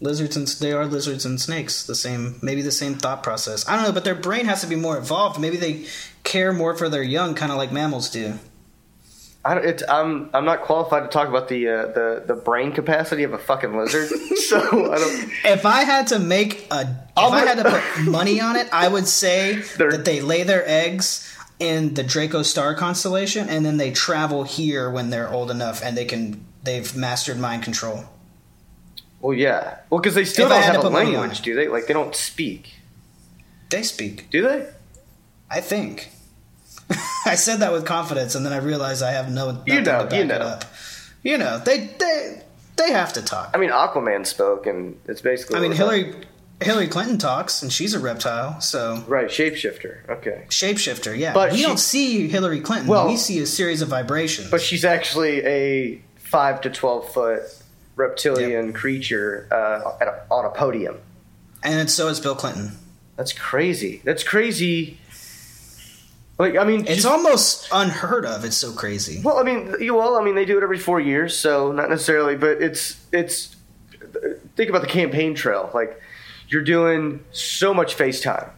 Lizards 0.01 0.37
and 0.37 0.47
they 0.47 0.73
are 0.73 0.87
lizards 0.87 1.25
and 1.25 1.41
snakes. 1.41 1.85
The 1.85 1.97
same, 1.97 2.39
maybe 2.41 2.63
the 2.63 2.71
same 2.71 2.95
thought 2.95 3.25
process. 3.25 3.69
I 3.69 3.75
don't 3.75 3.85
know, 3.85 3.93
but 3.93 4.05
their 4.05 4.15
brain 4.15 4.45
has 4.45 4.61
to 4.61 4.69
be 4.69 4.77
more 4.77 4.97
evolved. 4.97 5.41
Maybe 5.41 5.57
they 5.57 5.87
care 6.23 6.53
more 6.53 6.77
for 6.77 6.89
their 6.89 7.03
young, 7.03 7.35
kind 7.35 7.51
of 7.51 7.59
like 7.59 7.73
mammals 7.73 8.09
do. 8.09 8.39
I 9.45 9.55
don't, 9.55 9.65
it's, 9.65 9.83
I'm 9.89 10.31
I'm 10.35 10.45
not 10.45 10.63
qualified 10.63 11.03
to 11.03 11.09
talk 11.09 11.27
about 11.29 11.49
the 11.49 11.69
uh, 11.69 11.87
the 11.87 12.23
the 12.29 12.35
brain 12.35 12.71
capacity 12.71 13.25
of 13.25 13.33
a 13.33 13.39
fucking 13.39 13.77
lizard. 13.77 14.09
so 14.37 14.59
I 14.93 14.99
don't. 14.99 15.31
If 15.45 15.67
I 15.67 15.83
had 15.83 16.07
to 16.09 16.21
make 16.21 16.69
a, 16.71 16.83
if 16.83 17.33
I 17.33 17.41
had 17.47 17.59
to 17.59 17.69
put 17.69 18.05
money 18.09 18.41
on 18.41 18.55
it, 18.55 18.69
I 18.73 18.87
would 18.87 19.09
say 19.09 19.63
that 19.79 20.05
they 20.05 20.21
lay 20.21 20.45
their 20.45 20.63
eggs 20.69 21.35
in 21.59 21.95
the 21.95 22.03
Draco 22.03 22.43
star 22.43 22.75
constellation, 22.75 23.49
and 23.49 23.65
then 23.65 23.77
they 23.77 23.91
travel 23.91 24.45
here 24.45 24.91
when 24.91 25.11
they're 25.11 25.33
old 25.33 25.51
enough, 25.51 25.83
and 25.83 25.97
they 25.97 26.05
can 26.05 26.45
they've 26.63 26.95
mastered 26.97 27.39
mind 27.39 27.63
control. 27.63 28.05
Well, 29.21 29.35
yeah. 29.35 29.79
Well, 29.91 30.01
because 30.01 30.15
they 30.15 30.25
still 30.25 30.47
If 30.47 30.53
don't 30.53 30.63
have 30.63 30.77
a 30.77 30.83
put 30.83 30.93
money 30.93 31.15
on 31.15 31.23
language, 31.23 31.43
do 31.43 31.55
they? 31.55 31.69
Like 31.69 31.87
they 31.87 31.95
don't 31.95 32.15
speak, 32.15 32.75
They 33.71 33.83
speak, 33.83 34.31
do 34.31 34.43
they? 34.43 34.69
I 35.51 35.61
think. 35.61 36.11
I 37.27 37.35
said 37.35 37.57
that 37.61 37.73
with 37.73 37.85
confidence, 37.85 38.35
and 38.35 38.47
then 38.47 38.53
I 38.53 38.59
realized 38.59 39.03
I 39.03 39.13
have 39.13 39.31
no. 39.31 39.63
You 39.67 39.81
know, 39.81 40.09
you 40.13 40.25
know. 40.25 40.59
You 41.23 41.37
know, 41.37 41.59
they 41.59 41.89
they 41.99 42.43
they 42.77 42.93
have 42.93 43.13
to 43.15 43.23
talk. 43.23 43.51
I 43.53 43.59
mean, 43.59 43.71
Aquaman 43.71 44.27
spoke, 44.27 44.67
and 44.67 44.99
it's 45.07 45.21
basically. 45.21 45.57
I 45.57 45.61
mean, 45.61 45.73
Hillary 45.73 46.15
Hillary 46.61 46.89
Clinton 46.89 47.19
talks, 47.19 47.63
and 47.63 47.73
she's 47.73 47.95
a 47.95 48.01
reptile, 48.01 48.61
so 48.61 49.05
Right, 49.07 49.29
shapeshifter. 49.29 50.09
Okay, 50.09 50.45
shapeshifter. 50.49 51.17
Yeah, 51.17 51.33
But 51.33 51.53
we 51.53 51.59
she- 51.59 51.63
don't 51.65 51.79
see 51.79 52.27
Hillary 52.29 52.61
Clinton. 52.61 52.89
Well- 52.89 53.07
we 53.07 53.17
see 53.17 53.39
a 53.41 53.47
series 53.47 53.81
of 53.83 53.89
vibrations. 53.89 54.51
but 54.51 54.61
she's 54.61 54.85
actually 54.85 55.45
a 55.47 56.03
five 56.19 56.61
to 56.63 56.71
twelve 56.71 57.13
foot 57.13 57.43
reptilian 57.97 58.73
creature 58.73 59.47
uh, 59.51 59.93
at 60.01 60.09
a, 60.09 60.23
on 60.31 60.45
a 60.45 60.51
podium. 60.51 60.97
and 61.63 61.91
so 61.91 62.09
is 62.09 62.21
Bill 62.21 62.35
Clinton. 62.35 62.73
That's 63.17 63.33
crazy. 63.33 64.01
That's 64.05 64.23
crazy. 64.23 64.99
Like, 66.39 66.57
I 66.57 66.63
mean, 66.65 66.81
It's 66.83 67.03
just- 67.03 67.07
almost 67.07 67.69
unheard 67.73 68.25
of. 68.25 68.45
It's 68.45 68.57
so 68.57 68.71
crazy. 68.73 69.21
Well, 69.25 69.39
I 69.39 69.43
mean, 69.43 69.75
you 69.81 69.95
well, 69.95 70.17
I 70.17 70.23
mean, 70.25 70.35
they 70.37 70.45
do 70.45 70.57
it 70.59 70.63
every 70.63 70.79
four 70.79 71.01
years, 71.01 71.37
so 71.37 71.73
not 71.73 71.89
necessarily, 71.91 72.37
but 72.37 72.61
it's 72.63 72.97
it's. 73.13 73.55
Think 74.57 74.71
about 74.71 74.83
the 74.83 74.89
campaign 74.89 75.35
trail. 75.35 75.71
Like, 75.75 76.01
you're 76.49 76.63
doing 76.65 77.25
so 77.31 77.73
much 77.75 77.97
FaceTime. 77.97 78.51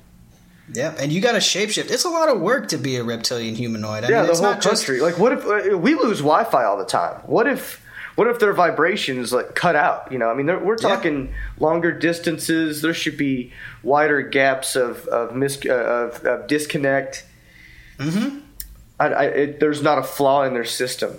Yep, 0.73 0.97
and 1.01 1.13
you 1.13 1.21
got 1.21 1.33
to 1.33 1.39
shapeshift. 1.39 1.91
It's 1.91 2.05
a 2.05 2.09
lot 2.09 2.29
of 2.29 2.41
work 2.41 2.69
to 2.69 2.79
be 2.79 2.97
a 2.97 3.03
reptilian 3.03 3.57
humanoid. 3.57 4.05
I 4.05 4.09
yeah, 4.09 4.17
mean, 4.19 4.27
the 4.27 4.31
it's 4.31 4.41
whole 4.41 4.51
not 4.53 4.63
just 4.63 4.87
country. 4.87 5.01
Like, 5.01 5.19
what 5.19 5.33
if 5.33 5.45
uh, 5.45 5.77
we 5.77 5.95
lose 5.95 6.19
Wi-Fi 6.19 6.65
all 6.65 6.79
the 6.79 6.85
time? 6.85 7.21
What 7.27 7.49
if 7.49 7.85
what 8.15 8.29
if 8.29 8.39
their 8.39 8.53
vibrations 8.53 9.33
like 9.33 9.55
cut 9.57 9.75
out? 9.75 10.13
You 10.13 10.19
know, 10.19 10.31
I 10.31 10.35
mean, 10.35 10.47
we're 10.47 10.77
Yeah. 10.81 10.89
talking 10.89 11.35
longer 11.59 11.91
distances. 11.91 12.83
There 12.83 12.95
should 12.95 13.17
be 13.17 13.53
wider 13.83 14.23
gaps 14.23 14.77
of 14.77 15.07
of 15.09 15.35
mis 15.35 15.59
uh, 15.67 15.73
of, 15.73 16.25
of 16.25 16.47
disconnect. 16.47 17.25
Mm-hmm. 17.99 18.39
I, 19.01 19.07
I, 19.07 19.25
it, 19.25 19.61
there's 19.61 19.83
not 19.83 19.99
a 19.99 20.03
flaw 20.05 20.45
in 20.45 20.55
their 20.55 20.65
system. 20.65 21.19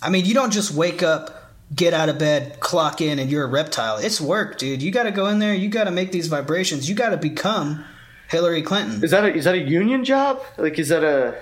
I 0.00 0.10
mean, 0.10 0.26
you 0.26 0.34
don't 0.34 0.52
just 0.52 0.70
wake 0.72 1.02
up, 1.02 1.41
get 1.74 1.94
out 1.94 2.08
of 2.08 2.18
bed, 2.18 2.60
clock 2.60 3.00
in, 3.00 3.18
and 3.18 3.30
you're 3.30 3.44
a 3.44 3.48
reptile. 3.48 3.96
It's 3.98 4.20
work, 4.20 4.58
dude. 4.58 4.82
You 4.82 4.90
got 4.90 5.04
to 5.04 5.10
go 5.10 5.26
in 5.26 5.38
there. 5.38 5.54
You 5.54 5.68
got 5.68 5.84
to 5.84 5.90
make 5.90 6.12
these 6.12 6.28
vibrations. 6.28 6.88
You 6.88 6.94
got 6.94 7.10
to 7.10 7.16
become 7.16 7.84
Hillary 8.28 8.62
Clinton. 8.62 9.02
Is 9.02 9.10
that 9.12 9.24
a, 9.24 9.34
is 9.34 9.44
that 9.44 9.54
a 9.54 9.58
union 9.60 10.04
job? 10.04 10.42
Like, 10.58 10.78
is 10.78 10.88
that 10.88 11.04
a 11.04 11.34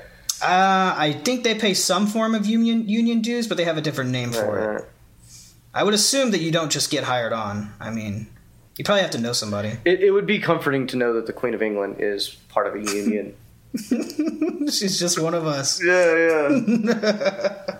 Uh, 0.43 0.95
I 0.97 1.13
think 1.25 1.45
they 1.45 1.55
pay 1.55 1.75
some 1.75 2.07
form 2.07 2.35
of 2.35 2.47
union 2.47 2.89
union 2.89 3.21
dues, 3.21 3.47
but 3.47 3.57
they 3.57 3.65
have 3.65 3.77
a 3.77 3.83
different 3.83 4.11
name 4.11 4.33
for 4.33 4.77
it. 4.77 4.89
I 5.75 5.85
would 5.85 5.95
assume 5.95 6.31
that 6.33 6.41
you 6.41 6.51
don't 6.51 6.71
just 6.73 6.91
get 6.91 7.05
hired 7.05 7.33
on. 7.33 7.73
I 7.79 7.91
mean, 7.91 8.27
you 8.77 8.85
probably 8.85 9.03
have 9.03 9.13
to 9.13 9.19
know 9.21 9.33
somebody. 9.33 9.73
It, 9.85 10.01
it 10.01 10.11
would 10.11 10.27
be 10.27 10.39
comforting 10.41 10.87
to 10.89 10.97
know 10.97 11.13
that 11.15 11.27
the 11.27 11.33
Queen 11.33 11.55
of 11.55 11.63
England 11.63 11.97
is 11.99 12.37
part 12.49 12.67
of 12.67 12.75
a 12.75 12.81
union. 12.81 13.37
She's 14.69 14.99
just 14.99 15.21
one 15.21 15.35
of 15.35 15.47
us. 15.47 15.81
yeah, 15.85 16.49
yeah. 16.49 17.77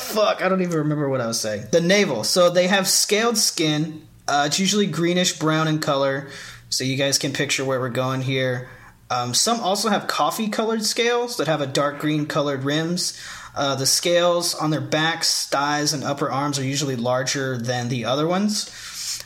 Fuck, 0.00 0.42
I 0.42 0.48
don't 0.48 0.62
even 0.62 0.78
remember 0.78 1.08
what 1.08 1.20
I 1.20 1.26
was 1.26 1.40
saying. 1.40 1.66
The 1.70 1.80
navel. 1.80 2.24
So 2.24 2.50
they 2.50 2.66
have 2.68 2.88
scaled 2.88 3.36
skin. 3.38 4.06
Uh, 4.26 4.44
it's 4.46 4.58
usually 4.60 4.86
greenish 4.86 5.38
brown 5.38 5.68
in 5.68 5.78
color. 5.80 6.28
So 6.70 6.84
you 6.84 6.96
guys 6.96 7.18
can 7.18 7.32
picture 7.32 7.64
where 7.64 7.80
we're 7.80 7.88
going 7.88 8.20
here. 8.22 8.68
Um, 9.10 9.32
some 9.32 9.58
also 9.60 9.88
have 9.88 10.06
coffee 10.06 10.48
colored 10.48 10.84
scales 10.84 11.38
that 11.38 11.46
have 11.46 11.60
a 11.62 11.66
dark 11.66 11.98
green 11.98 12.26
colored 12.26 12.62
rims. 12.64 13.18
Uh, 13.56 13.74
the 13.74 13.86
scales 13.86 14.54
on 14.54 14.70
their 14.70 14.80
backs, 14.82 15.46
thighs, 15.48 15.92
and 15.94 16.04
upper 16.04 16.30
arms 16.30 16.58
are 16.58 16.64
usually 16.64 16.94
larger 16.94 17.56
than 17.56 17.88
the 17.88 18.04
other 18.04 18.26
ones. 18.26 18.70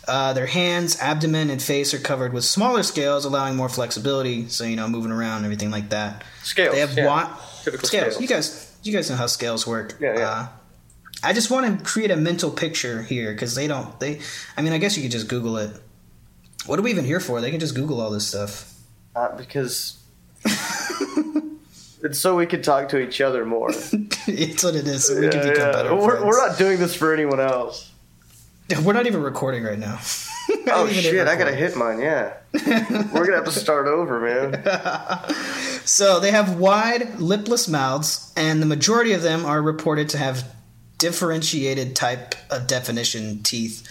Uh, 0.07 0.33
their 0.33 0.47
hands, 0.47 0.99
abdomen, 1.01 1.51
and 1.51 1.61
face 1.61 1.93
are 1.93 1.99
covered 1.99 2.33
with 2.33 2.45
smaller 2.45 2.83
scales, 2.83 3.25
allowing 3.25 3.57
more 3.57 3.69
flexibility. 3.69 4.49
So 4.49 4.65
you 4.65 4.77
know, 4.77 4.89
moving 4.89 5.11
around, 5.13 5.39
and 5.39 5.45
everything 5.47 5.71
like 5.71 5.91
that. 5.91 6.23
Scales, 6.45 6.75
They 6.75 6.81
have 6.81 6.97
yeah. 6.97 7.07
wa- 7.07 7.37
Typical 7.65 7.87
scales. 7.89 8.15
scales. 8.15 8.21
You 8.23 8.29
guys, 8.29 8.77
you 8.85 8.93
guys 8.93 9.11
know 9.11 9.17
how 9.17 9.27
scales 9.27 9.67
work. 9.67 9.97
Yeah, 10.01 10.17
yeah. 10.17 10.29
Uh, 10.31 10.47
I 11.25 11.33
just 11.33 11.51
want 11.51 11.79
to 11.79 11.85
create 11.85 12.11
a 12.11 12.17
mental 12.17 12.51
picture 12.51 13.03
here 13.03 13.33
because 13.33 13.55
they 13.55 13.67
don't. 13.69 13.99
They, 14.01 14.21
I 14.57 14.63
mean, 14.63 14.73
I 14.73 14.79
guess 14.79 14.97
you 14.97 15.03
could 15.03 15.13
just 15.13 15.29
Google 15.29 15.57
it. 15.59 15.71
What 16.67 16.79
are 16.79 16.83
we 16.83 16.91
even 16.91 17.05
here 17.05 17.21
for? 17.21 17.41
They 17.41 17.51
can 17.51 17.61
just 17.61 17.75
Google 17.75 18.01
all 18.01 18.11
this 18.11 18.27
stuff. 18.27 18.73
Uh, 19.15 19.37
because 19.37 19.99
it's 22.03 22.19
so 22.19 22.37
we 22.37 22.47
can 22.47 22.63
talk 22.63 22.89
to 22.91 22.99
each 23.01 23.21
other 23.21 23.45
more. 23.45 23.71
it's 23.73 24.65
what 24.65 24.75
it 24.75 24.87
is. 24.87 25.07
So 25.07 25.15
we 25.21 25.29
can 25.29 25.39
Yeah, 25.39 25.51
become 25.53 25.67
yeah. 25.67 25.73
better. 25.73 25.95
We're, 25.95 26.25
we're 26.27 26.49
not 26.49 26.59
doing 26.59 26.79
this 26.79 26.95
for 26.95 27.13
anyone 27.13 27.41
else. 27.41 27.89
We're 28.85 28.95
not 28.95 29.07
even 29.07 29.23
recording 29.23 29.65
right 29.65 29.79
now. 29.79 29.99
Oh 30.51 30.63
don't 30.65 30.91
even 30.91 31.03
hit 31.03 31.11
shit! 31.11 31.29
I 31.29 31.37
gotta 31.37 31.55
hit 31.55 31.77
mine. 31.77 31.99
Yeah, 31.99 32.33
we're 32.55 33.27
gonna 33.27 33.35
have 33.37 33.45
to 33.45 33.51
start 33.51 33.87
over, 33.87 34.19
man. 34.21 34.65
So 35.85 36.21
they 36.21 36.31
have 36.31 36.59
wide, 36.59 37.19
lipless 37.19 37.69
mouths, 37.69 38.33
and 38.37 38.63
the 38.63 38.67
majority 38.67 39.13
of 39.13 39.21
them 39.23 39.45
are 39.45 39.61
reported 39.61 40.09
to 40.11 40.19
have 40.19 40.45
differentiated 41.03 41.97
type 41.97 42.37
of 42.49 42.69
definition 42.69 43.43
teeth, 43.43 43.85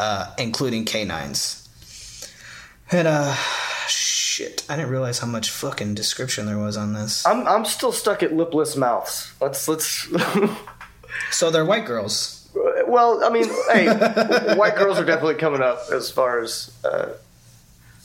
uh, 0.00 0.34
including 0.36 0.84
canines. 0.84 1.62
And 2.90 3.06
uh, 3.06 3.36
shit, 3.86 4.66
I 4.68 4.74
didn't 4.74 4.90
realize 4.90 5.20
how 5.20 5.28
much 5.28 5.48
fucking 5.48 5.94
description 5.94 6.46
there 6.46 6.58
was 6.58 6.76
on 6.76 6.92
this. 6.92 7.24
I'm 7.24 7.46
I'm 7.46 7.64
still 7.64 7.92
stuck 7.92 8.24
at 8.24 8.34
lipless 8.34 8.76
mouths. 8.76 9.32
Let's 9.40 9.68
let's. 9.68 10.08
So 11.30 11.50
they're 11.50 11.64
white 11.64 11.86
girls. 11.86 12.46
well, 12.86 13.24
I 13.24 13.30
mean, 13.30 13.48
hey, 13.72 13.86
white 14.54 14.76
girls 14.76 14.98
are 14.98 15.04
definitely 15.04 15.36
coming 15.36 15.62
up 15.62 15.84
as 15.90 16.10
far 16.10 16.40
as 16.40 16.70
uh, 16.84 17.08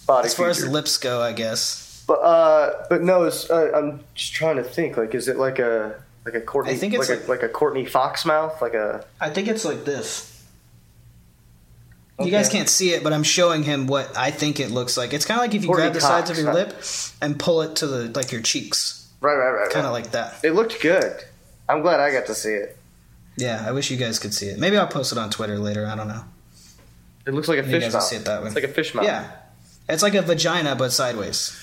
body. 0.08 0.28
As 0.28 0.34
far 0.34 0.50
as 0.50 0.66
lips 0.66 0.98
go, 0.98 1.22
I 1.22 1.34
guess. 1.34 2.06
But 2.08 2.20
uh, 2.22 2.86
but 2.90 3.02
no, 3.02 3.24
it's, 3.24 3.50
uh, 3.50 3.72
I'm 3.76 4.04
just 4.16 4.34
trying 4.34 4.56
to 4.56 4.64
think. 4.64 4.96
Like, 4.96 5.14
is 5.14 5.28
it 5.28 5.36
like 5.36 5.60
a 5.60 6.02
like 6.26 6.36
a 6.36 6.42
Courtney? 6.42 6.74
I 6.74 6.76
think 6.76 6.94
it's 6.94 7.10
like, 7.10 7.20
like- 7.20 7.28
a, 7.28 7.32
like 7.32 7.44
a 7.44 7.50
Courtney 7.50 7.86
Fox 7.86 8.26
mouth, 8.26 8.62
like 8.62 8.74
a. 8.74 9.06
I 9.20 9.30
think 9.30 9.48
it's 9.48 9.66
like 9.66 9.86
this. 9.86 10.28
You 12.20 12.30
guys 12.30 12.50
can't 12.50 12.70
see 12.70 12.92
it, 12.94 13.04
but 13.04 13.14
I'm 13.14 13.24
showing 13.24 13.64
him 13.64 13.88
what 13.88 14.16
I 14.16 14.30
think 14.30 14.60
it 14.60 14.70
looks 14.70 14.96
like. 14.96 15.12
It's 15.12 15.26
kind 15.26 15.40
of 15.40 15.44
like 15.44 15.56
if 15.56 15.64
you 15.64 15.70
Courtney 15.70 15.86
grab 15.86 15.94
the 15.94 16.02
sides 16.02 16.30
of 16.30 16.38
your 16.38 16.48
huh? 16.50 16.54
lip 16.54 16.84
and 17.20 17.40
pull 17.40 17.64
it 17.64 17.78
to 17.78 17.88
the 17.88 18.10
like 18.10 18.32
your 18.32 18.42
cheeks, 18.42 19.10
Right, 19.22 19.34
right, 19.36 19.50
right. 19.52 19.72
kind 19.72 19.88
of 19.88 19.92
right. 19.92 20.04
like 20.04 20.12
that. 20.12 20.36
It 20.44 20.52
looked 20.52 20.80
good. 20.82 21.24
I'm 21.68 21.82
glad 21.82 22.00
I 22.00 22.12
got 22.12 22.28
to 22.28 22.36
see 22.36 22.52
it. 22.54 22.78
Yeah, 23.38 23.64
I 23.66 23.72
wish 23.72 23.90
you 23.90 23.98
guys 23.98 24.20
could 24.20 24.36
see 24.36 24.48
it. 24.48 24.60
Maybe 24.60 24.78
I'll 24.78 24.86
post 24.88 25.12
it 25.12 25.18
on 25.18 25.32
Twitter 25.32 25.58
later. 25.58 25.88
I 25.88 25.96
don't 25.96 26.08
know. 26.10 26.24
It 27.26 27.34
looks 27.34 27.48
like 27.48 27.58
a 27.60 27.64
You 27.64 27.72
fish 27.80 27.92
mouth. 27.92 28.04
see 28.04 28.18
it 28.18 28.26
that 28.26 28.42
way. 28.42 28.48
It's 28.48 28.56
like 28.56 28.66
a 28.66 28.68
fish 28.68 28.94
mouth. 28.94 29.06
Yeah, 29.06 29.32
it's 29.90 30.04
like 30.04 30.14
a 30.14 30.22
vagina 30.22 30.76
but 30.76 30.92
sideways. 30.92 31.58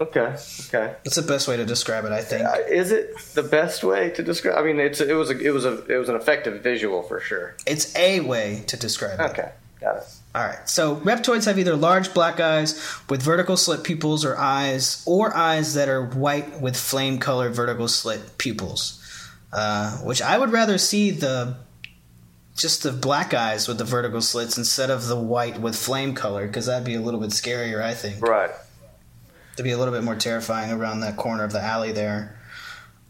Okay. 0.00 0.20
Okay. 0.20 0.94
That's 1.04 1.16
the 1.16 1.22
best 1.22 1.46
way 1.46 1.58
to 1.58 1.66
describe 1.66 2.04
it, 2.06 2.12
I 2.12 2.22
think. 2.22 2.46
Uh, 2.46 2.56
is 2.68 2.90
it 2.90 3.18
the 3.34 3.42
best 3.42 3.84
way 3.84 4.10
to 4.10 4.22
describe? 4.22 4.56
I 4.56 4.62
mean, 4.62 4.80
it's 4.80 5.00
it 5.00 5.12
was 5.12 5.30
a, 5.30 5.38
it 5.38 5.50
was 5.50 5.66
a 5.66 5.84
it 5.86 5.98
was 5.98 6.08
an 6.08 6.16
effective 6.16 6.62
visual 6.62 7.02
for 7.02 7.20
sure. 7.20 7.54
It's 7.66 7.94
a 7.96 8.20
way 8.20 8.64
to 8.68 8.76
describe 8.78 9.20
it. 9.20 9.30
Okay, 9.30 9.52
got 9.80 9.96
it. 9.98 10.04
All 10.34 10.42
right. 10.42 10.68
So 10.68 10.96
reptoids 10.96 11.44
have 11.46 11.58
either 11.58 11.76
large 11.76 12.14
black 12.14 12.40
eyes 12.40 12.80
with 13.10 13.20
vertical 13.20 13.56
slit 13.58 13.84
pupils 13.84 14.24
or 14.24 14.38
eyes, 14.38 15.02
or 15.06 15.36
eyes 15.36 15.74
that 15.74 15.88
are 15.88 16.04
white 16.06 16.60
with 16.60 16.76
flame 16.76 17.18
colored 17.18 17.54
vertical 17.54 17.88
slit 17.88 18.38
pupils. 18.38 18.96
Uh, 19.52 19.96
which 19.98 20.22
I 20.22 20.38
would 20.38 20.52
rather 20.52 20.78
see 20.78 21.10
the 21.10 21.56
just 22.56 22.84
the 22.84 22.92
black 22.92 23.34
eyes 23.34 23.66
with 23.66 23.78
the 23.78 23.84
vertical 23.84 24.20
slits 24.20 24.56
instead 24.56 24.90
of 24.90 25.08
the 25.08 25.16
white 25.16 25.60
with 25.60 25.74
flame 25.74 26.14
color 26.14 26.46
because 26.46 26.66
that'd 26.66 26.86
be 26.86 26.94
a 26.94 27.00
little 27.00 27.20
bit 27.20 27.30
scarier. 27.30 27.82
I 27.82 27.94
think 27.94 28.22
Right. 28.22 28.50
To 29.60 29.64
be 29.64 29.72
a 29.72 29.78
little 29.78 29.92
bit 29.92 30.02
more 30.02 30.16
terrifying 30.16 30.72
around 30.72 31.00
that 31.00 31.16
corner 31.16 31.44
of 31.44 31.52
the 31.52 31.60
alley 31.60 31.92
there. 31.92 32.36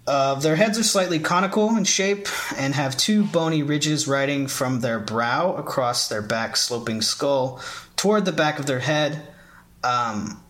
Uh, 0.07 0.35
their 0.35 0.57
heads 0.57 0.79
are 0.79 0.83
slightly 0.83 1.21
conical 1.21 1.77
in 1.77 1.85
shape 1.85 2.27
and 2.57 2.75
have 2.75 2.97
two 2.97 3.23
bony 3.25 3.63
ridges 3.63 4.09
riding 4.09 4.49
from 4.49 4.81
their 4.81 4.99
brow 4.99 5.55
across 5.55 6.09
their 6.09 6.23
back 6.23 6.57
sloping 6.57 7.01
skull 7.01 7.61
toward 7.95 8.25
the 8.25 8.33
back 8.33 8.59
of 8.59 8.67
their 8.67 8.81
head. 8.81 9.23
Um, 9.85 10.43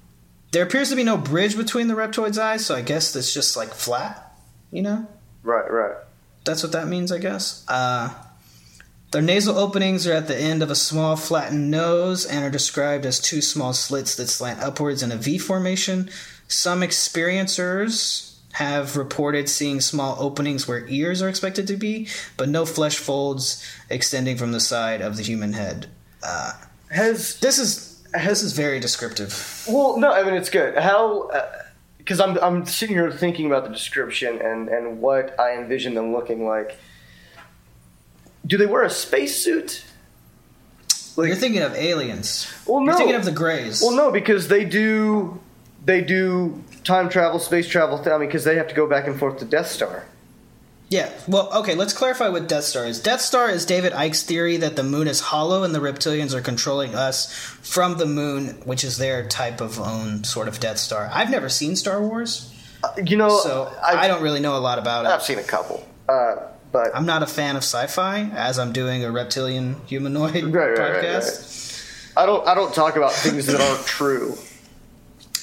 there 0.52 0.64
appears 0.64 0.88
to 0.88 0.96
be 0.96 1.04
no 1.04 1.18
bridge 1.18 1.56
between 1.56 1.88
the 1.88 1.94
reptoid's 1.94 2.38
eyes, 2.38 2.64
so 2.64 2.74
I 2.74 2.80
guess 2.80 3.14
it's 3.14 3.34
just 3.34 3.56
like 3.56 3.74
flat, 3.74 4.34
you 4.70 4.82
know? 4.82 5.06
Right. 5.42 5.70
Right. 5.70 5.96
That's 6.44 6.62
what 6.62 6.72
that 6.72 6.88
means, 6.88 7.12
I 7.12 7.18
guess. 7.18 7.64
Uh, 7.68 8.14
Their 9.10 9.22
nasal 9.22 9.58
openings 9.58 10.06
are 10.06 10.12
at 10.12 10.28
the 10.28 10.38
end 10.38 10.62
of 10.62 10.70
a 10.70 10.76
small 10.76 11.16
flattened 11.16 11.70
nose 11.70 12.24
and 12.24 12.44
are 12.44 12.50
described 12.50 13.04
as 13.04 13.18
two 13.18 13.40
small 13.42 13.72
slits 13.72 14.14
that 14.14 14.28
slant 14.28 14.60
upwards 14.60 15.02
in 15.02 15.10
a 15.10 15.16
V 15.16 15.36
formation. 15.38 16.08
Some 16.46 16.80
experiencers 16.82 18.36
have 18.52 18.96
reported 18.96 19.48
seeing 19.48 19.80
small 19.80 20.16
openings 20.20 20.68
where 20.68 20.86
ears 20.88 21.22
are 21.22 21.28
expected 21.28 21.66
to 21.68 21.76
be, 21.76 22.08
but 22.36 22.48
no 22.48 22.64
flesh 22.64 22.98
folds 22.98 23.64
extending 23.88 24.36
from 24.36 24.52
the 24.52 24.60
side 24.60 25.00
of 25.00 25.16
the 25.16 25.22
human 25.22 25.54
head. 25.54 25.86
Uh, 26.22 26.52
Has 26.90 27.38
this 27.40 27.58
is 27.58 28.00
this 28.12 28.42
is 28.42 28.52
very 28.52 28.78
descriptive. 28.78 29.64
Well, 29.68 29.98
no, 29.98 30.12
I 30.12 30.22
mean 30.22 30.34
it's 30.34 30.50
good. 30.50 30.76
How? 30.76 31.30
Because 31.98 32.20
I'm 32.20 32.38
I'm 32.38 32.64
sitting 32.66 32.96
here 32.96 33.10
thinking 33.10 33.46
about 33.46 33.64
the 33.64 33.70
description 33.70 34.40
and 34.40 34.68
and 34.68 35.00
what 35.00 35.38
I 35.38 35.56
envision 35.56 35.94
them 35.94 36.12
looking 36.12 36.46
like. 36.46 36.78
Do 38.50 38.58
they 38.58 38.66
wear 38.66 38.82
a 38.82 38.90
spacesuit? 38.90 39.84
You're 41.16 41.36
thinking 41.36 41.62
of 41.62 41.74
aliens. 41.74 42.52
Well, 42.66 42.80
no. 42.80 42.92
You're 42.92 42.96
thinking 42.98 43.16
of 43.16 43.24
the 43.24 43.32
Greys. 43.32 43.80
Well, 43.80 43.92
no, 43.92 44.10
because 44.10 44.48
they 44.48 44.64
do 44.64 45.40
they 45.84 46.00
do 46.00 46.62
time 46.82 47.08
travel, 47.08 47.38
space 47.38 47.68
travel. 47.68 48.02
I 48.04 48.18
mean, 48.18 48.28
because 48.28 48.44
they 48.44 48.56
have 48.56 48.68
to 48.68 48.74
go 48.74 48.86
back 48.88 49.06
and 49.06 49.18
forth 49.18 49.38
to 49.38 49.44
Death 49.44 49.68
Star. 49.68 50.04
Yeah, 50.88 51.08
well, 51.28 51.48
okay, 51.60 51.76
let's 51.76 51.92
clarify 51.92 52.30
what 52.30 52.48
Death 52.48 52.64
Star 52.64 52.84
is. 52.84 53.00
Death 53.00 53.20
Star 53.20 53.48
is 53.48 53.64
David 53.64 53.92
Icke's 53.92 54.24
theory 54.24 54.56
that 54.56 54.74
the 54.74 54.82
moon 54.82 55.06
is 55.06 55.20
hollow 55.20 55.62
and 55.62 55.72
the 55.72 55.78
reptilians 55.78 56.34
are 56.34 56.40
controlling 56.40 56.96
us 56.96 57.32
from 57.32 57.98
the 57.98 58.06
moon, 58.06 58.60
which 58.64 58.82
is 58.82 58.98
their 58.98 59.24
type 59.28 59.60
of 59.60 59.78
own 59.78 60.24
sort 60.24 60.48
of 60.48 60.58
Death 60.58 60.78
Star. 60.78 61.08
I've 61.12 61.30
never 61.30 61.48
seen 61.48 61.76
Star 61.76 62.02
Wars, 62.02 62.52
Uh, 62.82 62.88
you 63.06 63.16
know, 63.16 63.38
so 63.38 63.72
I've, 63.86 63.98
I 63.98 64.08
don't 64.08 64.20
really 64.22 64.40
know 64.40 64.56
a 64.56 64.58
lot 64.58 64.80
about 64.80 65.04
it. 65.04 65.10
I've 65.10 65.22
seen 65.22 65.38
a 65.38 65.44
couple, 65.44 65.86
uh, 66.08 66.34
but 66.72 66.94
I'm 66.94 67.06
not 67.06 67.22
a 67.22 67.26
fan 67.26 67.56
of 67.56 67.62
sci-fi, 67.62 68.30
as 68.34 68.58
I'm 68.58 68.72
doing 68.72 69.04
a 69.04 69.10
reptilian 69.10 69.76
humanoid 69.86 70.34
Right, 70.44 70.44
right, 70.44 70.78
right, 70.78 71.04
podcast. 71.04 72.12
I 72.16 72.26
don't 72.26 72.46
I 72.46 72.54
don't 72.54 72.74
talk 72.74 72.96
about 72.96 73.12
things 73.12 73.46
that 73.46 73.60
aren't 73.60 73.86
true. 73.86 74.36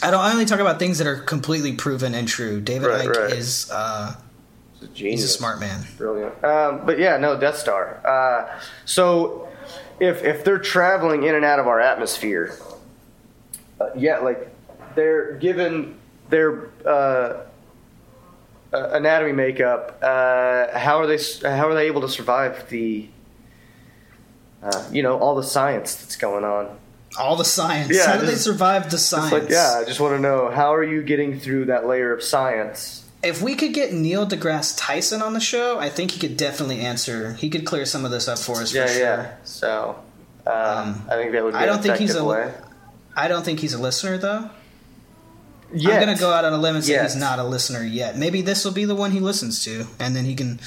I 0.04 0.12
don't 0.12 0.20
I 0.22 0.32
only 0.32 0.46
talk 0.46 0.60
about 0.60 0.80
things 0.80 0.98
that 1.00 1.08
are 1.08 1.18
completely 1.18 1.74
proven 1.74 2.14
and 2.14 2.28
true. 2.28 2.62
David 2.62 2.88
Right, 2.88 3.08
Icke 3.08 3.16
right. 3.16 3.32
is 3.32 3.70
uh, 3.74 4.16
He's 4.80 4.90
a 4.90 4.94
he's 5.10 5.24
a 5.24 5.28
smart 5.28 5.60
man. 5.60 5.84
Brilliant. 5.98 6.44
Um, 6.44 6.86
but 6.86 7.00
yeah, 7.00 7.18
no, 7.18 7.40
Death 7.40 7.58
Star. 7.58 8.00
Uh, 8.06 8.60
so 8.86 9.50
if 10.00 10.24
if 10.24 10.44
they're 10.44 10.60
traveling 10.60 11.24
in 11.24 11.34
and 11.34 11.44
out 11.44 11.58
of 11.60 11.68
our 11.68 11.80
atmosphere, 11.80 12.56
uh, 13.82 13.90
yeah, 13.96 14.20
like 14.20 14.54
they're 14.96 15.34
given 15.38 15.98
their 16.30 16.70
uh, 16.86 17.47
uh, 18.78 18.90
anatomy 18.98 19.32
makeup. 19.34 19.98
Uh, 20.02 20.78
how 20.78 20.98
are 21.00 21.08
they? 21.08 21.18
How 21.44 21.68
are 21.70 21.74
they 21.74 21.88
able 21.88 22.02
to 22.02 22.10
survive 22.10 22.70
the? 22.70 23.08
Uh, 24.62 24.88
you 24.92 25.04
know 25.04 25.18
all 25.20 25.36
the 25.36 25.44
science 25.44 25.96
that's 25.96 26.16
going 26.16 26.44
on. 26.44 26.78
All 27.20 27.36
the 27.36 27.46
science. 27.46 27.96
Yeah, 27.96 28.06
How 28.06 28.20
do 28.20 28.26
they 28.26 28.36
survive 28.36 28.92
the 28.92 28.98
science? 28.98 29.32
like, 29.32 29.50
yeah, 29.50 29.80
I 29.82 29.86
just 29.86 30.00
want 30.00 30.16
to 30.16 30.20
know 30.20 30.52
how 30.52 30.74
are 30.74 30.84
you 30.84 31.02
getting 31.04 31.40
through 31.40 31.66
that 31.66 31.88
layer 31.88 32.14
of 32.14 32.22
science? 32.22 33.06
If 33.24 33.42
we 33.42 33.56
could 33.56 33.74
get 33.74 33.94
Neil 33.94 34.28
deGrasse 34.28 34.76
Tyson 34.78 35.22
on 35.22 35.34
the 35.34 35.40
show, 35.40 35.80
I 35.80 35.90
think 35.90 36.12
he 36.12 36.20
could 36.20 36.38
definitely 36.38 36.80
answer. 36.82 37.34
He 37.34 37.50
could 37.50 37.66
clear 37.66 37.86
some 37.86 38.06
of 38.06 38.12
this 38.12 38.28
up 38.28 38.38
for 38.38 38.62
us. 38.62 38.74
Yeah, 38.74 38.86
for 38.86 38.92
sure. 38.94 39.02
yeah. 39.02 39.36
So 39.44 39.96
um, 40.46 41.02
I 41.10 41.16
think 41.16 41.32
that 41.32 41.44
would 41.44 41.54
be 41.54 41.58
I 41.60 41.66
don't 41.66 41.82
think 41.82 41.98
he's 41.98 42.16
a- 42.16 42.24
way. 42.24 42.54
I 43.16 43.28
don't 43.28 43.44
think 43.44 43.60
he's 43.60 43.74
a 43.74 43.82
listener 43.82 44.18
though. 44.18 44.50
Yet. 45.74 45.94
I'm 45.94 46.00
gonna 46.00 46.18
go 46.18 46.32
out 46.32 46.46
on 46.46 46.54
a 46.54 46.58
limb 46.58 46.76
and 46.76 46.84
say 46.84 46.94
Yet. 46.94 47.04
he's 47.04 47.16
not 47.16 47.40
a 47.40 47.44
listener 47.44 47.84
yet. 47.84 48.18
Maybe 48.18 48.42
this 48.42 48.64
will 48.64 48.72
be 48.72 48.86
the 48.86 48.96
one 48.96 49.12
he 49.12 49.20
listens 49.20 49.64
to, 49.66 49.88
and 50.00 50.16
then 50.16 50.26
he 50.26 50.36
can 50.36 50.60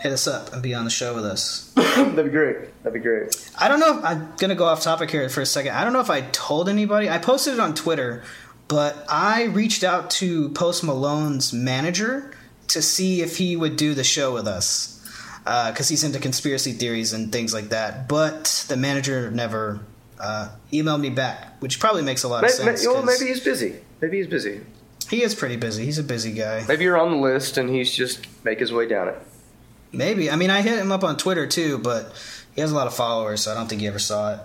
hit 0.00 0.12
us 0.12 0.26
up 0.26 0.52
and 0.52 0.62
be 0.62 0.74
on 0.74 0.84
the 0.84 0.90
show 0.90 1.14
with 1.14 1.24
us. 1.24 1.72
That'd 1.76 2.16
be 2.16 2.30
great. 2.30 2.82
That'd 2.82 2.94
be 2.94 3.00
great. 3.00 3.50
I 3.58 3.68
don't 3.68 3.80
know 3.80 3.98
if 3.98 4.04
I'm 4.04 4.32
gonna 4.36 4.54
go 4.54 4.66
off 4.66 4.82
topic 4.82 5.10
here 5.10 5.28
for 5.28 5.40
a 5.40 5.46
second. 5.46 5.72
I 5.72 5.84
don't 5.84 5.92
know 5.92 6.00
if 6.00 6.10
I 6.10 6.22
told 6.22 6.68
anybody. 6.68 7.08
I 7.08 7.18
posted 7.18 7.54
it 7.54 7.60
on 7.60 7.74
Twitter, 7.74 8.22
but 8.66 9.04
I 9.08 9.44
reached 9.44 9.84
out 9.84 10.10
to 10.10 10.48
Post 10.50 10.82
Malone's 10.82 11.52
manager 11.52 12.32
to 12.68 12.82
see 12.82 13.22
if 13.22 13.38
he 13.38 13.56
would 13.56 13.76
do 13.76 13.94
the 13.94 14.04
show 14.04 14.34
with 14.34 14.46
us 14.46 14.94
uh, 15.46 15.70
because 15.70 15.88
he's 15.88 16.04
into 16.04 16.18
conspiracy 16.18 16.72
theories 16.72 17.12
and 17.12 17.32
things 17.32 17.54
like 17.54 17.70
that. 17.70 18.08
But 18.08 18.66
the 18.68 18.76
manager 18.76 19.30
never 19.30 19.80
uh, 20.20 20.48
emailed 20.72 21.00
me 21.00 21.10
back, 21.10 21.60
which 21.60 21.78
probably 21.80 22.02
makes 22.02 22.22
a 22.22 22.28
lot 22.28 22.44
of 22.44 22.50
sense. 22.50 22.86
well, 22.86 23.02
maybe 23.02 23.26
he's 23.26 23.40
busy. 23.40 23.76
Maybe 24.00 24.18
he's 24.18 24.26
busy. 24.26 24.60
he 25.10 25.22
is 25.22 25.34
pretty 25.34 25.56
busy. 25.56 25.84
He's 25.84 25.98
a 25.98 26.04
busy 26.04 26.32
guy. 26.32 26.64
Maybe 26.68 26.84
you're 26.84 26.98
on 26.98 27.10
the 27.10 27.16
list 27.16 27.56
and 27.58 27.68
he's 27.68 27.92
just 27.94 28.26
make 28.44 28.60
his 28.60 28.72
way 28.72 28.86
down 28.86 29.08
it. 29.08 29.18
Maybe. 29.92 30.30
I 30.30 30.36
mean, 30.36 30.50
I 30.50 30.62
hit 30.62 30.78
him 30.78 30.92
up 30.92 31.02
on 31.04 31.16
Twitter 31.16 31.46
too, 31.46 31.78
but 31.78 32.12
he 32.54 32.60
has 32.60 32.70
a 32.70 32.74
lot 32.74 32.86
of 32.86 32.94
followers, 32.94 33.42
so 33.42 33.52
I 33.52 33.54
don't 33.54 33.68
think 33.68 33.80
he 33.80 33.86
ever 33.86 33.98
saw 33.98 34.34
it. 34.34 34.40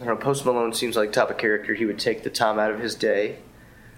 I 0.00 0.04
don't 0.04 0.14
know. 0.14 0.16
Post 0.16 0.44
Malone 0.44 0.72
seems 0.72 0.96
like 0.96 1.12
type 1.12 1.30
of 1.30 1.38
character. 1.38 1.74
He 1.74 1.84
would 1.86 1.98
take 1.98 2.22
the 2.22 2.30
time 2.30 2.58
out 2.58 2.70
of 2.70 2.80
his 2.80 2.94
day 2.94 3.38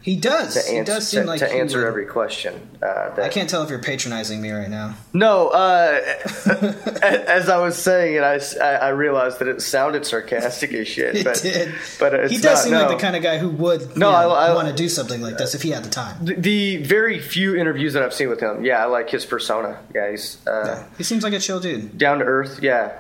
He 0.03 0.17
does. 0.17 0.55
to 0.67 0.73
he 0.73 0.83
does 0.83 1.07
seem 1.07 1.23
to, 1.23 1.27
like 1.29 1.39
to 1.39 1.51
answer 1.53 1.79
would- 1.79 1.87
every 1.87 2.07
question. 2.07 2.55
Uh, 2.83 3.15
that, 3.15 3.21
I 3.21 3.29
can't 3.29 3.49
tell 3.49 3.63
if 3.63 3.71
you're 3.71 3.79
patronizing 3.79 4.43
me 4.43 4.51
right 4.51 4.69
now. 4.69 4.97
No, 5.13 5.49
uh, 5.51 6.01
as 7.03 7.49
I 7.49 7.59
was 7.59 7.77
saying 7.79 8.17
it, 8.17 8.23
I, 8.23 8.39
I- 8.65 8.89
realized 8.89 9.39
that 9.39 9.49
it 9.49 9.63
sounded 9.63 10.05
sarcastic 10.05 10.73
as 10.73 10.89
shit. 10.95 11.17
It 11.17 11.25
but, 11.25 11.41
did. 11.41 11.73
But 12.01 12.15
it's 12.15 12.33
he 12.33 12.39
does 12.39 12.59
not, 12.59 12.63
seem 12.65 12.73
no. 12.73 12.81
like 12.81 12.89
the 12.89 13.01
kind 13.01 13.15
of 13.17 13.23
guy 13.23 13.39
who 13.39 13.49
would 13.51 13.97
No, 13.97 14.11
you 14.11 14.17
I- 14.17 14.49
I- 14.49 14.55
want 14.55 14.69
to 14.69 14.75
do 14.75 14.89
something 14.89 15.21
like 15.21 15.39
this 15.39 15.55
if 15.55 15.63
he 15.63 15.71
had 15.71 15.85
the 15.85 15.91
time. 15.91 16.25
The, 16.25 16.35
the 16.35 16.77
very 16.79 17.21
few 17.21 17.55
interviews 17.57 17.93
that 17.93 18.03
I've 18.03 18.15
seen 18.15 18.29
with 18.29 18.41
him, 18.41 18.65
yeah, 18.65 18.83
I 18.83 18.87
like 18.87 19.09
his 19.09 19.25
persona. 19.25 19.79
Yeah, 19.95 20.11
he's 20.11 20.45
uh, 20.47 20.65
Yeah. 20.67 20.85
He 20.99 21.05
seems 21.05 21.23
like 21.23 21.33
a 21.33 21.39
chill 21.39 21.61
dude. 21.61 21.97
down 21.97 22.19
to 22.19 22.25
earth. 22.25 22.59
Yeah, 22.61 22.93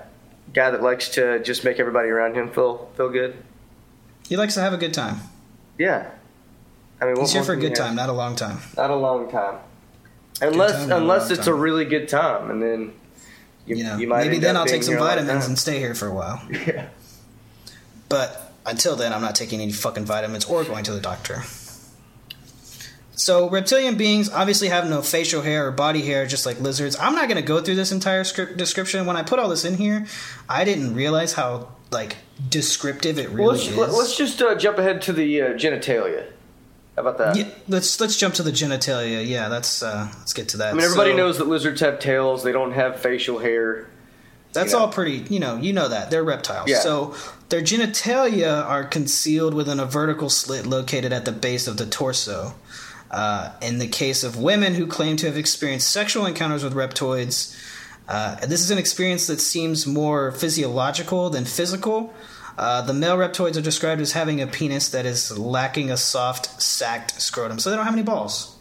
guy 0.54 0.70
that 0.70 0.82
likes 0.82 1.08
to 1.10 1.42
just 1.42 1.64
make 1.64 1.80
everybody 1.80 2.08
around 2.10 2.34
him 2.36 2.50
feel 2.50 2.90
feel 2.96 3.08
good. 3.10 3.36
He 4.28 4.36
likes 4.36 4.54
to 4.54 4.60
have 4.60 4.72
a 4.72 4.76
good 4.78 4.94
time. 4.94 5.16
Yeah, 5.78 6.10
I 7.02 7.06
mean, 7.06 7.16
He's 7.16 7.32
here 7.32 7.42
for 7.42 7.52
a 7.54 7.56
good 7.56 7.74
time, 7.74 7.96
not 7.96 8.08
a 8.08 8.12
long 8.12 8.36
time. 8.36 8.58
Not 8.76 8.90
a 8.90 8.94
long 8.94 9.28
time. 9.28 9.58
Unless 10.40 10.86
time, 10.86 10.92
unless 11.02 11.30
it's 11.30 11.48
a 11.48 11.54
really 11.54 11.84
good 11.84 12.08
time, 12.08 12.48
and 12.50 12.62
then 12.62 12.92
you, 13.66 13.76
You 13.76 13.84
know, 13.84 13.96
you 13.96 14.06
might 14.06 14.24
maybe 14.24 14.38
then 14.38 14.56
I'll 14.56 14.66
take 14.66 14.84
some 14.84 14.92
here 14.92 14.98
a 14.98 15.04
long 15.04 15.16
vitamins 15.16 15.46
and 15.46 15.58
stay 15.58 15.78
here 15.80 15.94
for 15.94 16.06
a 16.06 16.14
while. 16.14 16.40
Yeah. 16.66 16.88
But 18.08 18.52
until 18.66 18.94
then, 18.94 19.12
I'm 19.12 19.20
not 19.22 19.34
taking 19.34 19.60
any 19.60 19.72
fucking 19.72 20.04
vitamins 20.04 20.44
or 20.44 20.62
going 20.64 20.84
to 20.84 20.92
the 20.92 21.00
doctor. 21.00 21.42
So, 23.14 23.48
reptilian 23.50 23.96
beings 23.96 24.30
obviously 24.30 24.68
have 24.68 24.88
no 24.88 25.00
facial 25.02 25.42
hair 25.42 25.66
or 25.66 25.70
body 25.70 26.02
hair, 26.02 26.26
just 26.26 26.44
like 26.46 26.60
lizards. 26.60 26.96
I'm 26.98 27.14
not 27.14 27.28
going 27.28 27.36
to 27.40 27.46
go 27.46 27.60
through 27.60 27.76
this 27.76 27.90
entire 27.92 28.24
script 28.24 28.56
description. 28.56 29.06
When 29.06 29.16
I 29.16 29.22
put 29.22 29.38
all 29.38 29.48
this 29.48 29.64
in 29.64 29.74
here, 29.76 30.06
I 30.48 30.64
didn't 30.64 30.94
realize 30.94 31.32
how 31.34 31.68
like 31.90 32.16
descriptive 32.48 33.18
it 33.18 33.28
Well, 33.28 33.36
really 33.36 33.48
let's, 33.48 33.66
is. 33.68 33.76
let- 33.76 33.92
let's 33.92 34.16
just 34.16 34.40
uh, 34.42 34.54
jump 34.56 34.78
ahead 34.78 35.02
to 35.02 35.12
the 35.12 35.40
uh, 35.40 35.46
genitalia. 35.54 36.26
How 36.96 37.02
about 37.02 37.18
that? 37.18 37.36
yeah, 37.36 37.48
let's 37.68 38.00
let's 38.00 38.16
jump 38.18 38.34
to 38.34 38.42
the 38.42 38.50
genitalia. 38.50 39.26
Yeah, 39.26 39.48
that's 39.48 39.82
uh, 39.82 40.12
let's 40.18 40.32
get 40.34 40.48
to 40.50 40.58
that. 40.58 40.70
I 40.70 40.72
mean, 40.74 40.84
everybody 40.84 41.12
So, 41.12 41.16
knows 41.16 41.38
that 41.38 41.48
lizards 41.48 41.80
have 41.80 41.98
tails. 41.98 42.42
They 42.42 42.52
don't 42.52 42.72
have 42.72 43.00
facial 43.00 43.38
hair. 43.38 43.88
That's 44.52 44.72
you 44.72 44.78
know. 44.78 44.84
all 44.84 44.92
pretty, 44.92 45.24
you 45.32 45.40
know, 45.40 45.56
you 45.56 45.72
know 45.72 45.88
that. 45.88 46.10
They're 46.10 46.22
reptiles. 46.22 46.68
Yeah. 46.68 46.80
So 46.80 47.14
their 47.48 47.62
genitalia 47.62 48.62
are 48.64 48.84
concealed 48.84 49.54
within 49.54 49.80
a 49.80 49.86
vertical 49.86 50.28
slit 50.28 50.66
located 50.66 51.12
at 51.12 51.24
the 51.24 51.32
base 51.32 51.66
of 51.66 51.78
the 51.78 51.86
torso. 51.86 52.54
Uh, 53.10 53.52
in 53.60 53.78
the 53.78 53.86
case 53.86 54.24
of 54.24 54.36
women 54.38 54.74
who 54.74 54.86
claim 54.86 55.16
to 55.18 55.26
have 55.26 55.36
experienced 55.36 55.90
sexual 55.90 56.24
encounters 56.26 56.64
with 56.64 56.74
reptoids, 56.74 57.54
uh, 58.08 58.36
this 58.46 58.60
is 58.60 58.70
an 58.70 58.78
experience 58.78 59.26
that 59.26 59.40
seems 59.40 59.86
more 59.86 60.32
physiological 60.32 61.30
than 61.30 61.44
physical. 61.44 62.12
Uh, 62.58 62.82
the 62.82 62.92
male 62.92 63.16
reptoids 63.16 63.56
are 63.56 63.62
described 63.62 64.00
as 64.00 64.12
having 64.12 64.40
a 64.40 64.46
penis 64.46 64.90
that 64.90 65.06
is 65.06 65.36
lacking 65.38 65.90
a 65.90 65.96
soft, 65.96 66.60
sacked 66.62 67.20
scrotum. 67.20 67.58
So 67.58 67.70
they 67.70 67.76
don't 67.76 67.84
have 67.86 67.94
any 67.94 68.02
balls. 68.02 68.56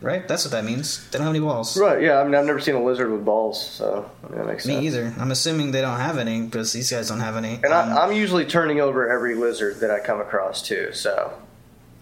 Right? 0.00 0.26
That's 0.28 0.44
what 0.44 0.52
that 0.52 0.64
means. 0.64 1.08
They 1.10 1.18
don't 1.18 1.26
have 1.26 1.34
any 1.34 1.42
balls. 1.44 1.78
Right? 1.78 2.02
Yeah. 2.02 2.18
I 2.20 2.24
mean, 2.24 2.34
I've 2.34 2.44
never 2.44 2.60
seen 2.60 2.74
a 2.74 2.82
lizard 2.82 3.10
with 3.10 3.24
balls, 3.24 3.64
so 3.70 4.10
that 4.30 4.46
makes 4.46 4.64
sense. 4.64 4.78
Me 4.80 4.86
either. 4.86 5.14
I'm 5.18 5.30
assuming 5.30 5.70
they 5.70 5.80
don't 5.80 5.98
have 6.00 6.18
any 6.18 6.42
because 6.42 6.72
these 6.72 6.90
guys 6.90 7.08
don't 7.08 7.20
have 7.20 7.36
any. 7.36 7.54
And 7.54 7.66
Um, 7.66 7.90
I, 7.92 8.02
I'm 8.02 8.12
usually 8.12 8.44
turning 8.44 8.80
over 8.80 9.08
every 9.10 9.34
lizard 9.34 9.80
that 9.80 9.90
I 9.90 10.00
come 10.00 10.20
across 10.20 10.60
too. 10.60 10.92
So 10.92 11.32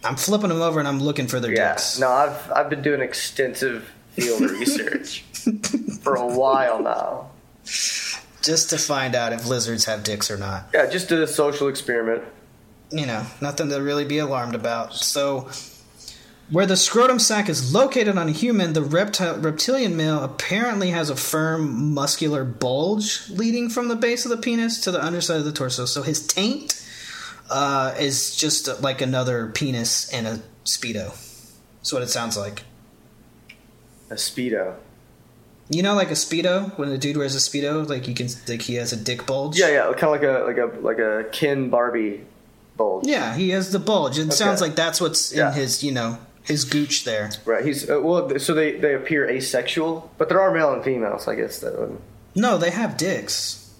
I'm 0.02 0.16
flipping 0.16 0.48
them 0.48 0.60
over 0.62 0.80
and 0.80 0.88
I'm 0.88 0.98
looking 1.00 1.28
for 1.28 1.38
their 1.38 1.52
yeah, 1.52 1.72
dicks. 1.74 1.98
no, 2.00 2.08
I've 2.08 2.50
I've 2.50 2.70
been 2.70 2.82
doing 2.82 3.00
extensive 3.02 3.88
field 4.12 4.40
research 4.50 5.24
for 6.02 6.16
a 6.16 6.26
while 6.26 6.82
now. 6.82 7.30
Just 8.42 8.70
to 8.70 8.78
find 8.78 9.14
out 9.14 9.32
if 9.32 9.46
lizards 9.46 9.84
have 9.84 10.02
dicks 10.02 10.30
or 10.30 10.36
not. 10.36 10.68
Yeah, 10.74 10.90
just 10.90 11.10
a 11.12 11.26
social 11.26 11.68
experiment. 11.68 12.24
You 12.90 13.06
know, 13.06 13.24
nothing 13.40 13.70
to 13.70 13.80
really 13.80 14.04
be 14.04 14.18
alarmed 14.18 14.54
about. 14.54 14.94
So, 14.94 15.48
where 16.50 16.66
the 16.66 16.76
scrotum 16.76 17.18
sac 17.18 17.48
is 17.48 17.72
located 17.72 18.18
on 18.18 18.28
a 18.28 18.32
human, 18.32 18.74
the 18.74 18.82
reptile, 18.82 19.38
reptilian 19.38 19.96
male 19.96 20.22
apparently 20.22 20.90
has 20.90 21.08
a 21.08 21.16
firm 21.16 21.94
muscular 21.94 22.44
bulge 22.44 23.30
leading 23.30 23.70
from 23.70 23.88
the 23.88 23.96
base 23.96 24.26
of 24.26 24.30
the 24.30 24.36
penis 24.36 24.80
to 24.82 24.90
the 24.90 25.02
underside 25.02 25.38
of 25.38 25.44
the 25.44 25.52
torso. 25.52 25.86
So 25.86 26.02
his 26.02 26.26
taint 26.26 26.86
uh, 27.48 27.94
is 27.98 28.36
just 28.36 28.82
like 28.82 29.00
another 29.00 29.48
penis 29.48 30.12
and 30.12 30.26
a 30.26 30.40
speedo. 30.64 31.16
That's 31.76 31.92
what 31.92 32.02
it 32.02 32.10
sounds 32.10 32.36
like. 32.36 32.64
A 34.10 34.14
speedo. 34.14 34.76
You 35.72 35.82
know, 35.82 35.94
like 35.94 36.10
a 36.10 36.14
speedo 36.14 36.76
when 36.78 36.90
the 36.90 36.98
dude 36.98 37.16
wears 37.16 37.34
a 37.34 37.38
speedo, 37.38 37.88
like 37.88 38.06
you 38.06 38.14
can 38.14 38.28
like 38.46 38.60
he 38.62 38.74
has 38.74 38.92
a 38.92 38.96
dick 38.96 39.26
bulge. 39.26 39.58
Yeah, 39.58 39.70
yeah, 39.70 39.92
kind 39.96 40.14
of 40.14 40.20
like 40.20 40.22
a 40.22 40.44
like 40.44 40.58
a 40.58 40.80
like 40.80 40.98
a 40.98 41.28
Ken 41.32 41.70
Barbie 41.70 42.24
bulge. 42.76 43.06
Yeah, 43.06 43.34
he 43.34 43.50
has 43.50 43.72
the 43.72 43.78
bulge. 43.78 44.18
It 44.18 44.32
sounds 44.34 44.60
like 44.60 44.74
that's 44.74 45.00
what's 45.00 45.32
Yeah. 45.34 45.48
in 45.48 45.54
his, 45.54 45.82
you 45.82 45.90
know, 45.92 46.18
his 46.42 46.64
gooch 46.64 47.04
there. 47.04 47.30
Right. 47.46 47.64
He's 47.64 47.88
uh, 47.88 48.00
well. 48.02 48.38
So 48.38 48.52
they 48.52 48.72
they 48.72 48.94
appear 48.94 49.26
asexual, 49.28 50.10
but 50.18 50.28
there 50.28 50.40
are 50.40 50.52
male 50.52 50.72
and 50.74 50.84
females. 50.84 51.26
I 51.26 51.36
guess 51.36 51.60
that 51.60 51.78
would. 51.78 51.98
No, 52.34 52.58
they 52.58 52.70
have 52.70 52.96
dicks. 52.98 53.70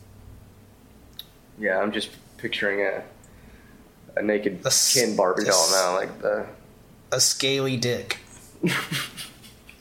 Yeah, 1.59 1.79
I'm 1.79 1.93
just 1.93 2.09
picturing 2.39 2.81
a 2.81 3.03
a 4.17 4.23
naked 4.23 4.61
A 4.65 4.71
Ken 4.95 5.15
Barbie 5.15 5.43
a 5.43 5.47
doll 5.47 5.71
now, 5.73 5.95
like 5.95 6.23
the. 6.23 6.47
A 7.13 7.21
scaly 7.21 7.77
dick. 7.77 8.19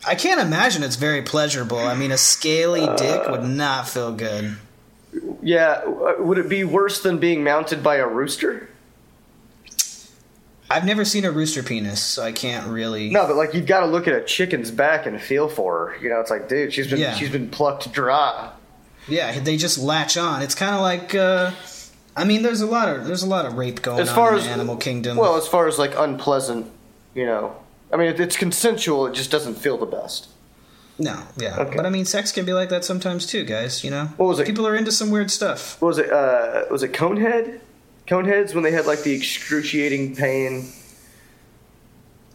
I 0.05 0.15
can't 0.15 0.41
imagine 0.41 0.83
it's 0.83 0.95
very 0.95 1.21
pleasurable. 1.21 1.77
I 1.79 1.93
mean, 1.95 2.11
a 2.11 2.17
scaly 2.17 2.87
dick 2.97 3.27
would 3.29 3.43
not 3.43 3.87
feel 3.87 4.11
good. 4.11 4.57
Yeah, 5.43 5.81
uh, 5.85 6.15
would 6.19 6.37
it 6.37 6.49
be 6.49 6.63
worse 6.63 7.01
than 7.01 7.19
being 7.19 7.43
mounted 7.43 7.83
by 7.83 7.97
a 7.97 8.07
rooster? 8.07 8.69
I've 10.69 10.85
never 10.85 11.03
seen 11.03 11.25
a 11.25 11.31
rooster 11.31 11.63
penis, 11.63 12.01
so 12.01 12.23
I 12.23 12.31
can't 12.31 12.67
really. 12.67 13.09
No, 13.09 13.27
but 13.27 13.35
like 13.35 13.53
you've 13.53 13.65
got 13.65 13.81
to 13.81 13.87
look 13.87 14.07
at 14.07 14.13
a 14.13 14.23
chicken's 14.23 14.71
back 14.71 15.05
and 15.05 15.21
feel 15.21 15.49
for 15.49 15.89
her. 15.89 15.97
You 16.01 16.09
know, 16.09 16.21
it's 16.21 16.31
like, 16.31 16.47
dude, 16.47 16.73
she's 16.73 16.87
been 16.89 16.99
Yeah. 16.99 17.13
she's 17.13 17.29
been 17.29 17.49
plucked 17.49 17.91
dry. 17.91 18.51
Yeah, 19.07 19.37
they 19.39 19.57
just 19.57 19.77
latch 19.77 20.15
on. 20.15 20.41
It's 20.41 20.55
kind 20.55 20.73
of 20.73 20.81
like. 20.81 21.13
Uh, 21.13 21.51
I 22.15 22.23
mean, 22.23 22.41
there's 22.41 22.61
a 22.61 22.65
lot 22.65 22.87
of 22.87 23.05
there's 23.05 23.23
a 23.23 23.27
lot 23.27 23.45
of 23.45 23.55
rape 23.55 23.81
going 23.81 23.99
As 23.99 24.09
on 24.09 24.15
far 24.15 24.31
in 24.31 24.39
as 24.39 24.45
the 24.45 24.51
animal 24.51 24.77
kingdom. 24.77 25.17
Well, 25.17 25.35
as 25.35 25.47
far 25.47 25.67
as 25.67 25.77
like 25.77 25.93
unpleasant, 25.97 26.71
you 27.13 27.25
know, 27.25 27.55
I 27.93 27.97
mean, 27.97 28.13
it's 28.21 28.37
consensual. 28.37 29.05
It 29.07 29.13
just 29.13 29.31
doesn't 29.31 29.55
feel 29.55 29.77
the 29.77 29.85
best. 29.85 30.27
no, 30.97 31.23
yeah, 31.37 31.57
Okay. 31.59 31.75
but 31.75 31.85
I 31.85 31.89
mean, 31.89 32.05
sex 32.05 32.31
can 32.31 32.45
be 32.45 32.53
like 32.53 32.69
that 32.69 32.85
sometimes 32.85 33.25
too, 33.25 33.43
guys. 33.43 33.83
You 33.83 33.91
know, 33.91 34.05
What 34.17 34.27
was 34.27 34.39
it? 34.39 34.45
People 34.47 34.67
are 34.67 34.75
into 34.75 34.91
some 34.91 35.09
weird 35.11 35.31
stuff. 35.31 35.81
What 35.81 35.87
was 35.89 35.97
it? 35.97 36.11
Uh, 36.11 36.63
was 36.69 36.83
it 36.83 36.93
Conehead? 36.93 37.59
Coneheads 38.07 38.53
when 38.53 38.63
they 38.63 38.71
had 38.71 38.85
like 38.85 39.03
the 39.03 39.13
excruciating 39.13 40.15
pain. 40.15 40.71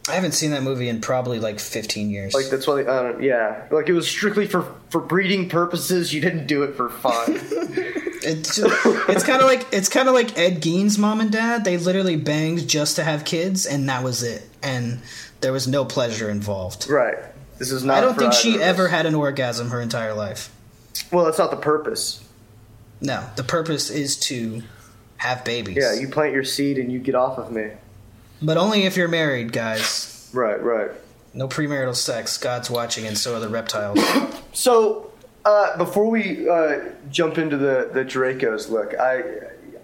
I 0.09 0.13
haven't 0.15 0.33
seen 0.33 0.53
that 0.53 0.63
movie 0.63 0.89
in 0.89 1.01
probably 1.01 1.41
like 1.41 1.59
15 1.59 2.11
years. 2.11 2.33
Like 2.33 2.47
that's 2.49 2.67
why, 2.67 2.83
uh, 2.85 3.19
yeah, 3.21 3.67
like 3.73 3.89
it 3.89 3.93
was 3.93 4.07
strictly 4.09 4.47
for 4.47 4.73
for 4.91 5.01
breeding 5.01 5.49
purposes. 5.49 6.13
You 6.15 6.21
didn't 6.21 6.47
do 6.47 6.63
it 6.63 6.75
for 6.77 6.89
fun. 6.89 7.41
It's 8.29 8.59
it's 8.59 9.23
kind 9.23 9.41
of 9.41 9.47
like 9.47 9.67
it's 9.73 9.89
kind 9.89 10.09
of 10.09 10.15
like 10.15 10.37
Ed 10.37 10.61
Gein's 10.61 10.99
mom 10.99 11.21
and 11.21 11.31
dad. 11.31 11.63
They 11.65 11.77
literally 11.77 12.17
banged 12.17 12.67
just 12.67 12.97
to 12.97 13.05
have 13.05 13.25
kids, 13.25 13.67
and 13.67 13.89
that 13.89 14.03
was 14.03 14.25
it. 14.25 14.43
And 14.67 15.01
there 15.41 15.53
was 15.53 15.67
no 15.69 15.85
pleasure 15.85 16.29
involved. 16.29 16.89
right. 16.89 17.19
This 17.59 17.71
is 17.73 17.85
not. 17.85 17.97
I 17.97 18.01
don't 18.03 18.19
think 18.19 18.35
she 18.35 18.61
ever 18.61 18.89
had 18.89 19.07
an 19.07 19.15
orgasm 19.15 19.71
her 19.71 19.81
entire 19.81 20.13
life. 20.13 20.51
Well, 21.11 21.25
that's 21.25 21.39
not 21.39 21.51
the 21.51 21.57
purpose. 21.57 22.23
No, 23.01 23.25
the 23.37 23.45
purpose 23.45 23.89
is 23.89 24.17
to 24.29 24.63
have 25.19 25.43
babies. 25.45 25.79
Yeah, 25.81 25.95
you 25.95 26.09
plant 26.09 26.35
your 26.35 26.45
seed 26.45 26.77
and 26.79 26.93
you 26.93 26.99
get 26.99 27.15
off 27.15 27.39
of 27.39 27.51
me. 27.51 27.71
but 28.43 28.59
only 28.59 28.83
if 28.83 28.95
you're 28.97 29.09
married, 29.09 29.53
guys. 29.53 30.29
Right, 30.35 30.63
right. 30.63 30.91
No 31.33 31.49
premarital 31.49 31.95
sex. 31.97 32.37
God's 32.37 32.71
watching, 32.71 33.07
and 33.07 33.17
so 33.17 33.37
are 33.37 33.41
the 33.41 33.49
reptiles. 33.49 33.99
So, 34.53 35.13
uh, 35.45 35.77
before 35.79 36.09
we 36.11 36.49
uh, 36.49 36.81
jump 37.11 37.39
into 37.39 37.57
the 37.57 37.91
the 37.93 38.05
Dracos, 38.05 38.69
look, 38.71 38.95
I 38.99 39.23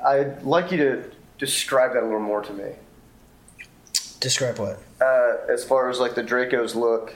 I'd 0.04 0.42
like 0.42 0.70
you 0.72 0.78
to 0.78 1.04
describe 1.38 1.92
that 1.94 2.02
a 2.02 2.06
little 2.06 2.20
more 2.20 2.42
to 2.42 2.52
me. 2.52 2.72
Describe 4.22 4.58
what? 4.58 4.78
Uh, 5.00 5.36
as 5.52 5.64
far 5.64 5.90
as 5.90 5.98
like 5.98 6.14
the 6.14 6.22
Dracos 6.22 6.76
look, 6.76 7.12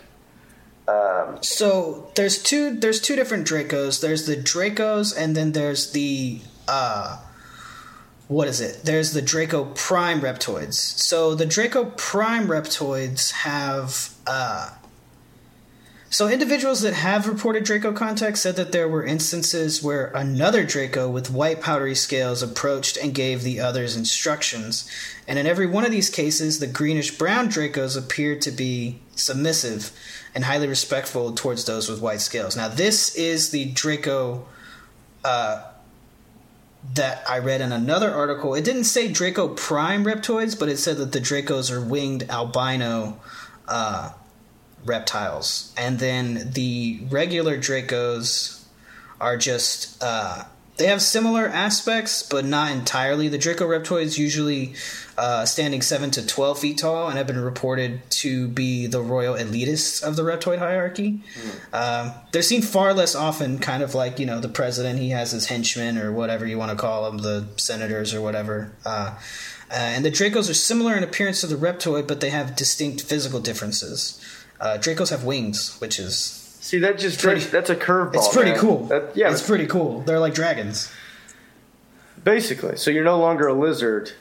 um, 0.88 1.38
So 1.40 2.11
there's 2.16 2.42
two 2.42 2.74
there's 2.74 3.00
two 3.00 3.16
different 3.16 3.46
Dracos. 3.46 4.00
There's 4.00 4.26
the 4.26 4.36
Dracos 4.36 5.16
and 5.16 5.36
then 5.36 5.52
there's 5.52 5.92
the 5.92 6.40
uh 6.68 7.20
what 8.28 8.48
is 8.48 8.61
it? 8.61 8.80
There's 8.84 9.12
the 9.12 9.22
Draco 9.22 9.66
Prime 9.76 10.20
Reptoids. 10.20 10.74
So 10.74 11.34
the 11.36 11.46
Draco 11.46 11.86
Prime 11.96 12.48
Reptoids 12.48 13.30
have 13.32 14.11
uh 14.26 14.70
so 16.09 16.28
individuals 16.28 16.82
that 16.82 16.94
have 16.94 17.26
reported 17.26 17.64
Draco 17.64 17.92
contact 17.92 18.38
said 18.38 18.57
that 18.57 18.70
there 18.70 18.88
were 18.88 19.04
instances 19.04 19.82
where 19.82 20.07
another 20.14 20.64
Draco 20.64 21.11
with 21.11 21.30
white 21.30 21.61
powdery 21.61 21.96
scales 21.96 22.42
approached 22.42 22.96
and 22.96 23.12
gave 23.12 23.42
the 23.42 23.59
others 23.59 23.96
instructions. 23.96 24.88
And 25.26 25.38
in 25.38 25.46
every 25.46 25.66
one 25.66 25.84
of 25.84 25.90
these 25.90 26.09
cases, 26.09 26.61
the 26.61 26.68
greenish 26.68 27.18
brown 27.18 27.48
Dracos 27.48 27.98
appeared 27.98 28.40
to 28.42 28.52
be 28.52 29.00
submissive 29.16 29.90
and 30.34 30.44
highly 30.44 30.68
respectful 30.68 31.32
towards 31.32 31.64
those 31.64 31.88
with 31.88 32.00
white 32.00 32.20
scales. 32.20 32.57
Now, 32.57 32.68
this 32.68 33.14
is 33.16 33.50
the 33.50 33.64
Draco 33.72 34.46
uh, 35.24 35.64
that 36.94 37.28
I 37.28 37.40
read 37.40 37.61
in 37.61 37.72
another 37.72 38.12
article. 38.12 38.54
It 38.54 38.64
didn't 38.64 38.84
say 38.84 39.11
Draco 39.11 39.48
Prime 39.48 40.04
Reptoids, 40.04 40.59
but 40.59 40.68
it 40.68 40.76
said 40.76 40.98
that 40.98 41.11
the 41.11 41.20
Dracos 41.20 41.70
are 41.70 41.80
winged 41.80 42.30
albino 42.30 43.18
uh, 43.66 44.12
reptiles. 44.87 45.72
And 45.76 45.99
then 45.99 46.53
the 46.53 47.01
regular 47.11 47.59
Dracos 47.59 48.64
are 49.20 49.37
just. 49.37 50.03
Uh, 50.03 50.45
they 50.76 50.89
have 50.89 51.01
similar 51.01 51.47
aspects, 51.47 52.22
but 52.22 52.45
not 52.45 52.70
entirely. 52.70 53.28
The 53.28 53.39
Draco 53.39 53.66
Reptoids 53.66 54.18
usually 54.18 54.74
uh, 55.16 55.47
standing 55.47 55.80
7 55.80 56.11
to 56.12 56.26
12 56.26 56.59
feet 56.59 56.78
tall 56.78 57.09
and 57.09 57.16
have 57.16 57.26
been 57.26 57.41
reported 57.41 58.03
to 58.11 58.49
be 58.49 58.87
the 58.87 59.01
royal 59.01 59.34
elitists 59.34 60.03
of 60.03 60.16
the 60.16 60.22
reptoid 60.22 60.59
hierarchy. 60.59 61.22
Um, 61.72 62.12
they're 62.32 62.43
seen 62.43 62.61
far 62.61 62.93
less 62.93 63.14
often, 63.14 63.59
kind 63.59 63.82
of 63.82 63.95
like, 63.95 64.18
you 64.18 64.26
know, 64.26 64.39
the 64.39 64.51
president, 64.51 64.99
he 64.99 65.11
has 65.11 65.32
his 65.32 65.47
henchmen 65.47 65.97
or 65.97 66.12
whatever 66.12 66.47
you 66.47 66.59
want 66.59 66.72
to 66.72 66.76
call 66.76 67.11
them, 67.11 67.18
the 67.18 67.47
senators 67.57 68.12
or 68.12 68.20
whatever. 68.20 68.72
Uh, 68.84 69.18
uh, 69.70 69.74
and 69.74 70.05
the 70.05 70.11
Dracos 70.11 70.51
are 70.51 70.55
similar 70.55 70.95
in 70.95 71.03
appearance 71.03 71.41
to 71.41 71.47
the 71.47 71.57
reptoid, 71.57 72.07
but 72.07 72.20
they 72.20 72.30
have 72.30 72.55
distinct 72.55 73.03
physical 73.03 73.41
differences. 73.41 74.20
Uh, 74.61 74.78
Dracos 74.80 75.11
have 75.11 75.24
wings, 75.24 75.76
which 75.80 75.98
is 75.98 76.16
see 76.16 76.78
that 76.80 76.98
just 76.98 77.20
Pretty- 77.20 77.40
that's, 77.44 77.70
a 77.70 77.76
curveball. 77.76 78.14
it's 78.16 78.32
pretty 78.34 78.50
man. 78.52 78.61
cool. 78.61 78.84
That, 78.86 79.16
yeah, 79.16 79.30
it's 79.30 79.46
pretty 79.46 79.66
cool. 79.66 80.00
They're 80.00 80.18
like 80.20 80.34
dragons. 80.34 80.90
basically. 82.24 82.76
So 82.76 82.90
you're 82.90 83.04
no 83.04 83.18
longer 83.18 83.46
a 83.48 83.52
lizard. 83.54 84.12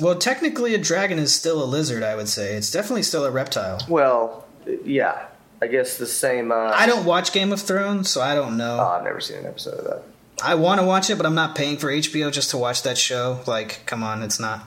Well, 0.00 0.16
technically, 0.18 0.74
a 0.74 0.78
dragon 0.78 1.18
is 1.18 1.34
still 1.34 1.62
a 1.62 1.66
lizard. 1.66 2.02
I 2.02 2.16
would 2.16 2.28
say 2.28 2.54
it's 2.54 2.70
definitely 2.70 3.02
still 3.02 3.24
a 3.24 3.30
reptile. 3.30 3.78
Well, 3.88 4.46
yeah, 4.84 5.26
I 5.60 5.66
guess 5.66 5.98
the 5.98 6.06
same. 6.06 6.50
Uh, 6.50 6.72
I 6.74 6.86
don't 6.86 7.04
watch 7.04 7.32
Game 7.32 7.52
of 7.52 7.60
Thrones, 7.60 8.08
so 8.10 8.20
I 8.22 8.34
don't 8.34 8.56
know. 8.56 8.78
Oh, 8.80 8.84
I've 8.98 9.04
never 9.04 9.20
seen 9.20 9.38
an 9.38 9.46
episode 9.46 9.78
of 9.78 9.84
that. 9.84 10.02
I 10.42 10.54
want 10.56 10.80
to 10.80 10.86
watch 10.86 11.10
it, 11.10 11.16
but 11.16 11.26
I'm 11.26 11.34
not 11.34 11.54
paying 11.54 11.76
for 11.76 11.88
HBO 11.88 12.32
just 12.32 12.50
to 12.50 12.58
watch 12.58 12.82
that 12.82 12.96
show. 12.98 13.40
Like, 13.46 13.82
come 13.86 14.02
on, 14.02 14.22
it's 14.22 14.40
not. 14.40 14.66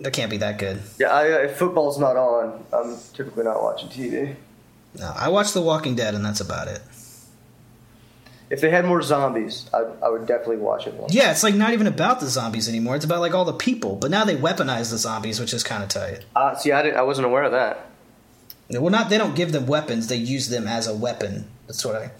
That 0.00 0.12
can't 0.12 0.30
be 0.30 0.38
that 0.38 0.58
good. 0.58 0.80
Yeah, 0.98 1.08
I, 1.08 1.26
if 1.44 1.56
football's 1.56 1.98
not 1.98 2.16
on, 2.16 2.64
I'm 2.72 2.96
typically 3.12 3.44
not 3.44 3.62
watching 3.62 3.88
TV. 3.90 4.34
No, 4.98 5.12
I 5.14 5.28
watch 5.28 5.52
The 5.52 5.60
Walking 5.60 5.94
Dead, 5.94 6.14
and 6.14 6.24
that's 6.24 6.40
about 6.40 6.68
it. 6.68 6.80
If 8.48 8.60
they 8.60 8.70
had 8.70 8.84
more 8.84 9.00
zombies, 9.00 9.70
I, 9.72 9.84
I 10.04 10.08
would 10.08 10.26
definitely 10.26 10.56
watch 10.56 10.86
it 10.88 10.96
more. 10.96 11.06
Yeah, 11.10 11.30
it's 11.30 11.44
like 11.44 11.54
not 11.54 11.72
even 11.72 11.86
about 11.86 12.18
the 12.18 12.26
zombies 12.26 12.68
anymore. 12.68 12.96
It's 12.96 13.04
about 13.04 13.20
like 13.20 13.32
all 13.32 13.44
the 13.44 13.52
people. 13.52 13.94
But 13.94 14.10
now 14.10 14.24
they 14.24 14.36
weaponize 14.36 14.90
the 14.90 14.98
zombies, 14.98 15.38
which 15.38 15.54
is 15.54 15.62
kind 15.62 15.84
of 15.84 15.88
tight. 15.88 16.24
Uh, 16.34 16.56
see, 16.56 16.72
I, 16.72 16.82
didn't, 16.82 16.96
I 16.96 17.02
wasn't 17.02 17.26
aware 17.26 17.44
of 17.44 17.52
that. 17.52 17.86
Well, 18.70 18.90
not 18.90 19.08
they 19.08 19.18
don't 19.18 19.36
give 19.36 19.52
them 19.52 19.66
weapons; 19.66 20.08
they 20.08 20.16
use 20.16 20.48
them 20.48 20.66
as 20.66 20.86
a 20.86 20.94
weapon. 20.94 21.48
That's 21.66 21.84
what 21.84 21.96
I. 21.96 22.10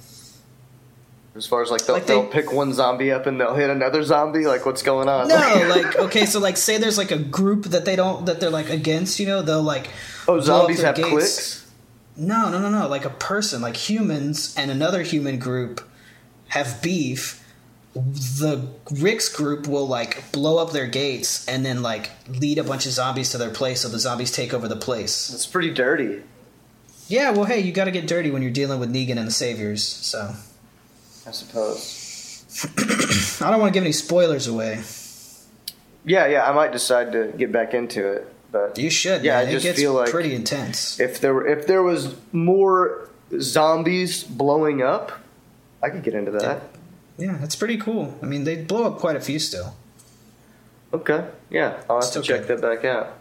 As 1.37 1.47
far 1.47 1.62
as 1.62 1.70
like 1.70 1.87
they'll, 1.87 1.95
Like 1.97 2.07
they- 2.07 2.14
they'll 2.14 2.26
pick 2.26 2.53
one 2.53 2.72
zombie 2.72 3.12
up 3.12 3.26
and 3.26 3.41
they'll 3.41 3.55
hit 3.55 3.70
another 3.70 4.03
zombie. 4.03 4.47
Like 4.47 4.66
what's 4.66 4.83
going 4.83 5.09
on? 5.09 5.28
No, 5.28 5.37
like 5.68 5.97
okay, 5.97 6.26
so 6.26 6.41
like 6.41 6.57
say 6.57 6.76
there's 6.78 6.99
like 6.99 7.12
a 7.12 7.18
group 7.18 7.66
that 7.66 7.85
they 7.85 7.95
don't 7.97 8.26
that 8.26 8.41
they're 8.41 8.51
like 8.51 8.68
against. 8.68 9.20
You 9.20 9.26
know, 9.26 9.41
they'll 9.43 9.62
like. 9.62 9.89
oh, 10.22 10.33
blow 10.35 10.39
up 10.39 10.45
zombies 10.45 10.78
their 10.78 10.87
have 10.87 10.97
gates. 10.97 11.09
clicks. 11.11 11.70
No, 12.16 12.51
no, 12.51 12.59
no, 12.59 12.68
no. 12.68 12.89
Like 12.89 13.05
a 13.05 13.11
person, 13.11 13.62
like 13.62 13.76
humans 13.76 14.55
and 14.59 14.70
another 14.70 15.03
human 15.03 15.39
group 15.39 15.81
have 16.49 16.83
beef. 16.83 17.37
The 17.95 18.68
Rick's 18.91 19.28
group 19.28 19.66
will 19.66 19.87
like 19.87 20.31
blow 20.33 20.59
up 20.59 20.72
their 20.72 20.87
gates 20.87 21.47
and 21.49 21.64
then 21.64 21.81
like 21.83 22.11
lead 22.28 22.59
a 22.59 22.64
bunch 22.64 22.87
of 22.87 22.93
zombies 22.93 23.31
to 23.31 23.39
their 23.39 23.51
place 23.51 23.81
so 23.81 23.89
the 23.89 23.99
zombies 23.99 24.31
take 24.33 24.53
over 24.53 24.68
the 24.68 24.76
place. 24.76 25.33
It's 25.33 25.47
pretty 25.47 25.72
dirty. 25.72 26.22
Yeah, 27.09 27.31
well, 27.31 27.45
hey, 27.45 27.59
you 27.61 27.72
got 27.72 27.87
to 27.87 27.91
get 27.91 28.07
dirty 28.07 28.31
when 28.31 28.43
you're 28.43 28.53
dealing 28.53 28.78
with 28.78 28.93
Negan 28.93 29.16
and 29.18 29.26
the 29.26 29.33
Saviors. 29.33 29.83
So 29.83 30.35
I 31.31 31.33
suppose. 31.33 32.45
I 33.41 33.51
don't 33.51 33.61
want 33.61 33.72
to 33.72 33.76
give 33.76 33.85
any 33.85 33.93
spoilers 33.93 34.49
away. 34.49 34.83
Yeah, 36.05 36.26
yeah. 36.26 36.51
I 36.51 36.53
might 36.53 36.72
decide 36.72 37.12
to 37.12 37.33
get 37.39 37.53
back 37.53 37.72
into 37.72 38.05
it, 38.11 38.35
but 38.51 38.76
You 38.76 38.91
should. 38.91 39.22
Yeah, 39.22 39.39
man. 39.39 39.47
I 39.49 39.53
just 39.53 39.64
it 39.64 39.68
gets 39.68 39.78
feel 39.81 39.93
like 39.95 40.11
pretty 40.11 40.35
intense. 40.35 40.99
if 40.99 41.20
there 41.20 41.33
were, 41.33 41.47
if 41.47 41.68
there 41.68 41.85
was 41.85 42.16
more 42.33 43.09
zombies 43.39 44.24
blowing 44.24 44.83
up, 44.83 45.12
I 45.81 45.91
could 45.91 46.03
get 46.03 46.14
into 46.14 46.33
that. 46.33 46.62
Yeah, 47.16 47.37
that's 47.41 47.55
pretty 47.55 47.76
cool. 47.76 48.18
I 48.20 48.26
mean, 48.26 48.43
they 48.43 48.57
blow 48.57 48.85
up 48.85 48.99
quite 48.99 49.14
a 49.14 49.20
few 49.20 49.39
still. 49.39 49.76
Okay, 50.93 51.28
yeah, 51.49 51.81
I'll 51.89 51.97
have 52.01 52.05
Still 52.05 52.22
to 52.22 52.26
check 52.28 52.49
good. 52.49 52.61
that 52.61 52.62
back 52.62 52.85
out. 52.85 53.16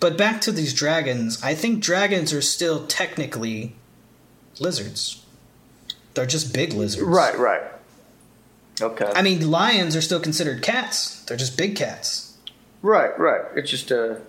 But 0.00 0.16
back 0.16 0.40
to 0.42 0.52
these 0.52 0.72
dragons, 0.72 1.42
I 1.42 1.56
think 1.56 1.82
dragons 1.82 2.32
are 2.32 2.40
still 2.42 2.86
technically 2.86 3.74
lizards. 4.60 5.24
They're 6.18 6.26
just 6.26 6.52
big 6.52 6.72
lizards. 6.72 7.06
Right, 7.06 7.38
right. 7.38 7.62
Okay. 8.80 9.08
I 9.14 9.22
mean, 9.22 9.48
lions 9.48 9.94
are 9.94 10.00
still 10.00 10.18
considered 10.18 10.62
cats. 10.62 11.22
They're 11.24 11.36
just 11.36 11.56
big 11.56 11.76
cats. 11.76 12.36
right, 12.82 13.16
right. 13.16 13.42
It's 13.54 13.70
just 13.70 13.92
a, 13.92 14.20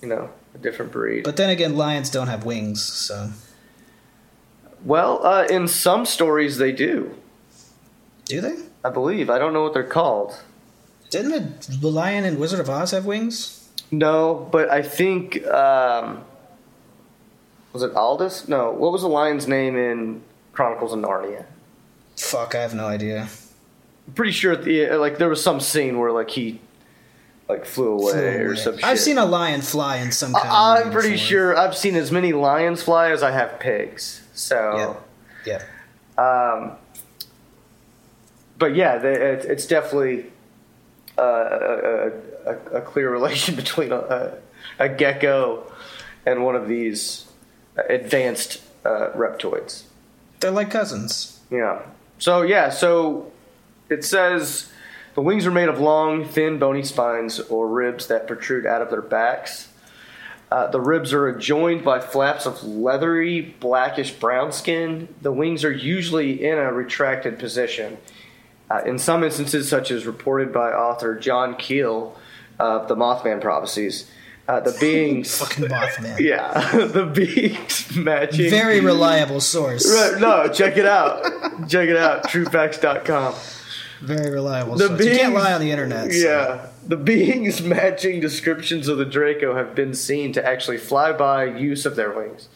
you 0.00 0.08
know, 0.08 0.30
a 0.54 0.58
different 0.58 0.90
breed. 0.90 1.24
But 1.24 1.36
then 1.36 1.50
again, 1.50 1.76
lions 1.76 2.08
don't 2.08 2.28
have 2.28 2.46
wings, 2.46 2.82
so 2.82 3.30
well, 4.82 5.22
uh, 5.26 5.44
in 5.50 5.68
some 5.68 6.06
stories 6.06 6.56
they 6.56 6.72
do. 6.72 7.14
do 8.24 8.40
they? 8.40 8.56
I 8.82 8.88
believe. 8.88 9.28
I 9.28 9.38
don't 9.38 9.52
know 9.52 9.62
what 9.62 9.74
they're 9.74 9.82
called. 9.82 10.40
Didn't 11.10 11.32
the, 11.32 11.76
the 11.76 11.90
lion 11.90 12.24
in 12.24 12.38
Wizard 12.38 12.60
of 12.60 12.70
Oz 12.70 12.92
have 12.92 13.04
wings? 13.04 13.68
No, 13.90 14.48
but 14.50 14.70
I 14.70 14.80
think 14.80 15.46
um, 15.46 16.24
was 17.74 17.82
it 17.82 17.94
Aldous? 17.94 18.48
No. 18.48 18.70
What 18.70 18.92
was 18.92 19.02
the 19.02 19.08
lion's 19.08 19.46
name 19.46 19.76
in 19.76 20.22
Chronicles 20.58 20.92
of 20.92 20.98
Narnia? 20.98 21.44
Fuck, 22.16 22.56
I 22.56 22.62
have 22.62 22.74
no 22.74 22.86
idea. 22.88 23.28
I'm 24.08 24.12
pretty 24.14 24.32
sure 24.32 24.54
at 24.54 24.64
the, 24.64 24.88
like 24.96 25.16
there 25.18 25.28
was 25.28 25.40
some 25.40 25.60
scene 25.60 26.00
where 26.00 26.10
like 26.10 26.30
he 26.30 26.60
like 27.48 27.64
flew 27.64 27.92
away, 27.92 28.10
Flew 28.10 28.20
or 28.20 28.46
away. 28.48 28.56
some 28.56 28.74
shit. 28.74 28.84
I've 28.84 28.98
seen 28.98 29.18
a 29.18 29.24
lion 29.24 29.60
fly 29.60 29.98
in 29.98 30.10
some 30.10 30.32
kind. 30.32 30.48
of 30.48 30.52
I- 30.52 30.80
I'm 30.82 30.90
pretty 30.90 31.10
before. 31.12 31.24
sure 31.26 31.56
I've 31.56 31.76
seen 31.76 31.94
as 31.94 32.10
many 32.10 32.32
lions 32.32 32.82
fly 32.82 33.12
as 33.12 33.22
I 33.22 33.30
have 33.30 33.60
pigs. 33.60 34.22
So, 34.34 34.96
Yeah. 35.46 35.62
um, 36.18 36.72
but 38.58 38.74
yeah, 38.74 38.98
the, 38.98 39.12
it, 39.12 39.44
it's 39.44 39.64
definitely 39.66 40.26
uh, 41.16 41.22
a, 41.22 42.12
a, 42.46 42.56
a 42.78 42.80
clear 42.80 43.10
relation 43.18 43.54
between 43.54 43.92
a, 43.92 44.32
a 44.80 44.88
gecko 44.88 45.72
and 46.26 46.44
one 46.44 46.56
of 46.56 46.66
these 46.66 47.26
advanced 47.88 48.60
uh, 48.84 49.10
reptoids. 49.14 49.84
They're 50.40 50.50
like 50.50 50.70
cousins. 50.70 51.40
Yeah. 51.50 51.82
So 52.18 52.42
yeah, 52.42 52.70
so 52.70 53.32
it 53.88 54.04
says 54.04 54.72
the 55.14 55.22
wings 55.22 55.46
are 55.46 55.50
made 55.50 55.68
of 55.68 55.80
long, 55.80 56.24
thin, 56.24 56.58
bony 56.58 56.82
spines 56.82 57.40
or 57.40 57.68
ribs 57.68 58.06
that 58.08 58.26
protrude 58.26 58.66
out 58.66 58.82
of 58.82 58.90
their 58.90 59.02
backs. 59.02 59.68
Uh, 60.50 60.66
the 60.68 60.80
ribs 60.80 61.12
are 61.12 61.28
adjoined 61.28 61.84
by 61.84 62.00
flaps 62.00 62.46
of 62.46 62.64
leathery, 62.64 63.54
blackish 63.60 64.12
brown 64.12 64.50
skin. 64.50 65.14
The 65.20 65.32
wings 65.32 65.62
are 65.64 65.72
usually 65.72 66.44
in 66.44 66.56
a 66.56 66.72
retracted 66.72 67.38
position. 67.38 67.98
Uh, 68.70 68.82
in 68.86 68.98
some 68.98 69.24
instances, 69.24 69.68
such 69.68 69.90
as 69.90 70.06
reported 70.06 70.52
by 70.52 70.70
author 70.70 71.18
John 71.18 71.56
Keel 71.56 72.16
of 72.58 72.88
the 72.88 72.96
Mothman 72.96 73.40
Prophecies, 73.40 74.10
uh, 74.48 74.60
the 74.60 74.72
beings, 74.80 75.38
Fucking 75.38 75.66
Mothman. 75.66 76.18
yeah, 76.18 76.52
the 76.86 77.04
beings 77.06 77.94
matching 77.94 78.50
Very 78.50 78.80
reliable 78.80 79.40
source. 79.40 79.86
Right, 79.88 80.20
no, 80.20 80.48
check 80.48 80.76
it 80.76 80.86
out. 80.86 81.22
check 81.68 81.88
it 81.88 81.96
out. 81.96 82.24
Truefacts.com. 82.24 83.34
Very 84.00 84.30
reliable 84.30 84.76
The 84.76 84.88
source. 84.88 85.04
You 85.04 85.10
can't 85.10 85.34
lie 85.34 85.52
on 85.52 85.60
the 85.60 85.70
internet. 85.70 86.12
so- 86.12 86.18
Yeah. 86.18 86.66
The 86.86 86.96
beings 86.96 87.60
matching 87.76 88.20
descriptions 88.20 88.88
of 88.88 88.96
the 88.96 89.04
Draco 89.04 89.54
have 89.56 89.74
been 89.74 89.92
seen 89.92 90.32
to 90.32 90.44
actually 90.46 90.78
fly 90.78 91.12
by 91.12 91.44
use 91.44 91.84
of 91.84 91.96
their 91.96 92.10
wings. 92.12 92.48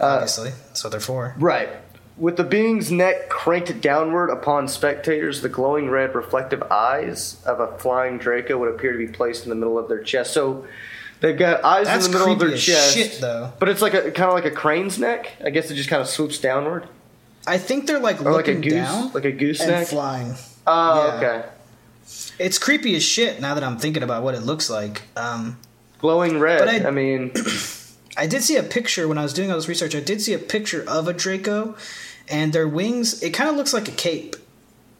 Obviously. 0.00 0.50
That's 0.68 0.82
what 0.84 0.90
they're 0.90 1.00
for. 1.00 1.34
Right. 1.38 1.68
With 2.16 2.36
the 2.36 2.44
being's 2.44 2.90
neck 2.90 3.28
cranked 3.28 3.80
downward 3.80 4.30
upon 4.30 4.68
spectators, 4.68 5.42
the 5.42 5.48
glowing 5.48 5.90
red 5.90 6.14
reflective 6.14 6.62
eyes 6.64 7.42
of 7.44 7.60
a 7.60 7.76
flying 7.78 8.18
Draco 8.18 8.56
would 8.58 8.72
appear 8.74 8.92
to 8.92 8.98
be 8.98 9.08
placed 9.08 9.44
in 9.44 9.50
the 9.50 9.56
middle 9.56 9.78
of 9.78 9.88
their 9.88 10.02
chest. 10.02 10.32
So 10.32 10.64
they've 11.20 11.38
got 11.38 11.64
eyes 11.64 11.86
That's 11.86 12.06
in 12.06 12.12
the 12.12 12.18
middle 12.18 12.32
of 12.34 12.38
their 12.38 12.56
chest. 12.56 12.94
shit, 12.96 13.18
though. 13.20 13.52
But 13.58 13.68
it's 13.68 13.82
like 13.82 13.94
a 13.94 14.10
kind 14.10 14.28
of 14.28 14.34
like 14.34 14.44
a 14.44 14.50
crane's 14.50 14.98
neck. 14.98 15.32
I 15.44 15.50
guess 15.50 15.70
it 15.70 15.74
just 15.74 15.88
kind 15.88 16.02
of 16.02 16.08
swoops 16.08 16.38
downward. 16.38 16.88
I 17.46 17.58
think 17.58 17.86
they're 17.86 17.98
like 18.00 18.20
Or 18.24 18.32
like 18.32 18.48
a 18.48 18.54
goose, 18.54 18.72
down 18.72 19.12
like 19.12 19.24
a 19.24 19.32
goose 19.32 19.60
and 19.60 19.70
neck. 19.70 19.86
flying. 19.88 20.34
Oh, 20.66 21.06
Yeah. 21.20 21.28
okay. 21.38 21.48
It's 22.38 22.58
creepy 22.58 22.94
as 22.96 23.02
shit 23.02 23.40
now 23.40 23.54
that 23.54 23.64
I'm 23.64 23.78
thinking 23.78 24.02
about 24.02 24.22
what 24.22 24.34
it 24.34 24.40
looks 24.40 24.70
like. 24.70 25.02
Um, 25.16 25.58
Glowing 25.98 26.38
red. 26.38 26.58
But 26.60 26.68
I, 26.68 26.88
I- 26.88 26.90
mean, 26.90 27.32
I 28.16 28.26
did 28.26 28.42
see 28.42 28.56
a 28.56 28.62
picture 28.62 29.06
when 29.08 29.18
I 29.18 29.22
was 29.22 29.32
doing 29.32 29.50
all 29.50 29.56
this 29.56 29.68
research. 29.68 29.94
I 29.94 30.00
did 30.00 30.20
see 30.20 30.32
a 30.34 30.38
picture 30.38 30.84
of 30.88 31.08
a 31.08 31.12
Draco, 31.12 31.76
and 32.28 32.52
their 32.52 32.66
wings. 32.68 33.22
It 33.22 33.30
kind 33.30 33.48
of 33.50 33.56
looks 33.56 33.72
like 33.72 33.88
a 33.88 33.92
cape, 33.92 34.36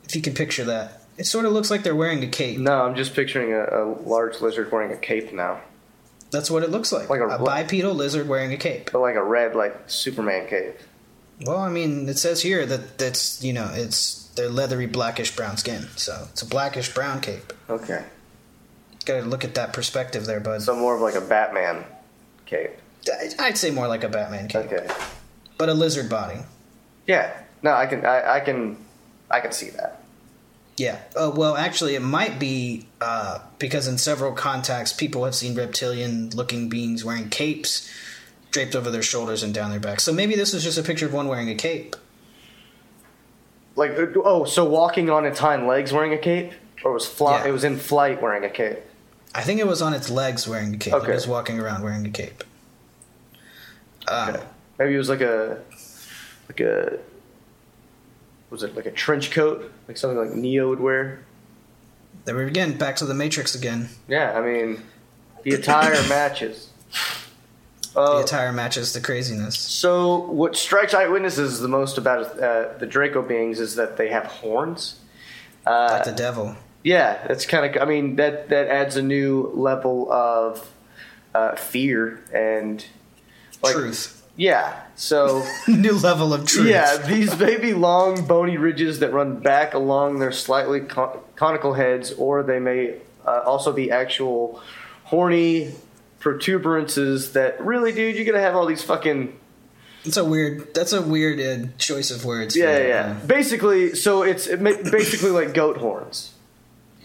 if 0.04 0.14
you 0.16 0.22
can 0.22 0.34
picture 0.34 0.64
that. 0.64 1.02
It 1.16 1.24
sort 1.26 1.44
of 1.46 1.52
looks 1.52 1.70
like 1.70 1.82
they're 1.82 1.96
wearing 1.96 2.22
a 2.22 2.28
cape. 2.28 2.58
no, 2.58 2.82
I'm 2.82 2.94
just 2.94 3.14
picturing 3.14 3.52
a, 3.52 3.64
a 3.64 3.82
large 4.06 4.40
lizard 4.40 4.70
wearing 4.70 4.92
a 4.92 4.96
cape 4.96 5.32
now, 5.32 5.60
That's 6.30 6.50
what 6.50 6.62
it 6.62 6.70
looks 6.70 6.92
like. 6.92 7.08
Like 7.08 7.20
a- 7.20 7.28
a 7.28 7.38
bipedal 7.44 7.94
lizard 7.94 8.28
wearing 8.28 8.52
a 8.52 8.56
cape. 8.56 8.90
but 8.92 9.00
like 9.00 9.14
a 9.16 9.22
red, 9.24 9.54
like 9.54 9.74
Superman 9.86 10.46
cape. 10.48 10.76
Well, 11.46 11.58
I 11.58 11.68
mean, 11.70 12.08
it 12.08 12.18
says 12.18 12.42
here 12.42 12.66
that 12.66 12.98
that's 12.98 13.42
you 13.42 13.52
know 13.52 13.70
it's 13.72 14.24
their 14.34 14.48
leathery 14.48 14.86
blackish 14.86 15.34
brown 15.34 15.56
skin, 15.56 15.86
so 15.96 16.26
it's 16.30 16.42
a 16.42 16.46
blackish 16.46 16.92
brown 16.94 17.20
cape. 17.20 17.52
Okay, 17.70 18.04
Got 19.04 19.20
to 19.20 19.26
look 19.26 19.44
at 19.44 19.54
that 19.54 19.72
perspective 19.72 20.26
there, 20.26 20.40
bud. 20.40 20.62
so 20.62 20.76
more 20.76 20.94
of 20.94 21.00
like 21.00 21.14
a 21.14 21.20
Batman 21.20 21.84
cape. 22.46 22.72
I'd 23.38 23.56
say 23.56 23.70
more 23.70 23.88
like 23.88 24.04
a 24.04 24.08
Batman 24.08 24.48
cape, 24.48 24.66
Okay, 24.72 24.86
but 25.56 25.68
a 25.68 25.74
lizard 25.74 26.08
body. 26.10 26.40
yeah. 27.06 27.32
No, 27.62 27.72
I 27.72 27.86
can, 27.86 28.04
I, 28.06 28.34
I 28.36 28.40
can, 28.40 28.76
I 29.30 29.40
can 29.40 29.50
see 29.50 29.70
that. 29.70 29.97
Yeah. 30.78 31.00
Uh, 31.16 31.32
well, 31.34 31.56
actually, 31.56 31.94
it 31.94 32.02
might 32.02 32.38
be 32.38 32.86
uh, 33.00 33.40
because 33.58 33.88
in 33.88 33.98
several 33.98 34.32
contacts, 34.32 34.92
people 34.92 35.24
have 35.24 35.34
seen 35.34 35.54
reptilian-looking 35.54 36.68
beings 36.68 37.04
wearing 37.04 37.28
capes 37.28 37.90
draped 38.50 38.74
over 38.74 38.90
their 38.90 39.02
shoulders 39.02 39.42
and 39.42 39.52
down 39.52 39.70
their 39.70 39.80
backs. 39.80 40.04
So 40.04 40.12
maybe 40.12 40.34
this 40.34 40.54
was 40.54 40.62
just 40.62 40.78
a 40.78 40.82
picture 40.82 41.06
of 41.06 41.12
one 41.12 41.28
wearing 41.28 41.50
a 41.50 41.54
cape. 41.54 41.96
Like, 43.76 43.92
uh, 43.92 44.06
oh, 44.24 44.44
so 44.44 44.64
walking 44.64 45.10
on 45.10 45.24
its 45.26 45.38
hind 45.38 45.66
legs 45.66 45.92
wearing 45.92 46.12
a 46.12 46.18
cape, 46.18 46.52
or 46.84 46.92
was 46.92 47.06
fly? 47.06 47.42
Yeah. 47.42 47.48
It 47.48 47.52
was 47.52 47.64
in 47.64 47.76
flight 47.76 48.22
wearing 48.22 48.44
a 48.44 48.50
cape. 48.50 48.78
I 49.34 49.42
think 49.42 49.60
it 49.60 49.66
was 49.66 49.82
on 49.82 49.92
its 49.92 50.08
legs 50.10 50.48
wearing 50.48 50.74
a 50.74 50.78
cape. 50.78 50.94
Okay. 50.94 51.12
It 51.12 51.14
was 51.14 51.28
walking 51.28 51.60
around 51.60 51.82
wearing 51.82 52.06
a 52.06 52.10
cape. 52.10 52.42
Um, 54.08 54.30
Okay. 54.30 54.44
Maybe 54.78 54.94
it 54.94 54.98
was 54.98 55.08
like 55.08 55.20
a, 55.20 55.60
like 56.48 56.60
a, 56.60 56.98
was 58.51 58.62
it 58.62 58.74
like 58.76 58.86
a 58.86 58.90
trench 58.90 59.30
coat, 59.30 59.70
like 59.86 59.96
something 59.96 60.18
like 60.18 60.34
Neo 60.34 60.68
would 60.68 60.80
wear? 60.80 61.24
There 62.24 62.36
we 62.36 62.44
again, 62.46 62.76
back 62.76 62.96
to 62.96 63.05
the 63.07 63.14
Matrix 63.14 63.55
again. 63.55 63.88
Yeah, 64.07 64.38
I 64.38 64.40
mean, 64.44 64.82
the 65.42 65.53
attire 65.53 65.92
matches. 66.09 66.70
The 67.94 68.01
Uh, 68.01 68.20
attire 68.22 68.53
matches 68.53 68.92
the 68.92 69.01
craziness. 69.01 69.59
So, 69.59 70.18
what 70.30 70.57
strikes 70.57 70.92
eyewitnesses 70.94 71.61
the 71.61 71.68
most 71.68 71.99
about 71.99 72.38
uh, 72.40 72.76
the 72.78 72.86
Draco 72.86 73.22
beings 73.22 73.59
is 73.61 73.74
that 73.76 73.96
they 73.96 74.09
have 74.11 74.24
horns. 74.26 75.01
Uh, 75.66 75.88
Like 75.92 76.05
the 76.05 76.12
devil. 76.12 76.55
yeah, 76.84 77.26
that's 77.26 77.44
kind 77.46 77.64
of. 77.76 77.82
I 77.82 77.86
mean, 77.86 78.16
that 78.16 78.49
that 78.51 78.68
adds 78.68 78.96
a 78.96 79.03
new 79.03 79.51
level 79.55 80.11
of 80.12 80.70
uh, 81.34 81.57
fear 81.57 82.20
and 82.32 82.84
like, 83.62 83.74
Truth. 83.74 84.17
Yeah. 84.39 84.80
So, 84.95 85.45
New 85.68 85.95
level 85.99 86.32
of 86.32 86.47
truth. 86.47 86.68
yeah, 86.68 86.97
these 86.97 87.36
may 87.39 87.59
be 87.59 87.74
long, 87.74 88.24
bony 88.26 88.57
ridges 88.57 89.01
that 89.01 89.12
run 89.12 89.41
back 89.41 89.74
along 89.74 90.20
their 90.20 90.32
slightly 90.32 90.80
con- 90.80 91.18
conical 91.36 91.74
heads, 91.74 92.12
or 92.12 92.43
they 92.45 92.59
may 92.61 92.95
uh, 93.26 93.43
also 93.45 93.72
be 93.72 93.91
actual 93.91 94.62
horny 95.05 95.74
protuberances 96.20 97.32
that 97.32 97.61
really, 97.61 97.93
dude, 97.93 98.14
you're 98.16 98.24
gonna 98.24 98.41
have 98.41 98.55
all 98.55 98.66
these 98.66 98.82
fucking 98.82 99.36
It's 100.05 100.16
a 100.16 100.24
weird. 100.24 100.72
That's 100.74 100.93
a 100.93 101.03
weird 101.03 101.41
uh, 101.41 101.68
choice 101.78 102.11
of 102.11 102.24
words. 102.24 102.57
Yeah, 102.57 102.78
yeah, 102.78 102.86
yeah. 102.86 103.12
Basically, 103.26 103.95
so 103.95 104.22
it's 104.22 104.47
it 104.47 104.61
ma- 104.61 104.70
basically 104.91 105.30
like 105.30 105.53
goat 105.55 105.78
horns. 105.78 106.32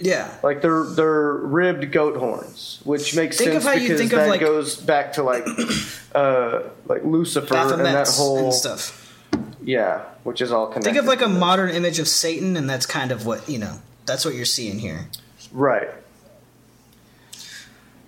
Yeah. 0.03 0.33
Like 0.43 0.61
they're 0.61 0.83
they're 0.83 1.33
ribbed 1.33 1.91
goat 1.91 2.17
horns, 2.17 2.79
which 2.83 3.15
makes 3.15 3.37
Think 3.37 3.53
of 3.53 3.63
sense 3.63 3.65
how 3.65 3.71
you 3.73 3.87
because 3.87 3.99
think 3.99 4.13
of, 4.13 4.19
that 4.19 4.29
like- 4.29 4.41
goes 4.41 4.75
back 4.75 5.13
to 5.13 5.23
like 5.23 5.45
uh 6.15 6.63
like 6.85 7.03
Lucifer 7.03 7.55
and 7.55 7.85
that 7.85 8.07
whole 8.09 8.45
and 8.45 8.53
stuff. 8.53 9.15
yeah, 9.63 10.01
which 10.23 10.41
is 10.41 10.51
all 10.51 10.67
connected. 10.67 10.83
Think 10.91 10.97
of 10.97 11.05
like 11.05 11.21
a 11.21 11.27
modern 11.29 11.69
image 11.69 11.99
of 11.99 12.07
Satan, 12.07 12.57
and 12.57 12.69
that's 12.69 12.85
kind 12.85 13.11
of 13.11 13.25
what 13.25 13.47
you 13.47 13.57
know. 13.59 13.79
That's 14.05 14.25
what 14.25 14.35
you're 14.35 14.45
seeing 14.45 14.79
here. 14.79 15.07
right. 15.51 15.89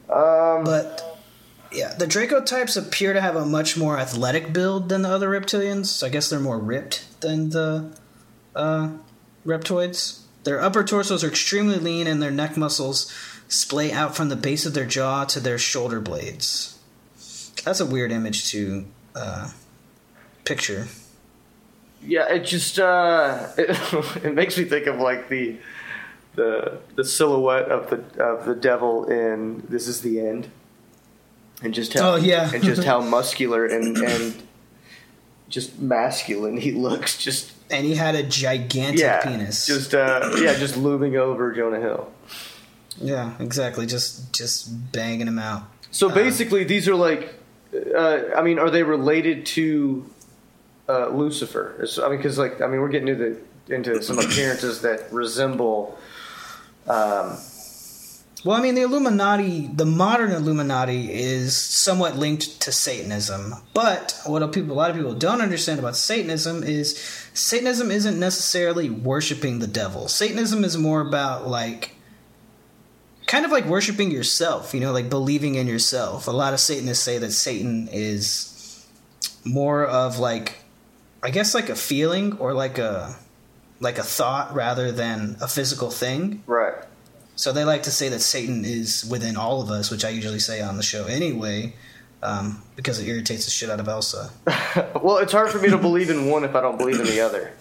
Um, 0.10 0.64
But 0.64 1.18
yeah, 1.72 1.94
the 1.94 2.06
Draco 2.08 2.42
types 2.44 2.76
appear 2.78 3.14
to 3.14 3.22
have 3.22 3.36
a 3.36 3.46
much 3.46 3.76
more 3.78 3.98
athletic 3.98 4.54
build 4.54 4.90
than 4.90 5.02
the 5.02 5.10
other 5.10 5.30
reptilians. 5.30 5.88
So 5.88 6.06
I 6.08 6.10
guess 6.10 6.30
they're 6.30 6.40
more 6.40 6.60
ripped 6.60 7.22
than 7.22 7.50
the 7.50 7.92
uh, 8.56 8.90
reptoids. 9.46 10.22
Their 10.46 10.62
upper 10.62 10.84
torsos 10.84 11.24
are 11.24 11.28
extremely 11.28 11.78
lean, 11.78 12.08
and 12.08 12.22
their 12.24 12.32
neck 12.32 12.56
muscles 12.56 13.12
splay 13.48 13.92
out 13.92 14.16
from 14.16 14.30
the 14.30 14.36
base 14.36 14.66
of 14.66 14.74
their 14.74 14.86
jaw 14.86 15.26
to 15.26 15.40
their 15.40 15.58
shoulder 15.58 16.00
blades. 16.00 16.80
That's 17.64 17.80
a 17.80 17.86
weird 17.86 18.12
image 18.12 18.50
to 18.52 18.86
uh, 19.16 19.50
picture. 20.46 20.88
yeah, 22.04 22.28
it 22.32 22.46
just 22.46 22.80
uh, 22.80 23.48
it, 23.58 24.24
it 24.24 24.34
makes 24.34 24.58
me 24.58 24.64
think 24.66 24.86
of 24.88 25.00
like 25.00 25.30
the 25.30 25.58
the 26.36 26.80
the 26.96 27.04
silhouette 27.04 27.70
of 27.70 27.90
the 27.90 28.24
of 28.24 28.46
the 28.46 28.56
devil 28.56 29.06
in 29.06 29.64
This 29.68 29.88
Is 29.88 30.02
the 30.02 30.20
End, 30.20 30.50
and 31.64 31.74
just 31.74 31.94
how 31.94 32.14
Oh, 32.14 32.16
yeah. 32.18 32.52
and 32.54 32.64
just 32.64 32.84
how 32.92 33.02
muscular 33.02 33.66
and 33.66 33.98
and 33.98 34.44
just 35.50 35.80
masculine 35.80 36.58
he 36.58 36.72
looks. 36.72 37.18
Just 37.18 37.52
and 37.70 37.86
he 37.86 37.96
had 37.96 38.16
a 38.16 38.24
gigantic 38.24 39.00
yeah, 39.02 39.24
penis. 39.24 39.66
just 39.66 39.94
uh, 39.94 40.32
yeah, 40.38 40.54
just 40.56 40.78
looming 40.78 41.16
over 41.18 41.52
Jonah 41.54 41.80
Hill. 41.80 42.12
yeah, 43.02 43.34
exactly. 43.40 43.86
Just 43.86 44.34
just 44.34 44.92
banging 44.92 45.28
him 45.28 45.40
out. 45.40 45.64
So 45.92 46.10
basically, 46.10 46.66
these 46.66 46.88
are 46.90 46.96
like, 46.96 47.34
uh, 47.96 48.20
I 48.36 48.42
mean, 48.42 48.60
are 48.60 48.70
they 48.70 48.84
related 48.84 49.46
to 49.48 50.10
uh, 50.90 51.08
Lucifer? 51.08 51.74
I 52.04 52.10
mean, 52.10 52.18
because 52.18 52.38
like, 52.38 52.60
I 52.62 52.68
mean, 52.68 52.82
we're 52.82 52.90
getting 52.90 53.08
into 53.08 53.40
the, 53.68 53.74
into 53.76 54.04
some 54.04 54.20
appearances 54.20 54.82
that 54.82 55.12
resemble. 55.12 55.98
Um, 56.88 57.38
Well, 58.44 58.56
I 58.56 58.62
mean, 58.62 58.76
the 58.76 58.84
Illuminati, 58.84 59.68
the 59.74 59.88
modern 59.88 60.32
Illuminati, 60.32 61.12
is 61.12 61.58
somewhat 61.58 62.16
linked 62.16 62.62
to 62.62 62.72
Satanism. 62.72 63.56
But 63.74 64.20
what 64.28 64.44
a 64.44 64.48
people, 64.48 64.74
a 64.74 64.78
lot 64.78 64.92
of 64.92 64.96
people 64.96 65.16
don't 65.16 65.42
understand 65.42 65.80
about 65.80 65.96
Satanism 65.96 66.62
is 66.64 66.94
Satanism 67.36 67.92
isn't 67.92 68.20
necessarily 68.20 68.90
worshiping 68.90 69.60
the 69.60 69.68
devil. 69.68 70.08
Satanism 70.08 70.64
is 70.64 70.78
more 70.78 71.02
about 71.02 71.48
like, 71.48 71.92
kind 73.28 73.46
of 73.46 73.52
like 73.52 73.66
worshiping 73.66 74.10
yourself. 74.10 74.74
You 74.74 74.80
know, 74.80 74.92
like 74.92 75.10
believing 75.10 75.56
in 75.56 75.68
yourself. 75.68 76.28
A 76.28 76.32
lot 76.32 76.54
of 76.54 76.60
Satanists 76.60 77.04
say 77.04 77.18
that 77.20 77.32
Satan 77.32 77.90
is 77.92 78.86
more 79.44 79.86
of 79.86 80.18
like, 80.18 80.64
I 81.22 81.30
guess, 81.30 81.54
like 81.54 81.70
a 81.70 81.76
feeling 81.76 82.38
or 82.38 82.54
like 82.54 82.78
a 82.78 83.16
like 83.80 83.98
a 83.98 84.04
thought 84.04 84.56
rather 84.56 84.92
than 84.92 85.36
a 85.42 85.48
physical 85.48 85.92
thing. 85.92 86.42
right. 86.48 86.74
So 87.38 87.52
they 87.52 87.66
like 87.66 87.84
to 87.84 87.92
say 87.92 88.08
that 88.08 88.22
Satan 88.22 88.64
is 88.64 89.06
within 89.12 89.36
all 89.36 89.62
of 89.62 89.70
us, 89.70 89.92
which 89.92 90.06
I 90.06 90.10
usually 90.10 90.40
say 90.40 90.62
on 90.62 90.78
the 90.78 90.84
show 90.84 91.04
anyway, 91.04 91.74
um, 92.26 92.62
because 92.76 93.00
it 93.00 93.08
irritates 93.08 93.46
the 93.46 93.52
shit 93.52 93.70
out 93.70 93.80
of 93.80 93.88
Elsa. 93.88 94.32
Well, 95.02 95.18
it's 95.20 95.32
hard 95.32 95.50
for 95.52 95.60
me 95.60 95.70
to 95.70 95.78
believe 95.78 96.10
in 96.10 96.30
one 96.30 96.44
if 96.44 96.54
I 96.56 96.60
don't 96.62 96.78
believe 96.78 97.00
in 97.00 97.06
the 97.06 97.22
other. 97.22 97.54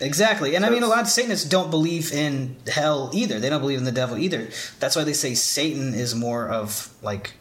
Exactly. 0.00 0.56
And 0.56 0.64
I 0.66 0.70
mean, 0.70 0.82
a 0.82 0.88
lot 0.88 1.00
of 1.02 1.08
Satanists 1.08 1.48
don't 1.48 1.70
believe 1.70 2.12
in 2.12 2.56
hell 2.66 3.10
either. 3.14 3.38
They 3.38 3.48
don't 3.50 3.60
believe 3.60 3.78
in 3.78 3.84
the 3.84 3.92
devil 3.92 4.18
either. 4.18 4.48
That's 4.80 4.96
why 4.96 5.04
they 5.04 5.12
say 5.12 5.34
Satan 5.34 5.94
is 5.94 6.14
more 6.14 6.48
of 6.48 6.92
like. 7.02 7.34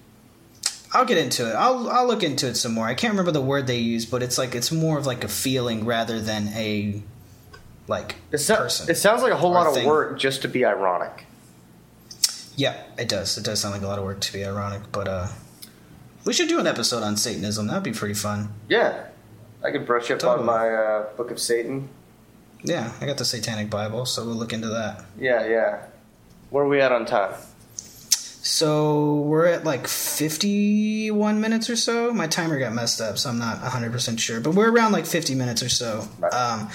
I'll 0.93 1.05
get 1.05 1.17
into 1.17 1.49
it. 1.49 1.53
I'll 1.55 1.89
I'll 1.89 2.05
look 2.07 2.21
into 2.23 2.47
it 2.47 2.55
some 2.55 2.73
more. 2.73 2.85
I 2.85 2.93
can't 2.93 3.11
remember 3.11 3.31
the 3.31 3.41
word 3.41 3.65
they 3.67 3.79
use, 3.79 4.05
but 4.05 4.21
it's 4.23 4.37
like 4.37 4.53
it's 4.55 4.71
more 4.71 4.97
of 4.97 5.05
like 5.05 5.23
a 5.23 5.27
feeling 5.27 5.85
rather 5.85 6.21
than 6.21 6.49
a 6.49 7.01
like 7.87 8.15
It, 8.31 8.37
so- 8.37 8.55
person. 8.57 8.89
it 8.89 8.95
sounds 8.95 9.21
like 9.23 9.31
a 9.33 9.37
whole 9.37 9.51
lot 9.51 9.67
of 9.67 9.73
thing. 9.73 9.87
work 9.87 10.19
just 10.19 10.41
to 10.43 10.47
be 10.47 10.63
ironic. 10.65 11.25
Yeah, 12.55 12.81
it 12.97 13.09
does. 13.09 13.37
It 13.37 13.43
does 13.43 13.59
sound 13.59 13.73
like 13.73 13.83
a 13.83 13.87
lot 13.87 13.97
of 13.99 14.05
work 14.05 14.21
to 14.21 14.33
be 14.33 14.45
ironic, 14.45 14.83
but 14.91 15.07
uh 15.07 15.27
we 16.25 16.33
should 16.33 16.49
do 16.49 16.59
an 16.59 16.67
episode 16.67 17.03
on 17.03 17.17
Satanism. 17.17 17.67
That'd 17.67 17.83
be 17.83 17.91
pretty 17.91 18.15
fun. 18.15 18.49
Yeah, 18.67 19.07
I 19.63 19.71
could 19.71 19.85
brush 19.85 20.11
up 20.11 20.19
Totally. 20.19 20.39
on 20.39 20.45
my 20.45 20.69
uh, 20.69 21.13
Book 21.15 21.31
of 21.31 21.39
Satan. 21.39 21.89
Yeah, 22.63 22.91
I 22.99 23.05
got 23.05 23.17
the 23.17 23.25
Satanic 23.25 23.69
Bible, 23.69 24.05
so 24.05 24.25
we'll 24.25 24.35
look 24.35 24.51
into 24.53 24.67
that. 24.69 25.05
Yeah, 25.19 25.45
yeah. 25.47 25.83
Where 26.49 26.63
are 26.63 26.67
we 26.67 26.81
at 26.81 26.91
on 26.91 27.05
time? 27.05 27.33
So 27.69 29.15
we're 29.21 29.45
at 29.47 29.63
like 29.63 29.87
51 29.87 31.41
minutes 31.41 31.69
or 31.69 31.75
so. 31.75 32.13
My 32.13 32.27
timer 32.27 32.59
got 32.59 32.73
messed 32.73 33.01
up, 33.01 33.17
so 33.17 33.29
I'm 33.29 33.39
not 33.39 33.59
100% 33.61 34.19
sure, 34.19 34.39
but 34.39 34.53
we're 34.53 34.71
around 34.71 34.91
like 34.91 35.05
50 35.05 35.35
minutes 35.35 35.63
or 35.63 35.69
so. 35.69 36.07
Right. 36.19 36.33
Um, 36.33 36.69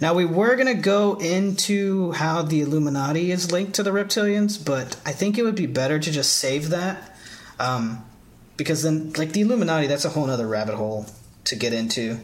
now, 0.00 0.14
we 0.14 0.24
were 0.24 0.56
going 0.56 0.66
to 0.66 0.74
go 0.74 1.14
into 1.14 2.10
how 2.12 2.42
the 2.42 2.60
Illuminati 2.60 3.30
is 3.30 3.52
linked 3.52 3.74
to 3.74 3.84
the 3.84 3.90
reptilians, 3.90 4.62
but 4.62 4.96
I 5.06 5.12
think 5.12 5.38
it 5.38 5.44
would 5.44 5.54
be 5.54 5.66
better 5.66 6.00
to 6.00 6.10
just 6.10 6.34
save 6.38 6.70
that. 6.70 7.16
Um, 7.60 8.04
because 8.62 8.82
then, 8.82 9.12
like, 9.14 9.32
the 9.32 9.40
Illuminati, 9.42 9.86
that's 9.86 10.04
a 10.04 10.10
whole 10.10 10.30
other 10.30 10.46
rabbit 10.46 10.76
hole 10.76 11.06
to 11.44 11.56
get 11.56 11.72
into. 11.72 12.18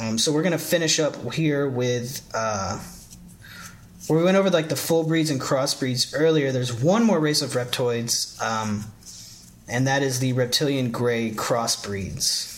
Um, 0.00 0.18
so 0.18 0.32
we're 0.32 0.42
to 0.52 0.58
finish 0.58 0.98
up 1.00 1.32
here 1.32 1.68
with. 1.68 2.28
Uh, 2.34 2.80
where 4.08 4.18
we 4.18 4.24
went 4.24 4.38
over 4.38 4.48
like 4.48 4.70
the 4.70 4.76
full 4.76 5.04
breeds 5.04 5.28
and 5.30 5.38
crossbreeds 5.38 6.14
earlier, 6.16 6.50
there's 6.50 6.72
one 6.72 7.04
more 7.04 7.20
race 7.20 7.42
of 7.42 7.50
reptoids, 7.50 8.40
um, 8.42 8.84
and 9.68 9.86
that 9.86 10.02
is 10.02 10.18
the 10.18 10.32
reptilian 10.32 10.90
gray 10.90 11.30
crossbreeds. 11.30 12.54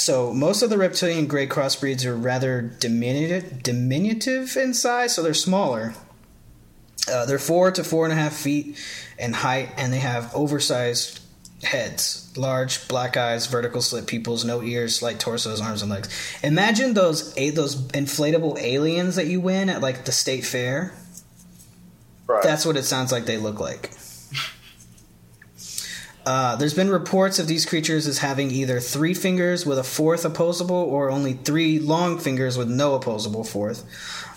So 0.00 0.34
most 0.34 0.62
of 0.62 0.70
the 0.70 0.76
reptilian 0.76 1.26
gray 1.26 1.46
crossbreeds 1.46 2.04
are 2.04 2.16
rather 2.16 2.60
diminutive, 2.60 3.62
diminutive 3.62 4.56
in 4.56 4.74
size, 4.74 5.14
so 5.14 5.22
they're 5.22 5.34
smaller. 5.34 5.94
Uh, 7.10 7.26
they're 7.26 7.38
four 7.38 7.70
to 7.70 7.84
four 7.84 8.04
and 8.04 8.12
a 8.12 8.16
half 8.16 8.34
feet 8.34 8.78
in 9.18 9.32
height, 9.32 9.70
and 9.76 9.92
they 9.92 9.98
have 9.98 10.34
oversized 10.34 11.20
heads, 11.62 12.32
large 12.36 12.86
black 12.88 13.16
eyes, 13.16 13.46
vertical 13.46 13.80
slit 13.82 14.06
pupils, 14.06 14.44
no 14.44 14.62
ears, 14.62 14.96
slight 14.96 15.18
torsos, 15.18 15.60
arms, 15.60 15.82
and 15.82 15.90
legs. 15.90 16.08
Imagine 16.42 16.94
those 16.94 17.36
a- 17.36 17.50
those 17.50 17.76
inflatable 17.88 18.58
aliens 18.58 19.16
that 19.16 19.26
you 19.26 19.40
win 19.40 19.68
at 19.68 19.80
like 19.80 20.04
the 20.04 20.12
state 20.12 20.44
fair. 20.44 20.92
Right. 22.26 22.42
That's 22.42 22.64
what 22.64 22.76
it 22.76 22.84
sounds 22.84 23.12
like 23.12 23.26
they 23.26 23.38
look 23.38 23.60
like. 23.60 23.90
Uh, 26.26 26.56
there's 26.56 26.72
been 26.72 26.88
reports 26.88 27.38
of 27.38 27.46
these 27.46 27.66
creatures 27.66 28.06
as 28.06 28.16
having 28.16 28.50
either 28.50 28.80
three 28.80 29.12
fingers 29.12 29.66
with 29.66 29.78
a 29.78 29.84
fourth 29.84 30.24
opposable, 30.24 30.74
or 30.74 31.10
only 31.10 31.34
three 31.34 31.78
long 31.78 32.18
fingers 32.18 32.56
with 32.56 32.66
no 32.66 32.94
opposable 32.94 33.44
fourth. 33.44 33.84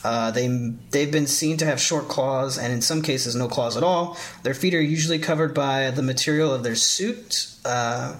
Uh, 0.08 0.32
they 0.32 0.48
they've 0.92 1.12
been 1.12 1.28
seen 1.28 1.58
to 1.58 1.66
have 1.66 1.82
short 1.82 2.08
claws, 2.08 2.58
and 2.58 2.72
in 2.72 2.82
some 2.82 3.02
cases 3.02 3.36
no 3.36 3.50
claws 3.50 3.76
at 3.76 3.84
all. 3.84 4.18
Their 4.44 4.54
feet 4.54 4.74
are 4.74 4.82
usually 4.82 5.20
covered 5.20 5.54
by 5.54 5.92
the 5.92 6.02
material 6.02 6.54
of 6.54 6.64
their 6.64 6.76
suit, 6.76 7.48
uh, 7.66 8.16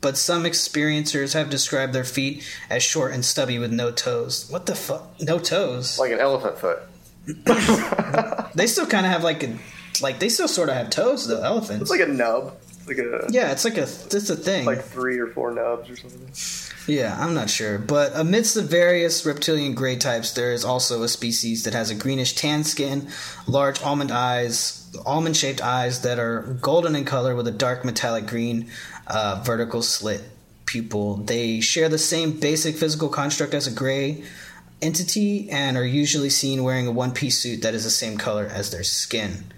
but 0.00 0.16
some 0.16 0.42
experiencers 0.42 1.34
have 1.34 1.48
described 1.48 1.92
their 1.92 2.02
feet 2.02 2.42
as 2.68 2.82
short 2.82 3.12
and 3.12 3.24
stubby 3.24 3.60
with 3.60 3.72
no 3.72 3.92
toes. 3.92 4.48
What 4.50 4.66
the 4.66 4.74
fuck? 4.74 5.02
No 5.20 5.38
toes? 5.38 5.96
like 5.96 6.10
an 6.10 6.18
elephant 6.18 6.58
foot. 6.58 6.80
They 8.56 8.66
still 8.66 8.86
kind 8.86 9.06
of 9.06 9.12
have 9.12 9.22
like 9.22 9.44
a 9.44 9.56
like 10.02 10.18
they 10.18 10.28
still 10.30 10.48
sort 10.48 10.70
of 10.70 10.74
have 10.74 10.90
toes 10.90 11.28
though. 11.28 11.42
Elephants. 11.42 11.82
It's 11.82 11.90
like 11.90 12.00
a 12.00 12.10
nub. 12.10 12.56
It's 12.80 12.88
like 12.88 12.98
a 12.98 13.28
yeah, 13.30 13.52
it's 13.52 13.64
like 13.64 13.76
a 13.78 13.82
it's 13.82 14.30
a 14.30 14.34
thing. 14.34 14.64
like 14.66 14.82
three 14.82 15.18
or 15.20 15.28
four 15.28 15.52
nubs 15.52 15.88
or 15.88 15.94
something. 15.94 16.28
Yeah, 16.88 17.16
I'm 17.18 17.34
not 17.34 17.50
sure, 17.50 17.78
but 17.78 18.12
amidst 18.14 18.54
the 18.54 18.62
various 18.62 19.26
reptilian 19.26 19.74
gray 19.74 19.96
types, 19.96 20.32
there 20.32 20.52
is 20.52 20.64
also 20.64 21.02
a 21.02 21.08
species 21.08 21.64
that 21.64 21.74
has 21.74 21.90
a 21.90 21.94
greenish 21.94 22.34
tan 22.34 22.64
skin, 22.64 23.08
large 23.46 23.82
almond 23.82 24.10
eyes, 24.10 24.90
almond 25.04 25.36
shaped 25.36 25.60
eyes 25.60 26.00
that 26.02 26.18
are 26.18 26.58
golden 26.60 26.96
in 26.96 27.04
color 27.04 27.34
with 27.34 27.46
a 27.46 27.52
dark 27.52 27.84
metallic 27.84 28.26
green 28.26 28.70
uh, 29.06 29.42
vertical 29.44 29.82
slit 29.82 30.22
pupil. 30.64 31.16
They 31.16 31.60
share 31.60 31.88
the 31.88 31.98
same 31.98 32.38
basic 32.38 32.76
physical 32.76 33.08
construct 33.08 33.54
as 33.54 33.66
a 33.66 33.72
gray 33.72 34.24
entity 34.80 35.50
and 35.50 35.76
are 35.76 35.84
usually 35.84 36.30
seen 36.30 36.62
wearing 36.62 36.86
a 36.86 36.92
one 36.92 37.12
piece 37.12 37.38
suit 37.38 37.62
that 37.62 37.74
is 37.74 37.84
the 37.84 37.90
same 37.90 38.16
color 38.16 38.46
as 38.46 38.70
their 38.70 38.84
skin. 38.84 39.52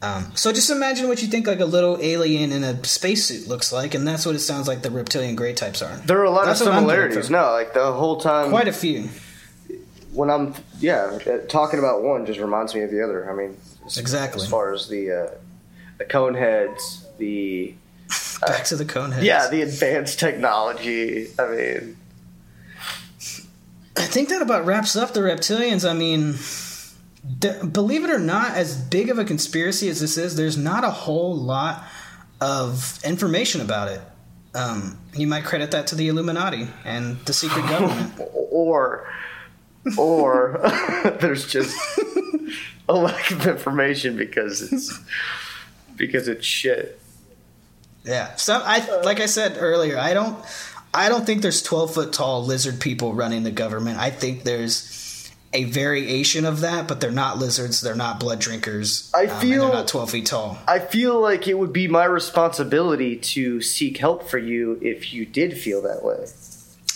Um, 0.00 0.30
so 0.36 0.52
just 0.52 0.70
imagine 0.70 1.08
what 1.08 1.22
you 1.22 1.28
think 1.28 1.46
like 1.48 1.58
a 1.58 1.64
little 1.64 1.98
alien 2.00 2.52
in 2.52 2.62
a 2.62 2.84
spacesuit 2.84 3.48
looks 3.48 3.72
like, 3.72 3.94
and 3.94 4.06
that's 4.06 4.24
what 4.24 4.36
it 4.36 4.40
sounds 4.40 4.68
like 4.68 4.82
the 4.82 4.90
reptilian 4.92 5.34
gray 5.34 5.52
types 5.54 5.82
are. 5.82 5.96
There 5.98 6.20
are 6.20 6.24
a 6.24 6.30
lot 6.30 6.46
That's 6.46 6.60
of 6.60 6.68
what 6.68 6.76
I'm 6.76 6.84
getting 6.86 6.96
similarities. 7.10 7.30
No, 7.30 7.50
like 7.50 7.74
the 7.74 7.92
whole 7.92 8.20
time 8.20 8.50
Quite 8.50 8.68
a 8.68 8.72
few. 8.72 9.08
when 10.12 10.30
I'm 10.30 10.54
yeah 10.78 11.18
uh, 11.26 11.38
talking 11.48 11.80
about 11.80 12.02
one 12.04 12.26
just 12.26 12.38
reminds 12.38 12.74
me 12.76 12.82
of 12.82 12.90
the 12.92 13.02
other. 13.02 13.28
I 13.28 13.34
mean, 13.34 13.56
Exactly. 13.96 14.42
As 14.42 14.48
far 14.48 14.72
as 14.72 14.88
the 14.88 15.10
uh, 15.10 15.30
the 15.98 16.04
cone 16.04 16.34
heads, 16.34 17.04
the 17.18 17.74
Back 18.46 18.64
to 18.66 18.76
the 18.76 18.84
cone 18.84 19.10
heads. 19.10 19.24
yeah, 19.24 19.48
the 19.48 19.62
advanced 19.62 20.20
technology. 20.20 21.26
I 21.38 21.46
mean, 21.48 21.96
I 23.96 24.02
think 24.06 24.28
that 24.28 24.42
about 24.42 24.64
wraps 24.64 24.94
up 24.94 25.12
the 25.12 25.20
reptilians. 25.20 25.88
I 25.88 25.92
mean, 25.94 26.34
th- 27.40 27.72
believe 27.72 28.04
it 28.04 28.10
or 28.10 28.18
not, 28.18 28.52
as 28.52 28.76
big 28.76 29.10
of 29.10 29.18
a 29.18 29.24
conspiracy 29.24 29.88
as 29.88 30.00
this 30.00 30.16
is, 30.16 30.36
there's 30.36 30.56
not 30.56 30.84
a 30.84 30.90
whole 30.90 31.36
lot 31.36 31.84
of 32.40 32.98
information 33.04 33.60
about 33.60 33.88
it. 33.88 34.00
Um, 34.54 34.98
you 35.14 35.26
might 35.26 35.44
credit 35.44 35.70
that 35.72 35.88
to 35.88 35.94
the 35.94 36.08
Illuminati 36.08 36.68
and 36.84 37.18
the 37.26 37.32
secret 37.32 37.62
government. 37.68 38.12
or 38.50 39.06
or 39.96 40.60
there's 41.20 41.46
just 41.46 41.76
a 42.88 42.94
lack 42.94 43.30
of 43.30 43.46
information 43.46 44.16
because 44.16 44.60
it's 44.72 44.98
because 45.96 46.28
it's 46.28 46.46
shit. 46.46 47.00
Yeah. 48.04 48.34
So 48.36 48.60
I 48.64 49.00
like 49.02 49.20
I 49.20 49.26
said 49.26 49.56
earlier, 49.58 49.98
I 49.98 50.14
don't 50.14 50.38
I 50.94 51.08
don't 51.08 51.24
think 51.26 51.42
there's 51.42 51.62
12 51.62 51.94
foot 51.94 52.12
tall 52.12 52.44
lizard 52.44 52.80
people 52.80 53.14
running 53.14 53.42
the 53.42 53.50
government. 53.50 53.98
I 53.98 54.10
think 54.10 54.44
there's 54.44 54.74
a 55.52 55.64
variation 55.64 56.44
of 56.44 56.60
that, 56.60 56.86
but 56.86 57.00
they're 57.00 57.10
not 57.10 57.38
lizards, 57.38 57.80
they're 57.80 57.94
not 57.94 58.20
blood 58.20 58.38
drinkers. 58.38 59.10
I 59.14 59.24
um, 59.24 59.30
and 59.30 59.40
feel- 59.40 59.64
they're 59.66 59.74
not 59.74 59.88
12 59.88 60.10
feet 60.10 60.26
tall. 60.26 60.58
I 60.68 60.78
feel 60.78 61.20
like 61.20 61.48
it 61.48 61.54
would 61.58 61.72
be 61.72 61.88
my 61.88 62.04
responsibility 62.04 63.16
to 63.16 63.60
seek 63.60 63.96
help 63.98 64.28
for 64.28 64.38
you 64.38 64.78
if 64.82 65.12
you 65.12 65.24
did 65.24 65.56
feel 65.58 65.80
that 65.82 66.04
way. 66.04 66.26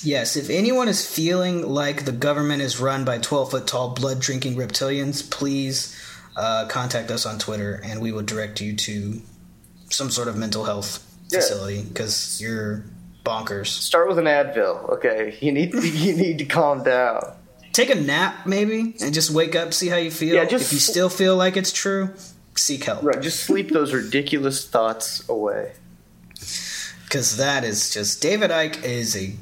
Yes, 0.05 0.37
if 0.37 0.51
anyone 0.51 0.89
is 0.89 1.07
feeling 1.07 1.67
like 1.67 2.05
the 2.05 2.13
government 2.13 2.61
is 2.61 2.81
run 2.81 3.05
by 3.05 3.19
12 3.19 3.53
foot 3.53 3.67
tall 3.67 3.91
blood 3.91 4.21
drinking 4.21 4.57
reptilians, 4.57 5.29
please 5.31 5.97
uh, 6.37 6.67
contact 6.69 7.11
us 7.11 7.25
on 7.25 7.39
Twitter 7.39 7.81
and 7.85 8.01
we 8.01 8.11
will 8.13 8.23
direct 8.23 8.61
you 8.61 8.75
to 8.75 9.21
some 9.91 10.11
sort 10.11 10.27
of 10.29 10.37
mental 10.37 10.65
health 10.65 11.07
Yeah. 11.31 11.39
facility 11.41 11.83
because 11.85 12.41
you're 12.41 12.85
bonkers. 13.25 13.67
Start 13.69 14.09
with 14.09 14.19
an 14.19 14.25
Advil, 14.25 14.91
okay? 14.95 15.37
You 15.41 15.53
need 15.53 15.73
you 15.83 16.15
need 16.17 16.39
to 16.39 16.45
calm 16.47 16.83
down. 16.83 17.33
Take 17.73 17.91
a 17.91 17.95
nap, 17.95 18.47
maybe, 18.47 18.95
and 19.01 19.15
just 19.15 19.31
wake 19.31 19.57
up, 19.57 19.73
see 19.73 19.89
how 19.89 19.97
you 19.97 20.11
feel. 20.11 20.35
Yeah, 20.35 20.45
just- 20.45 20.67
if 20.67 20.73
you 20.73 20.79
still 20.79 21.09
feel 21.09 21.37
like 21.37 21.57
it's 21.57 21.73
true, 21.73 22.11
seek 22.55 22.85
help. 22.85 23.03
Right, 23.03 23.21
just 23.21 23.41
sleep 23.45 23.71
those 23.71 23.93
ridiculous 23.95 24.67
thoughts 24.69 25.27
away. 25.29 25.73
Because 27.05 27.37
that 27.37 27.65
is 27.65 27.91
just 27.91 28.21
David 28.23 28.51
Icke 28.51 28.83
is 28.85 29.15
a 29.17 29.33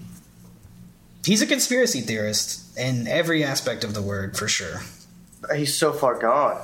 he's 1.25 1.43
a 1.43 1.47
conspiracy 1.47 2.01
theorist 2.01 2.77
in 2.79 3.07
every 3.07 3.45
aspect 3.45 3.85
of 3.85 3.95
the 3.95 4.03
word 4.03 4.37
for 4.37 4.49
sure. 4.49 4.81
He's 5.55 5.75
so 5.77 5.93
far 5.93 6.19
gone. 6.19 6.61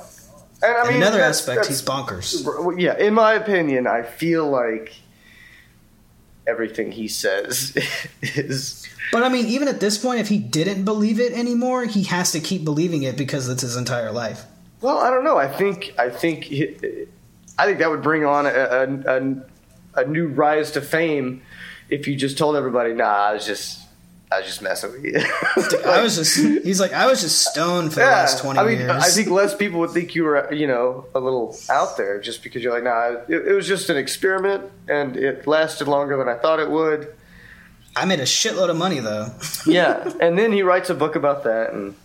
And 0.61 0.75
I 0.75 0.87
And 0.87 0.95
another 0.97 1.17
that's- 1.17 1.39
aspect, 1.39 1.55
that's- 1.63 1.67
he's 1.67 1.81
bonkers. 1.81 2.79
Yeah, 2.79 2.97
in 2.97 3.13
my 3.13 3.33
opinion, 3.33 3.87
I 3.87 4.03
feel 4.03 4.49
like 4.49 4.93
everything 6.47 6.91
he 6.91 7.07
says 7.07 7.73
is. 8.21 8.87
But 9.11 9.23
I 9.23 9.29
mean, 9.29 9.45
even 9.47 9.67
at 9.67 9.79
this 9.79 9.97
point, 9.97 10.19
if 10.19 10.27
he 10.27 10.39
didn't 10.39 10.85
believe 10.85 11.19
it 11.19 11.33
anymore, 11.33 11.85
he 11.85 12.03
has 12.03 12.31
to 12.31 12.39
keep 12.39 12.63
believing 12.63 13.03
it 13.03 13.17
because 13.17 13.47
it's 13.49 13.61
his 13.61 13.75
entire 13.75 14.11
life. 14.11 14.45
Well, 14.81 14.99
I 14.99 15.09
don't 15.09 15.23
know. 15.23 15.37
I 15.37 15.47
think 15.47 15.93
I 15.97 16.09
think 16.09 16.51
I 17.57 17.65
think 17.65 17.79
that 17.79 17.89
would 17.89 18.03
bring 18.03 18.25
on 18.25 18.45
a, 18.45 18.49
a, 18.49 19.17
a, 19.17 20.01
a 20.01 20.05
new 20.05 20.27
rise 20.27 20.71
to 20.71 20.81
fame 20.81 21.41
if 21.89 22.07
you 22.07 22.15
just 22.15 22.37
told 22.37 22.55
everybody, 22.55 22.93
"Nah, 22.93 23.29
I 23.29 23.33
was 23.33 23.45
just 23.45 23.86
I 24.31 24.39
was 24.39 24.47
just 24.47 24.61
messing 24.61 24.91
with 24.91 25.03
you." 25.05 25.15
I 25.85 26.01
was 26.01 26.15
just 26.15 26.37
he's 26.63 26.79
like 26.79 26.93
I 26.93 27.07
was 27.07 27.21
just 27.21 27.41
stoned 27.43 27.93
for 27.93 27.99
the 28.01 28.05
last 28.05 28.39
twenty 28.41 28.59
I 28.59 28.65
mean, 28.65 28.79
years. 28.79 28.91
I 28.91 29.07
think 29.09 29.29
less 29.29 29.55
people 29.55 29.79
would 29.79 29.91
think 29.91 30.15
you 30.15 30.23
were, 30.23 30.51
you 30.53 30.67
know, 30.67 31.05
a 31.15 31.19
little 31.19 31.57
out 31.69 31.97
there 31.97 32.19
just 32.19 32.43
because 32.43 32.61
you're 32.63 32.73
like, 32.73 32.83
nah, 32.83 33.21
it, 33.27 33.47
it 33.47 33.53
was 33.53 33.67
just 33.67 33.89
an 33.89 33.97
experiment 33.97 34.69
and 34.87 35.15
it 35.15 35.47
lasted 35.47 35.87
longer 35.87 36.17
than 36.17 36.27
I 36.27 36.35
thought 36.35 36.59
it 36.59 36.69
would. 36.69 37.13
I 37.95 38.05
made 38.05 38.19
a 38.19 38.23
shitload 38.23 38.69
of 38.69 38.77
money 38.77 38.99
though, 38.99 39.33
Yeah, 39.65 40.11
and 40.19 40.37
then 40.37 40.51
he 40.51 40.61
writes 40.61 40.89
a 40.89 40.93
book 40.93 41.15
about 41.15 41.43
that, 41.45 41.73
and 41.73 41.95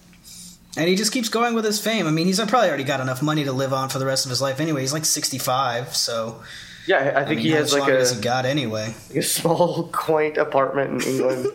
and 0.76 0.88
he 0.88 0.94
just 0.96 1.12
keeps 1.12 1.28
going 1.28 1.54
with 1.54 1.66
his 1.66 1.80
fame. 1.80 2.06
I 2.06 2.10
mean, 2.10 2.26
he's 2.26 2.38
probably 2.40 2.68
already 2.68 2.84
got 2.84 3.00
enough 3.00 3.20
money 3.20 3.44
to 3.44 3.52
live 3.52 3.74
on 3.74 3.90
for 3.90 3.98
the 3.98 4.06
rest 4.06 4.24
of 4.24 4.30
his 4.30 4.40
life 4.40 4.58
anyway. 4.58 4.80
He's 4.80 4.92
like 4.94 5.04
sixty 5.04 5.36
five, 5.38 5.94
so 5.94 6.42
yeah, 6.86 7.12
I 7.16 7.20
I 7.20 7.24
think 7.24 7.38
mean, 7.38 7.46
he 7.46 7.50
has 7.52 7.74
like 7.74 7.90
a, 7.90 8.08
he 8.08 8.20
got 8.22 8.46
anyway? 8.46 8.94
like 9.08 9.18
a 9.18 9.22
small, 9.22 9.88
quaint 9.92 10.38
apartment 10.38 11.04
in 11.04 11.10
England. 11.16 11.46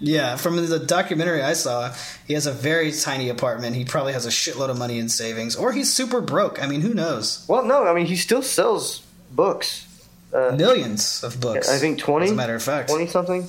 Yeah, 0.00 0.36
from 0.36 0.64
the 0.64 0.78
documentary 0.78 1.42
I 1.42 1.54
saw, 1.54 1.92
he 2.26 2.34
has 2.34 2.46
a 2.46 2.52
very 2.52 2.92
tiny 2.92 3.28
apartment. 3.28 3.74
He 3.74 3.84
probably 3.84 4.12
has 4.12 4.26
a 4.26 4.30
shitload 4.30 4.68
of 4.70 4.78
money 4.78 4.98
in 4.98 5.08
savings, 5.08 5.56
or 5.56 5.72
he's 5.72 5.92
super 5.92 6.20
broke. 6.20 6.62
I 6.62 6.66
mean, 6.68 6.82
who 6.82 6.94
knows? 6.94 7.44
well, 7.48 7.64
no, 7.64 7.84
I 7.86 7.92
mean 7.94 8.06
he 8.06 8.16
still 8.16 8.42
sells 8.42 9.02
books. 9.32 9.86
Uh, 10.32 10.54
Millions 10.56 11.24
of 11.24 11.40
books. 11.40 11.68
I 11.68 11.78
think 11.78 11.98
twenty. 11.98 12.26
As 12.26 12.32
a 12.32 12.34
matter 12.36 12.54
of 12.54 12.62
fact, 12.62 12.90
twenty 12.90 13.06
something. 13.08 13.48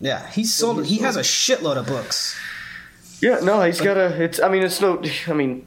yeah, 0.00 0.28
he's 0.30 0.52
sold. 0.52 0.86
He 0.86 0.98
has 0.98 1.16
a 1.16 1.20
shitload 1.20 1.76
of 1.76 1.86
books. 1.86 2.36
Yeah, 3.20 3.40
no, 3.42 3.62
he's 3.62 3.80
got 3.80 3.96
a. 3.96 4.22
It's. 4.22 4.40
I 4.40 4.48
mean, 4.48 4.62
it's 4.64 4.80
no. 4.80 5.00
I 5.28 5.32
mean, 5.34 5.66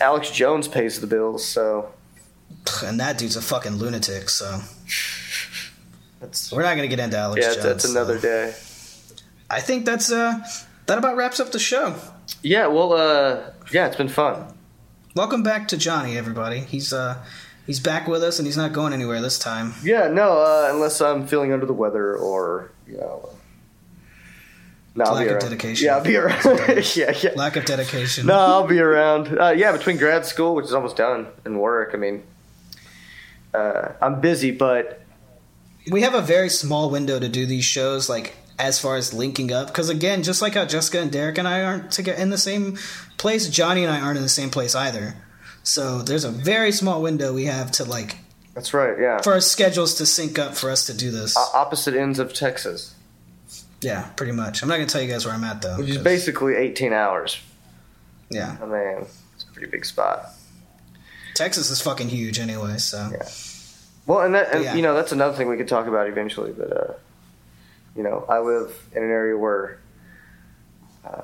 Alex 0.00 0.30
Jones 0.30 0.68
pays 0.68 1.00
the 1.00 1.06
bills, 1.06 1.44
so 1.44 1.90
And 2.84 3.00
that 3.00 3.18
dude's 3.18 3.34
a 3.36 3.42
fucking 3.42 3.76
lunatic, 3.76 4.28
so 4.30 4.60
that's. 6.20 6.52
we're 6.52 6.62
not 6.62 6.76
gonna 6.76 6.86
get 6.88 7.00
into 7.00 7.16
Alex 7.16 7.44
Yeah, 7.44 7.54
Jones. 7.54 7.64
that's 7.64 7.84
another 7.86 8.18
so. 8.20 8.22
day. 8.22 8.54
I 9.50 9.60
think 9.60 9.86
that's 9.86 10.12
uh 10.12 10.40
that 10.86 10.98
about 10.98 11.16
wraps 11.16 11.40
up 11.40 11.52
the 11.52 11.58
show. 11.58 11.94
Yeah, 12.42 12.66
well, 12.66 12.92
uh, 12.92 13.50
yeah, 13.72 13.86
it's 13.86 13.96
been 13.96 14.08
fun. 14.08 14.54
Welcome 15.14 15.42
back 15.42 15.68
to 15.68 15.76
Johnny, 15.78 16.18
everybody. 16.18 16.60
He's 16.60 16.92
uh 16.92 17.24
he's 17.66 17.80
back 17.80 18.06
with 18.06 18.22
us 18.22 18.38
and 18.38 18.46
he's 18.46 18.56
not 18.56 18.72
going 18.72 18.92
anywhere 18.92 19.20
this 19.22 19.38
time. 19.38 19.74
Yeah, 19.82 20.08
no, 20.08 20.38
uh, 20.38 20.68
unless 20.70 21.00
I'm 21.00 21.26
feeling 21.26 21.52
under 21.52 21.64
the 21.64 21.72
weather 21.72 22.14
or 22.14 22.72
you 22.86 22.98
know. 22.98 23.30
No, 24.94 25.04
I'll 25.04 25.14
Lack 25.14 25.28
be 25.28 25.34
of 25.34 25.40
dedication. 25.40 25.86
Yeah, 25.86 25.96
I'll 25.96 26.04
be 26.04 26.16
around. 26.16 26.44
yeah, 26.96 27.14
yeah. 27.22 27.30
Lack 27.36 27.56
of 27.56 27.64
dedication. 27.64 28.26
No, 28.26 28.34
I'll 28.34 28.66
be 28.66 28.80
around. 28.80 29.38
Uh, 29.38 29.50
yeah, 29.50 29.70
between 29.70 29.96
grad 29.96 30.26
school, 30.26 30.56
which 30.56 30.64
is 30.64 30.74
almost 30.74 30.96
done, 30.96 31.28
and 31.44 31.60
work. 31.60 31.92
I 31.94 31.98
mean, 31.98 32.24
uh, 33.54 33.92
I'm 34.02 34.20
busy, 34.20 34.50
but 34.50 35.00
we 35.88 36.02
have 36.02 36.14
a 36.14 36.20
very 36.20 36.48
small 36.48 36.90
window 36.90 37.20
to 37.20 37.28
do 37.28 37.46
these 37.46 37.64
shows 37.64 38.08
like 38.08 38.34
as 38.58 38.80
far 38.80 38.96
as 38.96 39.14
linking 39.14 39.52
up 39.52 39.68
because 39.68 39.88
again 39.88 40.22
just 40.22 40.42
like 40.42 40.54
how 40.54 40.64
jessica 40.64 41.00
and 41.00 41.12
derek 41.12 41.38
and 41.38 41.46
i 41.46 41.62
aren't 41.62 41.90
together 41.92 42.20
in 42.20 42.30
the 42.30 42.38
same 42.38 42.76
place 43.16 43.48
johnny 43.48 43.84
and 43.84 43.92
i 43.92 44.00
aren't 44.00 44.16
in 44.16 44.22
the 44.22 44.28
same 44.28 44.50
place 44.50 44.74
either 44.74 45.14
so 45.62 45.98
there's 46.02 46.24
a 46.24 46.30
very 46.30 46.72
small 46.72 47.00
window 47.02 47.32
we 47.32 47.44
have 47.44 47.70
to 47.70 47.84
like 47.84 48.18
that's 48.54 48.74
right. 48.74 48.98
Yeah, 48.98 49.20
for 49.20 49.34
our 49.34 49.40
schedules 49.40 49.94
to 49.98 50.06
sync 50.06 50.36
up 50.38 50.56
for 50.56 50.68
us 50.70 50.86
to 50.86 50.94
do 50.94 51.12
this 51.12 51.36
O- 51.38 51.50
opposite 51.54 51.94
ends 51.94 52.18
of 52.18 52.34
Texas, 52.34 52.94
yeah 53.80 54.08
pretty 54.16 54.32
much 54.32 54.62
i'm 54.62 54.68
not 54.68 54.74
gonna 54.76 54.86
tell 54.86 55.02
you 55.02 55.08
guys 55.10 55.24
where 55.24 55.34
i'm 55.34 55.44
at 55.44 55.62
though 55.62 55.76
which 55.78 55.90
is 55.90 55.98
basically 55.98 56.54
18 56.56 56.92
hours. 56.92 57.38
yeah 58.30 58.56
I 58.60 58.66
mean, 58.66 59.06
it's 59.34 59.44
a 59.44 59.52
pretty 59.52 59.70
big 59.70 59.84
spot. 59.84 60.26
texas 61.34 61.70
is 61.70 61.80
fucking 61.80 62.08
huge 62.08 62.38
anyway 62.40 62.78
so 62.78 63.08
Yeah. 63.12 63.28
Well, 64.06 64.20
and 64.22 64.34
that, 64.34 64.54
and, 64.54 64.64
Yeah. 64.64 64.74
you 64.74 64.80
know, 64.80 64.94
that's 64.94 65.12
another 65.12 65.36
thing 65.36 65.48
we 65.50 65.58
could 65.58 65.68
talk 65.68 65.86
about 65.86 66.08
eventually. 66.08 66.50
But 66.52 66.74
uh, 66.74 66.92
you 67.98 68.04
know, 68.04 68.24
I 68.28 68.38
live 68.38 68.88
in 68.94 69.02
an 69.02 69.10
area 69.10 69.36
where 69.36 69.80
uh, 71.04 71.22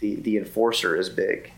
the 0.00 0.16
the 0.16 0.38
enforcer 0.38 0.96
is 0.96 1.10
big. 1.10 1.52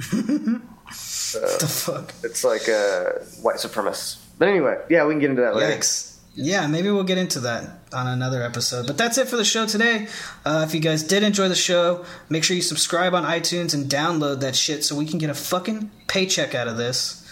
so 0.00 1.40
the 1.40 1.66
fuck 1.68 2.14
it's 2.22 2.44
like 2.44 2.68
a 2.68 3.26
white 3.42 3.56
supremacist. 3.56 4.20
But 4.38 4.48
anyway, 4.48 4.78
yeah, 4.88 5.04
we 5.04 5.14
can 5.14 5.20
get 5.20 5.30
into 5.30 5.42
that 5.42 5.56
later. 5.56 5.76
Yikes. 5.76 6.16
Yeah, 6.36 6.68
maybe 6.68 6.92
we'll 6.92 7.02
get 7.02 7.18
into 7.18 7.40
that 7.40 7.68
on 7.92 8.06
another 8.06 8.40
episode. 8.40 8.86
But 8.86 8.96
that's 8.96 9.18
it 9.18 9.26
for 9.26 9.36
the 9.36 9.44
show 9.44 9.66
today. 9.66 10.06
Uh, 10.44 10.64
if 10.66 10.72
you 10.72 10.80
guys 10.80 11.02
did 11.02 11.24
enjoy 11.24 11.48
the 11.48 11.56
show, 11.56 12.04
make 12.28 12.44
sure 12.44 12.54
you 12.54 12.62
subscribe 12.62 13.14
on 13.14 13.24
iTunes 13.24 13.74
and 13.74 13.90
download 13.90 14.40
that 14.40 14.54
shit 14.54 14.84
so 14.84 14.94
we 14.94 15.06
can 15.06 15.18
get 15.18 15.28
a 15.28 15.34
fucking 15.34 15.90
paycheck 16.06 16.54
out 16.54 16.68
of 16.68 16.76
this. 16.76 17.28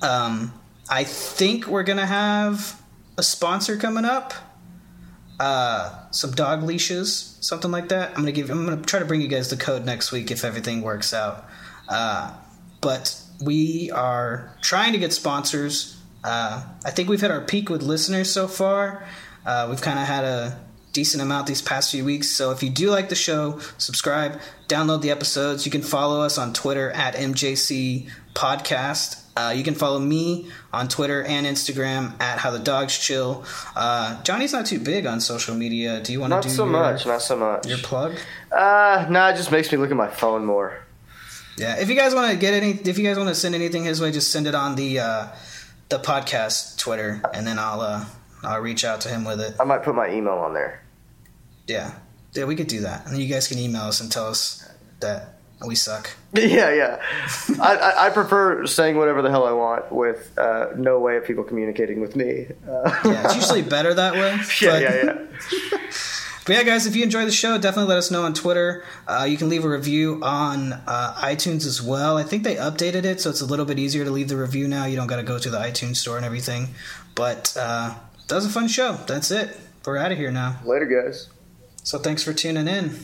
Um, 0.00 0.52
I 0.88 1.02
think 1.02 1.66
we're 1.66 1.82
gonna 1.82 2.06
have 2.06 2.80
a 3.18 3.24
sponsor 3.24 3.76
coming 3.76 4.04
up. 4.04 4.32
Uh, 5.38 6.10
some 6.10 6.30
dog 6.32 6.62
leashes, 6.62 7.36
something 7.40 7.70
like 7.70 7.90
that. 7.90 8.10
I'm 8.10 8.16
gonna 8.16 8.32
give. 8.32 8.50
I'm 8.50 8.64
gonna 8.64 8.82
try 8.82 9.00
to 9.00 9.04
bring 9.04 9.20
you 9.20 9.28
guys 9.28 9.50
the 9.50 9.56
code 9.56 9.84
next 9.84 10.12
week 10.12 10.30
if 10.30 10.44
everything 10.44 10.82
works 10.82 11.12
out. 11.12 11.44
Uh, 11.88 12.34
but 12.80 13.20
we 13.42 13.90
are 13.90 14.54
trying 14.62 14.92
to 14.92 14.98
get 14.98 15.12
sponsors. 15.12 16.00
Uh, 16.24 16.64
I 16.84 16.90
think 16.90 17.08
we've 17.08 17.20
hit 17.20 17.30
our 17.30 17.42
peak 17.42 17.68
with 17.68 17.82
listeners 17.82 18.30
so 18.30 18.48
far. 18.48 19.04
Uh, 19.44 19.66
we've 19.68 19.80
kind 19.80 19.98
of 19.98 20.06
had 20.06 20.24
a 20.24 20.58
decent 20.92 21.22
amount 21.22 21.46
these 21.46 21.60
past 21.60 21.90
few 21.90 22.04
weeks. 22.04 22.28
So 22.30 22.50
if 22.52 22.62
you 22.62 22.70
do 22.70 22.90
like 22.90 23.10
the 23.10 23.14
show, 23.14 23.60
subscribe, 23.76 24.40
download 24.66 25.02
the 25.02 25.10
episodes. 25.10 25.66
You 25.66 25.70
can 25.70 25.82
follow 25.82 26.22
us 26.22 26.38
on 26.38 26.54
Twitter 26.54 26.90
at 26.92 27.14
MJC 27.14 28.08
Podcast. 28.34 29.22
Uh, 29.36 29.52
you 29.54 29.62
can 29.62 29.74
follow 29.74 29.98
me 29.98 30.48
on 30.72 30.88
Twitter 30.88 31.22
and 31.22 31.46
Instagram 31.46 32.18
at 32.22 32.38
How 32.38 32.50
the 32.50 32.58
Dogs 32.58 32.96
Chill. 32.98 33.44
Uh, 33.74 34.22
Johnny's 34.22 34.52
not 34.52 34.64
too 34.64 34.78
big 34.78 35.04
on 35.04 35.20
social 35.20 35.54
media. 35.54 36.00
Do 36.00 36.12
you 36.12 36.20
want 36.20 36.30
to 36.30 36.36
Not 36.36 36.42
do 36.44 36.48
so 36.48 36.64
your, 36.64 36.72
much. 36.72 37.04
Not 37.06 37.20
so 37.20 37.36
much. 37.36 37.66
your 37.66 37.78
plug? 37.78 38.16
Uh, 38.50 39.06
nah, 39.10 39.28
it 39.28 39.36
just 39.36 39.52
makes 39.52 39.70
me 39.70 39.76
look 39.78 39.90
at 39.90 39.96
my 39.96 40.08
phone 40.08 40.46
more. 40.46 40.82
Yeah, 41.58 41.78
if 41.78 41.88
you 41.88 41.96
guys 41.96 42.14
want 42.14 42.30
to 42.30 42.36
get 42.36 42.54
any, 42.54 42.72
if 42.72 42.98
you 42.98 43.04
guys 43.04 43.16
want 43.16 43.28
to 43.28 43.34
send 43.34 43.54
anything 43.54 43.84
his 43.84 44.00
way, 44.00 44.10
just 44.10 44.30
send 44.30 44.46
it 44.46 44.54
on 44.54 44.74
the 44.74 45.00
uh, 45.00 45.28
the 45.88 45.98
podcast 45.98 46.78
Twitter, 46.78 47.22
and 47.32 47.46
then 47.46 47.58
I'll 47.58 47.80
uh, 47.80 48.04
I'll 48.42 48.60
reach 48.60 48.84
out 48.84 49.00
to 49.02 49.08
him 49.08 49.24
with 49.24 49.40
it. 49.40 49.54
I 49.58 49.64
might 49.64 49.82
put 49.82 49.94
my 49.94 50.10
email 50.10 50.34
on 50.34 50.52
there. 50.52 50.82
Yeah, 51.66 51.94
yeah, 52.34 52.44
we 52.44 52.56
could 52.56 52.66
do 52.66 52.80
that, 52.80 53.06
and 53.06 53.16
you 53.16 53.26
guys 53.26 53.48
can 53.48 53.58
email 53.58 53.82
us 53.82 54.00
and 54.00 54.12
tell 54.12 54.26
us 54.26 54.68
that 55.00 55.35
we 55.64 55.74
suck. 55.74 56.10
Yeah, 56.34 56.70
yeah. 56.74 57.00
I, 57.62 57.76
I, 57.76 58.06
I 58.06 58.10
prefer 58.10 58.66
saying 58.66 58.98
whatever 58.98 59.22
the 59.22 59.30
hell 59.30 59.46
I 59.46 59.52
want 59.52 59.90
with 59.90 60.36
uh, 60.38 60.66
no 60.76 60.98
way 61.00 61.16
of 61.16 61.24
people 61.24 61.44
communicating 61.44 62.00
with 62.02 62.14
me. 62.14 62.48
Uh, 62.68 62.90
Yeah, 63.06 63.24
it's 63.24 63.36
usually 63.36 63.62
better 63.62 63.94
that 63.94 64.12
way. 64.14 64.32
yeah, 64.60 64.70
but- 64.70 64.82
yeah, 64.82 65.04
yeah. 65.72 65.78
But 66.44 66.54
yeah, 66.54 66.62
guys, 66.62 66.86
if 66.86 66.94
you 66.94 67.02
enjoy 67.02 67.24
the 67.24 67.32
show, 67.32 67.58
definitely 67.58 67.88
let 67.88 67.98
us 67.98 68.12
know 68.12 68.22
on 68.22 68.32
Twitter. 68.32 68.84
Uh, 69.08 69.26
you 69.28 69.36
can 69.36 69.48
leave 69.48 69.64
a 69.64 69.68
review 69.68 70.20
on 70.22 70.74
uh, 70.74 71.14
iTunes 71.16 71.66
as 71.66 71.82
well. 71.82 72.16
I 72.18 72.22
think 72.22 72.44
they 72.44 72.54
updated 72.54 73.04
it, 73.04 73.20
so 73.20 73.30
it's 73.30 73.40
a 73.40 73.46
little 73.46 73.64
bit 73.64 73.80
easier 73.80 74.04
to 74.04 74.12
leave 74.12 74.28
the 74.28 74.36
review 74.36 74.68
now. 74.68 74.84
You 74.84 74.94
don't 74.94 75.08
got 75.08 75.16
to 75.16 75.24
go 75.24 75.40
to 75.40 75.50
the 75.50 75.58
iTunes 75.58 75.96
store 75.96 76.16
and 76.16 76.24
everything. 76.24 76.68
But 77.16 77.56
uh, 77.58 77.94
that 78.28 78.34
was 78.36 78.46
a 78.46 78.48
fun 78.48 78.68
show. 78.68 78.92
That's 79.08 79.32
it. 79.32 79.56
We're 79.84 79.96
out 79.96 80.12
of 80.12 80.18
here 80.18 80.30
now. 80.30 80.60
Later, 80.64 80.86
guys. 80.86 81.28
So 81.82 81.98
thanks 81.98 82.22
for 82.22 82.32
tuning 82.32 82.68
in. 82.68 82.96